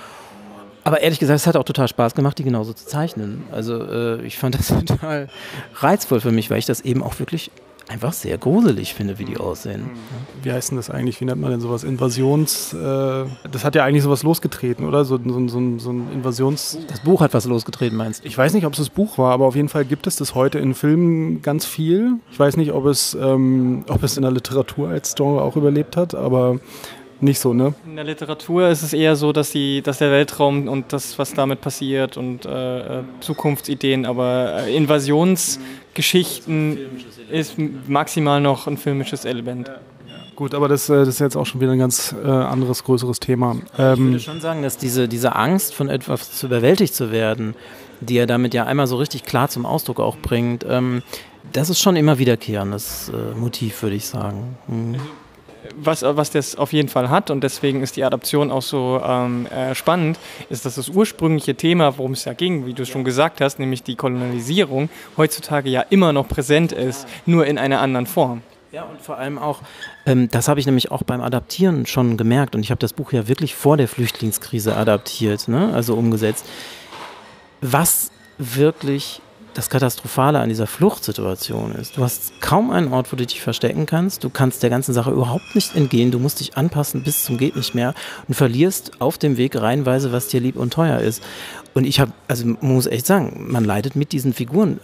Aber 0.86 1.00
ehrlich 1.00 1.18
gesagt, 1.18 1.40
es 1.40 1.48
hat 1.48 1.56
auch 1.56 1.64
total 1.64 1.88
Spaß 1.88 2.14
gemacht, 2.14 2.38
die 2.38 2.44
genauso 2.44 2.72
zu 2.72 2.86
zeichnen. 2.86 3.42
Also 3.50 3.82
äh, 3.82 4.22
ich 4.22 4.38
fand 4.38 4.54
das 4.54 4.68
total 4.86 5.28
reizvoll 5.74 6.20
für 6.20 6.30
mich, 6.30 6.48
weil 6.48 6.58
ich 6.58 6.66
das 6.66 6.80
eben 6.80 7.02
auch 7.02 7.18
wirklich 7.18 7.50
einfach 7.88 8.12
sehr 8.12 8.38
gruselig 8.38 8.94
finde, 8.94 9.18
wie 9.18 9.24
die 9.24 9.36
aussehen. 9.36 9.82
Mhm. 9.82 9.96
Wie 10.42 10.52
heißt 10.52 10.70
denn 10.70 10.76
das 10.76 10.88
eigentlich? 10.88 11.20
Wie 11.20 11.24
nennt 11.24 11.40
man 11.40 11.50
denn 11.50 11.60
sowas? 11.60 11.82
Invasions. 11.82 12.72
Äh, 12.72 13.24
das 13.50 13.64
hat 13.64 13.74
ja 13.74 13.84
eigentlich 13.84 14.04
sowas 14.04 14.22
losgetreten, 14.22 14.86
oder? 14.86 15.04
So, 15.04 15.18
so, 15.18 15.48
so, 15.48 15.78
so, 15.78 15.90
ein 15.90 16.12
Invasions. 16.12 16.78
Das 16.88 17.00
Buch 17.00 17.20
hat 17.20 17.34
was 17.34 17.46
losgetreten, 17.46 17.96
meinst 17.96 18.22
du? 18.22 18.28
Ich 18.28 18.38
weiß 18.38 18.54
nicht, 18.54 18.64
ob 18.64 18.72
es 18.72 18.78
das 18.78 18.90
Buch 18.90 19.18
war, 19.18 19.32
aber 19.32 19.46
auf 19.46 19.56
jeden 19.56 19.68
Fall 19.68 19.84
gibt 19.84 20.06
es 20.06 20.14
das 20.14 20.36
heute 20.36 20.60
in 20.60 20.74
Filmen 20.74 21.42
ganz 21.42 21.64
viel. 21.64 22.14
Ich 22.30 22.38
weiß 22.38 22.56
nicht, 22.56 22.72
ob 22.72 22.86
es, 22.86 23.14
ähm, 23.20 23.84
ob 23.88 24.04
es 24.04 24.16
in 24.16 24.22
der 24.22 24.32
Literatur 24.32 24.88
als 24.88 25.16
Genre 25.16 25.42
auch 25.42 25.56
überlebt 25.56 25.96
hat, 25.96 26.14
aber 26.14 26.60
nicht 27.20 27.40
so, 27.40 27.54
ne? 27.54 27.74
In 27.86 27.96
der 27.96 28.04
Literatur 28.04 28.68
ist 28.68 28.82
es 28.82 28.92
eher 28.92 29.16
so, 29.16 29.32
dass, 29.32 29.50
die, 29.50 29.82
dass 29.82 29.98
der 29.98 30.10
Weltraum 30.10 30.68
und 30.68 30.92
das, 30.92 31.18
was 31.18 31.32
damit 31.32 31.60
passiert 31.60 32.16
und 32.16 32.44
äh, 32.44 33.00
äh 33.00 33.02
Zukunftsideen, 33.20 34.06
aber 34.06 34.64
äh, 34.66 34.76
Invasionsgeschichten 34.76 36.78
ist 37.30 37.54
maximal 37.88 38.40
noch 38.40 38.66
ein 38.66 38.76
filmisches 38.76 39.24
Element. 39.24 39.70
Gut, 40.34 40.54
aber 40.54 40.68
das, 40.68 40.90
äh, 40.90 40.98
das, 40.98 41.08
ist 41.08 41.20
jetzt 41.20 41.36
auch 41.36 41.46
schon 41.46 41.62
wieder 41.62 41.72
ein 41.72 41.78
ganz 41.78 42.14
äh, 42.22 42.28
anderes, 42.28 42.84
größeres 42.84 43.20
Thema. 43.20 43.56
Ähm 43.78 43.94
ich 43.94 44.00
würde 44.00 44.20
schon 44.20 44.40
sagen, 44.40 44.62
dass 44.62 44.76
diese, 44.76 45.08
diese 45.08 45.34
Angst, 45.34 45.74
von 45.74 45.88
etwas 45.88 46.32
zu 46.32 46.46
überwältigt 46.46 46.94
zu 46.94 47.10
werden, 47.10 47.54
die 48.00 48.18
er 48.18 48.26
damit 48.26 48.52
ja 48.52 48.64
einmal 48.64 48.86
so 48.86 48.96
richtig 48.96 49.24
klar 49.24 49.48
zum 49.48 49.64
Ausdruck 49.64 50.00
auch 50.00 50.18
bringt, 50.18 50.66
ähm, 50.68 51.02
das 51.52 51.70
ist 51.70 51.80
schon 51.80 51.96
immer 51.96 52.18
wiederkehrendes 52.18 53.10
äh, 53.14 53.38
Motiv, 53.38 53.82
würde 53.82 53.96
ich 53.96 54.06
sagen. 54.06 54.58
Mhm 54.68 54.96
was, 55.76 56.02
was 56.02 56.30
das 56.30 56.56
auf 56.56 56.72
jeden 56.72 56.88
Fall 56.88 57.10
hat 57.10 57.30
und 57.30 57.42
deswegen 57.42 57.82
ist 57.82 57.96
die 57.96 58.04
Adaption 58.04 58.50
auch 58.50 58.62
so 58.62 59.00
ähm, 59.04 59.46
äh, 59.46 59.74
spannend, 59.74 60.18
ist, 60.50 60.64
dass 60.64 60.76
das 60.76 60.88
ursprüngliche 60.88 61.54
Thema, 61.54 61.98
worum 61.98 62.12
es 62.12 62.24
ja 62.24 62.32
ging, 62.32 62.66
wie 62.66 62.74
du 62.74 62.84
schon 62.84 63.04
gesagt 63.04 63.40
hast, 63.40 63.58
nämlich 63.58 63.82
die 63.82 63.96
Kolonialisierung, 63.96 64.88
heutzutage 65.16 65.68
ja 65.70 65.82
immer 65.90 66.12
noch 66.12 66.28
präsent 66.28 66.72
ist, 66.72 67.06
nur 67.26 67.46
in 67.46 67.58
einer 67.58 67.80
anderen 67.80 68.06
Form. 68.06 68.42
Ja, 68.72 68.84
und 68.84 69.00
vor 69.00 69.16
allem 69.16 69.38
auch, 69.38 69.60
ähm, 70.04 70.28
das 70.30 70.48
habe 70.48 70.60
ich 70.60 70.66
nämlich 70.66 70.90
auch 70.90 71.02
beim 71.02 71.22
Adaptieren 71.22 71.86
schon 71.86 72.16
gemerkt 72.16 72.54
und 72.54 72.62
ich 72.62 72.70
habe 72.70 72.78
das 72.78 72.92
Buch 72.92 73.12
ja 73.12 73.26
wirklich 73.28 73.54
vor 73.54 73.76
der 73.76 73.88
Flüchtlingskrise 73.88 74.76
adaptiert, 74.76 75.48
ne? 75.48 75.72
also 75.72 75.94
umgesetzt. 75.94 76.44
Was 77.62 78.10
wirklich 78.38 79.22
das 79.56 79.70
Katastrophale 79.70 80.38
an 80.40 80.48
dieser 80.48 80.66
Fluchtsituation 80.66 81.72
ist. 81.72 81.96
Du 81.96 82.02
hast 82.02 82.40
kaum 82.40 82.70
einen 82.70 82.92
Ort, 82.92 83.12
wo 83.12 83.16
du 83.16 83.24
dich 83.24 83.40
verstecken 83.40 83.86
kannst. 83.86 84.22
Du 84.22 84.30
kannst 84.30 84.62
der 84.62 84.70
ganzen 84.70 84.92
Sache 84.92 85.10
überhaupt 85.10 85.54
nicht 85.54 85.74
entgehen. 85.74 86.10
Du 86.10 86.18
musst 86.18 86.40
dich 86.40 86.56
anpassen 86.56 87.02
bis 87.02 87.24
zum 87.24 87.38
geht 87.38 87.56
nicht 87.56 87.74
mehr 87.74 87.94
und 88.28 88.34
verlierst 88.34 89.00
auf 89.00 89.16
dem 89.18 89.36
Weg 89.36 89.56
reihenweise, 89.56 90.12
was 90.12 90.28
dir 90.28 90.40
lieb 90.40 90.56
und 90.56 90.72
teuer 90.72 91.00
ist. 91.00 91.22
Und 91.76 91.84
ich 91.84 92.00
habe, 92.00 92.12
also 92.26 92.46
man 92.46 92.56
muss 92.74 92.86
echt 92.86 93.04
sagen, 93.04 93.48
man 93.50 93.62
leidet 93.62 93.96
mit 93.96 94.12
diesen 94.12 94.32
Figuren. 94.32 94.80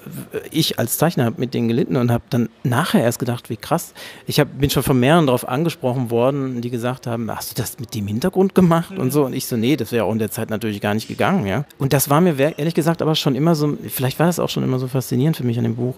Ich 0.50 0.78
als 0.78 0.98
Zeichner 0.98 1.24
habe 1.24 1.40
mit 1.40 1.54
denen 1.54 1.68
gelitten 1.68 1.96
und 1.96 2.11
habe 2.12 2.24
dann 2.28 2.50
nachher 2.64 3.02
erst 3.02 3.18
gedacht, 3.18 3.48
wie 3.48 3.56
krass. 3.56 3.94
Ich 4.26 4.38
hab, 4.38 4.58
bin 4.61 4.68
schon 4.68 4.82
von 4.82 5.00
mehreren 5.00 5.26
darauf 5.26 5.48
angesprochen 5.48 6.11
worden, 6.11 6.61
die 6.61 6.68
gesagt 6.68 7.06
haben, 7.06 7.35
hast 7.35 7.50
du 7.50 7.62
das 7.62 7.78
mit 7.78 7.94
dem 7.94 8.06
Hintergrund 8.06 8.54
gemacht 8.54 8.98
und 8.98 9.11
so. 9.11 9.24
Und 9.24 9.32
ich 9.32 9.46
so, 9.46 9.56
nee, 9.56 9.76
das 9.76 9.90
wäre 9.90 10.04
auch 10.04 10.12
in 10.12 10.18
der 10.18 10.30
Zeit 10.30 10.50
natürlich 10.50 10.82
gar 10.82 10.92
nicht 10.92 11.08
gegangen, 11.08 11.46
ja. 11.46 11.64
Und 11.78 11.94
das 11.94 12.11
war 12.11 12.20
mir 12.20 12.38
ehrlich 12.38 12.74
gesagt 12.74 13.00
aber 13.00 13.14
schon 13.14 13.37
immer 13.37 13.54
so, 13.54 13.78
vielleicht 13.88 14.18
war 14.18 14.26
das 14.26 14.38
auch 14.38 14.50
schon 14.50 14.62
immer 14.62 14.79
so 14.79 14.88
faszinierend 14.88 15.37
für 15.37 15.44
mich 15.44 15.59
an 15.59 15.64
dem 15.64 15.77
Buch. 15.77 15.94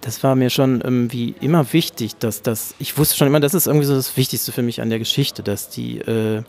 Das 0.00 0.22
war 0.22 0.36
mir 0.36 0.50
schon 0.50 0.80
irgendwie 0.80 1.34
immer 1.40 1.72
wichtig, 1.72 2.16
dass 2.16 2.42
das, 2.42 2.74
ich 2.78 2.96
wusste 2.98 3.16
schon 3.16 3.26
immer, 3.26 3.40
das 3.40 3.54
ist 3.54 3.66
irgendwie 3.66 3.86
so 3.86 3.94
das 3.94 4.16
Wichtigste 4.16 4.52
für 4.52 4.62
mich 4.62 4.80
an 4.80 4.90
der 4.90 4.98
Geschichte, 4.98 5.42
dass 5.42 5.68
die, 5.68 5.98
äh, 5.98 6.42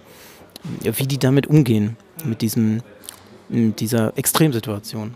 wie 0.84 1.08
die 1.08 1.18
damit 1.18 1.48
umgehen, 1.48 1.98
mit 2.24 2.42
diesem 2.42 2.82
in 3.50 3.76
dieser 3.76 4.18
Extremsituation. 4.18 5.16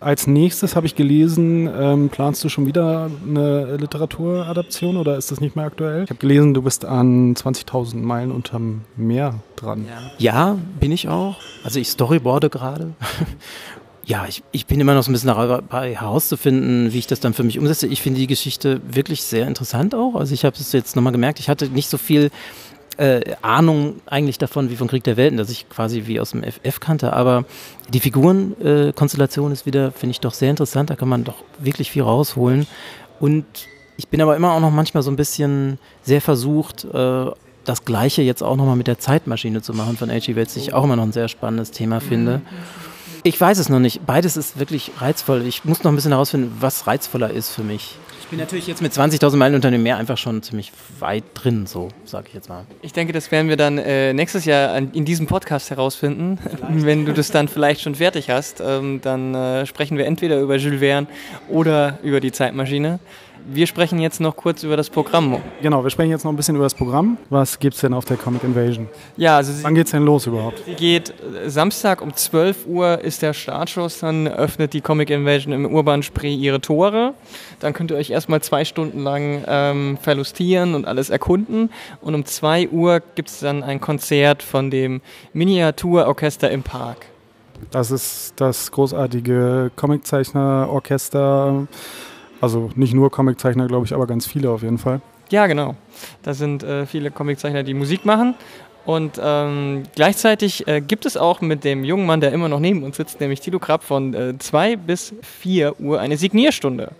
Als 0.00 0.26
nächstes 0.26 0.74
habe 0.74 0.86
ich 0.86 0.96
gelesen, 0.96 1.70
ähm, 1.72 2.08
planst 2.08 2.42
du 2.42 2.48
schon 2.48 2.66
wieder 2.66 3.08
eine 3.24 3.76
Literaturadaption 3.76 4.96
oder 4.96 5.16
ist 5.16 5.30
das 5.30 5.40
nicht 5.40 5.54
mehr 5.54 5.66
aktuell? 5.66 6.02
Ich 6.02 6.10
habe 6.10 6.18
gelesen, 6.18 6.54
du 6.54 6.62
bist 6.62 6.84
an 6.84 7.36
20.000 7.36 7.98
Meilen 7.98 8.32
unterm 8.32 8.82
Meer 8.96 9.34
dran. 9.54 9.86
Ja. 9.88 10.10
ja, 10.18 10.58
bin 10.80 10.90
ich 10.90 11.08
auch. 11.08 11.36
Also 11.62 11.78
ich 11.78 11.88
storyboarde 11.88 12.50
gerade. 12.50 12.94
Ja, 14.04 14.26
ich, 14.28 14.42
ich 14.52 14.66
bin 14.66 14.80
immer 14.80 14.94
noch 14.94 15.02
so 15.02 15.10
ein 15.10 15.12
bisschen 15.12 15.28
dabei 15.28 15.94
herauszufinden, 15.94 16.92
wie 16.92 16.98
ich 16.98 17.06
das 17.06 17.20
dann 17.20 17.34
für 17.34 17.44
mich 17.44 17.58
umsetze. 17.58 17.86
Ich 17.86 18.02
finde 18.02 18.20
die 18.20 18.26
Geschichte 18.26 18.80
wirklich 18.88 19.22
sehr 19.22 19.46
interessant 19.46 19.94
auch. 19.94 20.16
Also 20.16 20.34
ich 20.34 20.44
habe 20.44 20.56
es 20.58 20.72
jetzt 20.72 20.96
nochmal 20.96 21.12
gemerkt, 21.12 21.38
ich 21.38 21.48
hatte 21.48 21.68
nicht 21.68 21.88
so 21.88 21.98
viel 21.98 22.30
äh, 22.98 23.34
Ahnung 23.42 24.00
eigentlich 24.06 24.38
davon 24.38 24.70
wie 24.70 24.76
von 24.76 24.88
Krieg 24.88 25.04
der 25.04 25.16
Welten, 25.16 25.38
dass 25.38 25.50
ich 25.50 25.68
quasi 25.68 26.06
wie 26.06 26.20
aus 26.20 26.32
dem 26.32 26.42
FF 26.42 26.80
kannte. 26.80 27.12
Aber 27.12 27.44
die 27.92 28.00
Figurenkonstellation 28.00 29.50
äh, 29.50 29.54
ist 29.54 29.66
wieder, 29.66 29.92
finde 29.92 30.12
ich, 30.12 30.20
doch 30.20 30.34
sehr 30.34 30.50
interessant. 30.50 30.90
Da 30.90 30.96
kann 30.96 31.08
man 31.08 31.24
doch 31.24 31.36
wirklich 31.58 31.90
viel 31.90 32.02
rausholen. 32.02 32.66
Und 33.20 33.44
ich 33.96 34.08
bin 34.08 34.20
aber 34.20 34.36
immer 34.36 34.52
auch 34.52 34.60
noch 34.60 34.72
manchmal 34.72 35.02
so 35.02 35.10
ein 35.10 35.16
bisschen 35.16 35.78
sehr 36.02 36.20
versucht, 36.20 36.84
äh, 36.84 37.26
das 37.64 37.84
Gleiche 37.84 38.22
jetzt 38.22 38.42
auch 38.42 38.56
nochmal 38.56 38.74
mit 38.74 38.88
der 38.88 38.98
Zeitmaschine 38.98 39.62
zu 39.62 39.72
machen 39.72 39.96
von 39.96 40.10
H.G. 40.10 40.34
Wells, 40.34 40.54
die 40.54 40.60
ich 40.60 40.74
auch 40.74 40.82
immer 40.82 40.96
noch 40.96 41.04
ein 41.04 41.12
sehr 41.12 41.28
spannendes 41.28 41.70
Thema 41.70 42.00
finde. 42.00 42.42
Ich 43.24 43.40
weiß 43.40 43.58
es 43.58 43.68
noch 43.68 43.78
nicht. 43.78 44.04
Beides 44.04 44.36
ist 44.36 44.58
wirklich 44.58 44.92
reizvoll. 44.98 45.46
Ich 45.46 45.64
muss 45.64 45.84
noch 45.84 45.92
ein 45.92 45.94
bisschen 45.94 46.12
herausfinden, 46.12 46.56
was 46.60 46.86
reizvoller 46.86 47.30
ist 47.30 47.50
für 47.50 47.62
mich 47.62 47.96
bin 48.32 48.38
natürlich 48.38 48.66
jetzt 48.66 48.80
mit 48.80 48.94
20.000 48.94 49.36
Meilen 49.36 49.54
unter 49.54 49.70
dem 49.70 49.82
Meer 49.82 49.98
einfach 49.98 50.16
schon 50.16 50.42
ziemlich 50.42 50.72
weit 50.98 51.22
drin, 51.34 51.66
so 51.66 51.88
sage 52.06 52.28
ich 52.28 52.34
jetzt 52.34 52.48
mal. 52.48 52.64
Ich 52.80 52.94
denke, 52.94 53.12
das 53.12 53.30
werden 53.30 53.50
wir 53.50 53.58
dann 53.58 53.76
äh, 53.76 54.14
nächstes 54.14 54.46
Jahr 54.46 54.72
an, 54.72 54.90
in 54.94 55.04
diesem 55.04 55.26
Podcast 55.26 55.68
herausfinden. 55.68 56.38
Vielleicht. 56.38 56.86
Wenn 56.86 57.04
du 57.04 57.12
das 57.12 57.30
dann 57.30 57.46
vielleicht 57.46 57.82
schon 57.82 57.94
fertig 57.94 58.30
hast, 58.30 58.62
ähm, 58.64 59.02
dann 59.02 59.34
äh, 59.34 59.66
sprechen 59.66 59.98
wir 59.98 60.06
entweder 60.06 60.40
über 60.40 60.56
Jules 60.56 60.80
Verne 60.80 61.08
oder 61.50 61.98
über 62.02 62.20
die 62.20 62.32
Zeitmaschine. 62.32 63.00
Wir 63.46 63.66
sprechen 63.66 63.98
jetzt 64.00 64.20
noch 64.20 64.36
kurz 64.36 64.62
über 64.62 64.76
das 64.76 64.88
Programm. 64.88 65.38
Genau, 65.60 65.82
wir 65.82 65.90
sprechen 65.90 66.10
jetzt 66.10 66.24
noch 66.24 66.32
ein 66.32 66.36
bisschen 66.36 66.54
über 66.54 66.64
das 66.64 66.74
Programm. 66.74 67.18
Was 67.30 67.58
gibt 67.58 67.74
es 67.74 67.80
denn 67.80 67.92
auf 67.94 68.04
der 68.04 68.16
Comic 68.16 68.44
Invasion? 68.44 68.88
Ja, 69.16 69.36
also 69.36 69.52
Wann 69.62 69.74
geht 69.74 69.86
es 69.86 69.92
denn 69.92 70.04
los 70.04 70.26
überhaupt? 70.26 70.62
Sie 70.64 70.74
geht 70.74 71.10
äh, 71.10 71.50
Samstag 71.50 72.02
um 72.02 72.14
12 72.14 72.66
Uhr 72.66 73.00
ist 73.00 73.22
der 73.22 73.32
Startschuss, 73.32 74.00
dann 74.00 74.28
öffnet 74.28 74.72
die 74.74 74.80
Comic 74.80 75.10
Invasion 75.10 75.52
im 75.52 75.66
Urban 75.66 76.02
Spree 76.02 76.34
ihre 76.34 76.60
Tore. 76.60 77.14
Dann 77.60 77.72
könnt 77.72 77.90
ihr 77.90 77.96
euch 77.96 78.10
erstmal 78.10 78.42
zwei 78.42 78.64
Stunden 78.64 79.02
lang 79.02 79.44
ähm, 79.46 79.98
verlustieren 80.00 80.74
und 80.74 80.86
alles 80.86 81.10
erkunden. 81.10 81.70
Und 82.00 82.14
um 82.14 82.24
2 82.24 82.68
Uhr 82.68 83.00
gibt 83.14 83.28
es 83.28 83.40
dann 83.40 83.62
ein 83.62 83.80
Konzert 83.80 84.42
von 84.42 84.70
dem 84.70 85.00
Miniaturorchester 85.32 86.50
im 86.50 86.62
Park. 86.62 87.06
Das 87.70 87.90
ist 87.90 88.34
das 88.36 88.70
großartige 88.70 89.70
Comiczeichner-Orchester. 89.76 91.66
Also 92.42 92.70
nicht 92.74 92.92
nur 92.92 93.10
Comiczeichner, 93.10 93.68
glaube 93.68 93.86
ich, 93.86 93.94
aber 93.94 94.06
ganz 94.06 94.26
viele 94.26 94.50
auf 94.50 94.62
jeden 94.62 94.76
Fall. 94.76 95.00
Ja, 95.30 95.46
genau. 95.46 95.76
Da 96.24 96.34
sind 96.34 96.64
äh, 96.64 96.86
viele 96.86 97.10
Comiczeichner, 97.10 97.62
die 97.62 97.72
Musik 97.72 98.04
machen. 98.04 98.34
Und 98.84 99.20
ähm, 99.22 99.84
gleichzeitig 99.94 100.66
äh, 100.66 100.80
gibt 100.80 101.06
es 101.06 101.16
auch 101.16 101.40
mit 101.40 101.62
dem 101.62 101.84
jungen 101.84 102.04
Mann, 102.04 102.20
der 102.20 102.32
immer 102.32 102.48
noch 102.48 102.58
neben 102.58 102.82
uns 102.82 102.96
sitzt, 102.96 103.20
nämlich 103.20 103.40
Tilo 103.40 103.60
Krapp, 103.60 103.84
von 103.84 104.36
2 104.38 104.72
äh, 104.72 104.76
bis 104.76 105.14
4 105.22 105.80
Uhr 105.80 106.00
eine 106.00 106.16
Signierstunde 106.16 106.90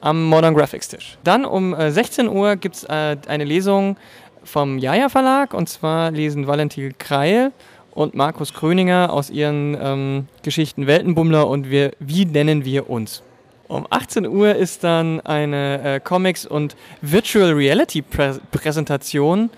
am 0.00 0.24
Modern 0.26 0.54
Graphics 0.54 0.88
Tisch. 0.88 1.18
Dann 1.24 1.44
um 1.44 1.74
16 1.76 2.26
äh, 2.26 2.28
Uhr 2.28 2.54
gibt 2.54 2.76
es 2.76 2.84
äh, 2.84 3.16
eine 3.26 3.44
Lesung 3.44 3.96
vom 4.44 4.78
Jaja 4.78 5.08
Verlag 5.08 5.54
und 5.54 5.68
zwar 5.68 6.12
lesen 6.12 6.46
Valentin 6.46 6.96
Kreil 6.98 7.50
und 7.90 8.14
Markus 8.14 8.54
Kröninger 8.54 9.12
aus 9.12 9.28
ihren 9.28 9.76
ähm, 9.80 10.28
Geschichten 10.42 10.86
Weltenbummler 10.86 11.48
und 11.48 11.68
wir, 11.68 11.92
wie 11.98 12.26
nennen 12.26 12.64
wir 12.64 12.88
uns. 12.88 13.24
Um 13.68 13.86
18 13.88 14.26
Uhr 14.26 14.54
ist 14.54 14.84
dann 14.84 15.20
eine 15.20 15.96
äh, 15.96 16.00
Comics- 16.00 16.46
und 16.46 16.76
Virtual 17.00 17.52
Reality 17.52 18.02
-Prä 18.02 18.38
Präsentation 18.50 19.50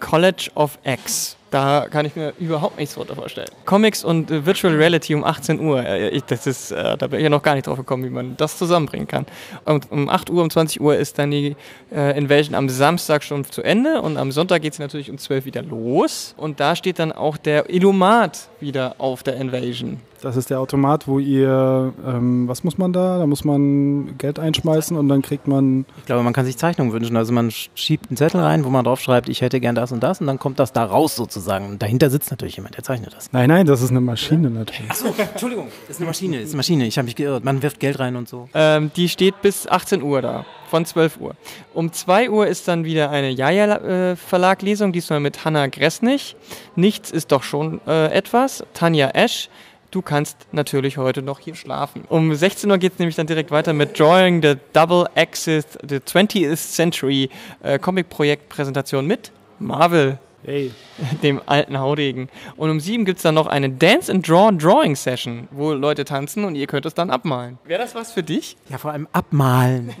College 0.00 0.50
of 0.54 0.78
X. 0.84 1.36
Da 1.50 1.88
kann 1.90 2.06
ich 2.06 2.14
mir 2.14 2.32
überhaupt 2.38 2.78
nichts 2.78 2.94
drunter 2.94 3.16
vorstellen. 3.16 3.48
Comics 3.64 4.04
und 4.04 4.30
äh, 4.30 4.46
Virtual 4.46 4.74
Reality 4.74 5.14
um 5.14 5.24
18 5.24 5.60
Uhr. 5.60 5.84
Äh, 5.84 6.10
ich, 6.10 6.22
das 6.24 6.46
ist, 6.46 6.70
äh, 6.70 6.96
da 6.96 7.08
bin 7.08 7.18
ich 7.18 7.24
ja 7.24 7.28
noch 7.28 7.42
gar 7.42 7.54
nicht 7.54 7.66
drauf 7.66 7.76
gekommen, 7.76 8.04
wie 8.04 8.10
man 8.10 8.36
das 8.36 8.56
zusammenbringen 8.56 9.08
kann. 9.08 9.26
Und 9.64 9.90
um 9.90 10.08
8 10.08 10.30
Uhr, 10.30 10.42
um 10.42 10.50
20 10.50 10.80
Uhr 10.80 10.96
ist 10.96 11.18
dann 11.18 11.32
die 11.32 11.56
äh, 11.92 12.16
Invasion 12.16 12.54
am 12.54 12.68
Samstag 12.68 13.24
schon 13.24 13.44
zu 13.44 13.62
Ende 13.62 14.00
und 14.00 14.16
am 14.16 14.30
Sonntag 14.32 14.62
geht 14.62 14.74
es 14.74 14.78
natürlich 14.78 15.10
um 15.10 15.18
12 15.18 15.44
wieder 15.44 15.62
los. 15.62 16.34
Und 16.36 16.60
da 16.60 16.76
steht 16.76 16.98
dann 16.98 17.10
auch 17.12 17.36
der 17.36 17.68
Illumat 17.68 18.48
wieder 18.60 18.94
auf 18.98 19.22
der 19.22 19.36
Invasion. 19.36 20.00
Das 20.22 20.36
ist 20.36 20.50
der 20.50 20.60
Automat, 20.60 21.08
wo 21.08 21.18
ihr, 21.18 21.92
ähm, 22.06 22.46
was 22.46 22.62
muss 22.62 22.76
man 22.76 22.92
da? 22.92 23.18
Da 23.18 23.26
muss 23.26 23.44
man 23.44 24.18
Geld 24.18 24.38
einschmeißen 24.38 24.96
und 24.96 25.08
dann 25.08 25.22
kriegt 25.22 25.48
man. 25.48 25.86
Ich 25.98 26.06
glaube, 26.06 26.22
man 26.22 26.32
kann 26.32 26.44
sich 26.44 26.58
Zeichnungen 26.58 26.92
wünschen. 26.92 27.16
Also 27.16 27.32
man 27.32 27.50
schiebt 27.50 28.10
einen 28.10 28.16
Zettel 28.16 28.40
rein, 28.40 28.64
wo 28.64 28.68
man 28.68 28.84
drauf 28.84 29.00
schreibt, 29.00 29.28
ich 29.28 29.40
hätte 29.40 29.60
gern 29.60 29.74
das 29.74 29.92
und 29.92 30.02
das 30.02 30.20
und 30.20 30.26
dann 30.26 30.38
kommt 30.38 30.58
das 30.58 30.72
da 30.72 30.84
raus 30.84 31.16
sozusagen. 31.16 31.66
Und 31.66 31.82
dahinter 31.82 32.10
sitzt 32.10 32.30
natürlich 32.30 32.56
jemand, 32.56 32.76
der 32.76 32.84
zeichnet 32.84 33.14
das. 33.14 33.32
Nein, 33.32 33.48
nein, 33.48 33.66
das 33.66 33.80
ist 33.80 33.90
eine 33.90 34.00
Maschine 34.00 34.50
natürlich. 34.50 34.90
Achso, 34.90 35.14
Entschuldigung, 35.16 35.68
das 35.86 35.96
ist 35.96 36.00
eine 36.00 36.06
Maschine, 36.06 36.36
das 36.36 36.46
ist 36.46 36.50
eine 36.52 36.58
Maschine. 36.58 36.86
Ich 36.86 36.98
habe 36.98 37.06
mich 37.06 37.16
geirrt. 37.16 37.44
Man 37.44 37.62
wirft 37.62 37.80
Geld 37.80 37.98
rein 37.98 38.16
und 38.16 38.28
so. 38.28 38.48
Ähm, 38.52 38.90
die 38.96 39.08
steht 39.08 39.40
bis 39.40 39.66
18 39.66 40.02
Uhr 40.02 40.20
da 40.20 40.44
von 40.68 40.84
12 40.84 41.18
Uhr. 41.20 41.34
Um 41.74 41.92
2 41.92 42.30
Uhr 42.30 42.46
ist 42.46 42.68
dann 42.68 42.84
wieder 42.84 43.10
eine 43.10 43.30
Jaja-Verlag-Lesung, 43.30 44.92
diesmal 44.92 45.20
mit 45.20 45.44
Hanna 45.44 45.66
Gresnig. 45.66 46.36
Nichts 46.76 47.10
ist 47.10 47.32
doch 47.32 47.42
schon 47.42 47.80
äh, 47.86 48.12
etwas. 48.12 48.64
Tanja 48.74 49.08
Esch, 49.10 49.48
Du 49.90 50.02
kannst 50.02 50.46
natürlich 50.52 50.98
heute 50.98 51.20
noch 51.20 51.40
hier 51.40 51.56
schlafen. 51.56 52.04
Um 52.08 52.32
16 52.32 52.70
Uhr 52.70 52.78
geht 52.78 52.92
es 52.92 52.98
nämlich 53.00 53.16
dann 53.16 53.26
direkt 53.26 53.50
weiter 53.50 53.72
mit 53.72 53.98
Drawing 53.98 54.40
the 54.40 54.54
Double 54.72 55.08
Axis, 55.16 55.64
the 55.82 55.96
20th 55.96 56.56
Century 56.56 57.28
äh, 57.62 57.76
Comic-Projekt-Präsentation 57.80 59.04
mit 59.04 59.32
Marvel. 59.58 60.18
Hey. 60.44 60.70
Dem 61.24 61.42
alten 61.44 61.80
Haudegen. 61.80 62.28
Und 62.56 62.70
um 62.70 62.78
7 62.78 63.04
gibt 63.04 63.16
es 63.16 63.22
dann 63.24 63.34
noch 63.34 63.48
eine 63.48 63.68
Dance 63.68 64.12
and 64.12 64.26
Draw 64.26 64.52
Drawing 64.52 64.94
Session, 64.94 65.48
wo 65.50 65.72
Leute 65.72 66.04
tanzen 66.04 66.44
und 66.44 66.54
ihr 66.54 66.68
könnt 66.68 66.86
es 66.86 66.94
dann 66.94 67.10
abmalen. 67.10 67.58
Wäre 67.64 67.82
das 67.82 67.96
was 67.96 68.12
für 68.12 68.22
dich? 68.22 68.56
Ja, 68.68 68.78
vor 68.78 68.92
allem 68.92 69.08
abmalen. 69.12 69.92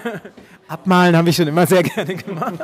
abmalen 0.68 1.14
habe 1.16 1.28
ich 1.28 1.36
schon 1.36 1.48
immer 1.48 1.66
sehr 1.66 1.82
gerne 1.82 2.14
gemacht. 2.14 2.54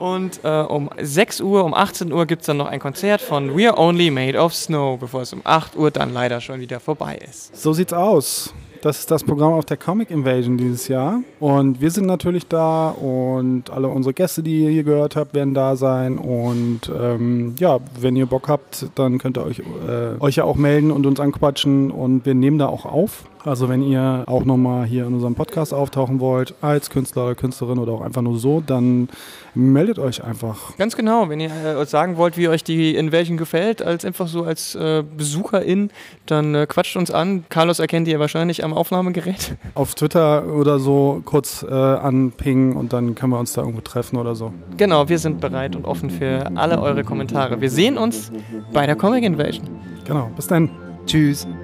Und 0.00 0.40
äh, 0.44 0.48
um 0.48 0.88
6 0.98 1.42
Uhr, 1.42 1.62
um 1.62 1.74
18 1.74 2.10
Uhr 2.10 2.24
gibt 2.24 2.40
es 2.40 2.46
dann 2.46 2.56
noch 2.56 2.68
ein 2.68 2.80
Konzert 2.80 3.20
von 3.20 3.50
We're 3.50 3.76
Only 3.76 4.10
Made 4.10 4.38
of 4.38 4.54
Snow, 4.54 4.98
bevor 4.98 5.20
es 5.20 5.32
um 5.34 5.42
8 5.44 5.76
Uhr 5.76 5.90
dann 5.90 6.14
leider 6.14 6.40
schon 6.40 6.58
wieder 6.58 6.80
vorbei 6.80 7.18
ist. 7.28 7.54
So 7.54 7.74
sieht's 7.74 7.92
aus. 7.92 8.54
Das 8.80 9.00
ist 9.00 9.10
das 9.10 9.22
Programm 9.22 9.52
auf 9.52 9.66
der 9.66 9.76
Comic 9.76 10.10
Invasion 10.10 10.56
dieses 10.56 10.88
Jahr. 10.88 11.20
Und 11.38 11.82
wir 11.82 11.90
sind 11.90 12.06
natürlich 12.06 12.46
da 12.46 12.88
und 12.88 13.68
alle 13.68 13.88
unsere 13.88 14.14
Gäste, 14.14 14.42
die 14.42 14.64
ihr 14.64 14.70
hier 14.70 14.84
gehört 14.84 15.16
habt, 15.16 15.34
werden 15.34 15.52
da 15.52 15.76
sein. 15.76 16.16
Und 16.16 16.90
ähm, 16.98 17.54
ja, 17.58 17.78
wenn 18.00 18.16
ihr 18.16 18.24
Bock 18.24 18.48
habt, 18.48 18.86
dann 18.94 19.18
könnt 19.18 19.36
ihr 19.36 19.44
euch, 19.44 19.58
äh, 19.58 20.18
euch 20.18 20.36
ja 20.36 20.44
auch 20.44 20.56
melden 20.56 20.92
und 20.92 21.04
uns 21.04 21.20
anquatschen. 21.20 21.90
Und 21.90 22.24
wir 22.24 22.34
nehmen 22.34 22.58
da 22.58 22.68
auch 22.68 22.86
auf. 22.86 23.24
Also 23.44 23.68
wenn 23.68 23.82
ihr 23.82 24.24
auch 24.26 24.44
nochmal 24.44 24.84
hier 24.84 25.06
in 25.06 25.14
unserem 25.14 25.34
Podcast 25.34 25.72
auftauchen 25.72 26.20
wollt, 26.20 26.54
als 26.60 26.90
Künstler 26.90 27.24
oder 27.24 27.34
Künstlerin 27.34 27.78
oder 27.78 27.92
auch 27.92 28.02
einfach 28.02 28.22
nur 28.22 28.38
so, 28.38 28.62
dann 28.64 29.08
meldet 29.54 29.98
euch 29.98 30.22
einfach. 30.22 30.76
Ganz 30.76 30.96
genau, 30.96 31.28
wenn 31.28 31.40
ihr 31.40 31.50
äh, 31.50 31.86
sagen 31.86 32.16
wollt, 32.16 32.36
wie 32.36 32.48
euch 32.48 32.64
die 32.64 32.94
Invasion 32.94 33.36
gefällt, 33.36 33.82
als 33.82 34.04
einfach 34.04 34.28
so 34.28 34.44
als 34.44 34.74
äh, 34.74 35.02
Besucherin, 35.16 35.90
dann 36.26 36.54
äh, 36.54 36.66
quatscht 36.66 36.96
uns 36.96 37.10
an. 37.10 37.44
Carlos 37.48 37.78
erkennt 37.78 38.08
ihr 38.08 38.20
wahrscheinlich 38.20 38.62
am 38.62 38.74
Aufnahmegerät. 38.74 39.56
Auf 39.74 39.94
Twitter 39.94 40.46
oder 40.46 40.78
so 40.78 41.22
kurz 41.24 41.64
äh, 41.68 41.74
anpingen 41.74 42.76
und 42.76 42.92
dann 42.92 43.14
können 43.14 43.32
wir 43.32 43.38
uns 43.38 43.54
da 43.54 43.62
irgendwo 43.62 43.80
treffen 43.80 44.16
oder 44.16 44.34
so. 44.34 44.52
Genau, 44.76 45.08
wir 45.08 45.18
sind 45.18 45.40
bereit 45.40 45.76
und 45.76 45.86
offen 45.86 46.10
für 46.10 46.50
alle 46.56 46.80
eure 46.80 47.04
Kommentare. 47.04 47.60
Wir 47.60 47.70
sehen 47.70 47.96
uns 47.96 48.30
bei 48.72 48.86
der 48.86 48.96
Comic 48.96 49.24
Invasion. 49.24 49.66
Genau, 50.04 50.30
bis 50.36 50.46
dann. 50.46 50.89
Tschüss. 51.10 51.44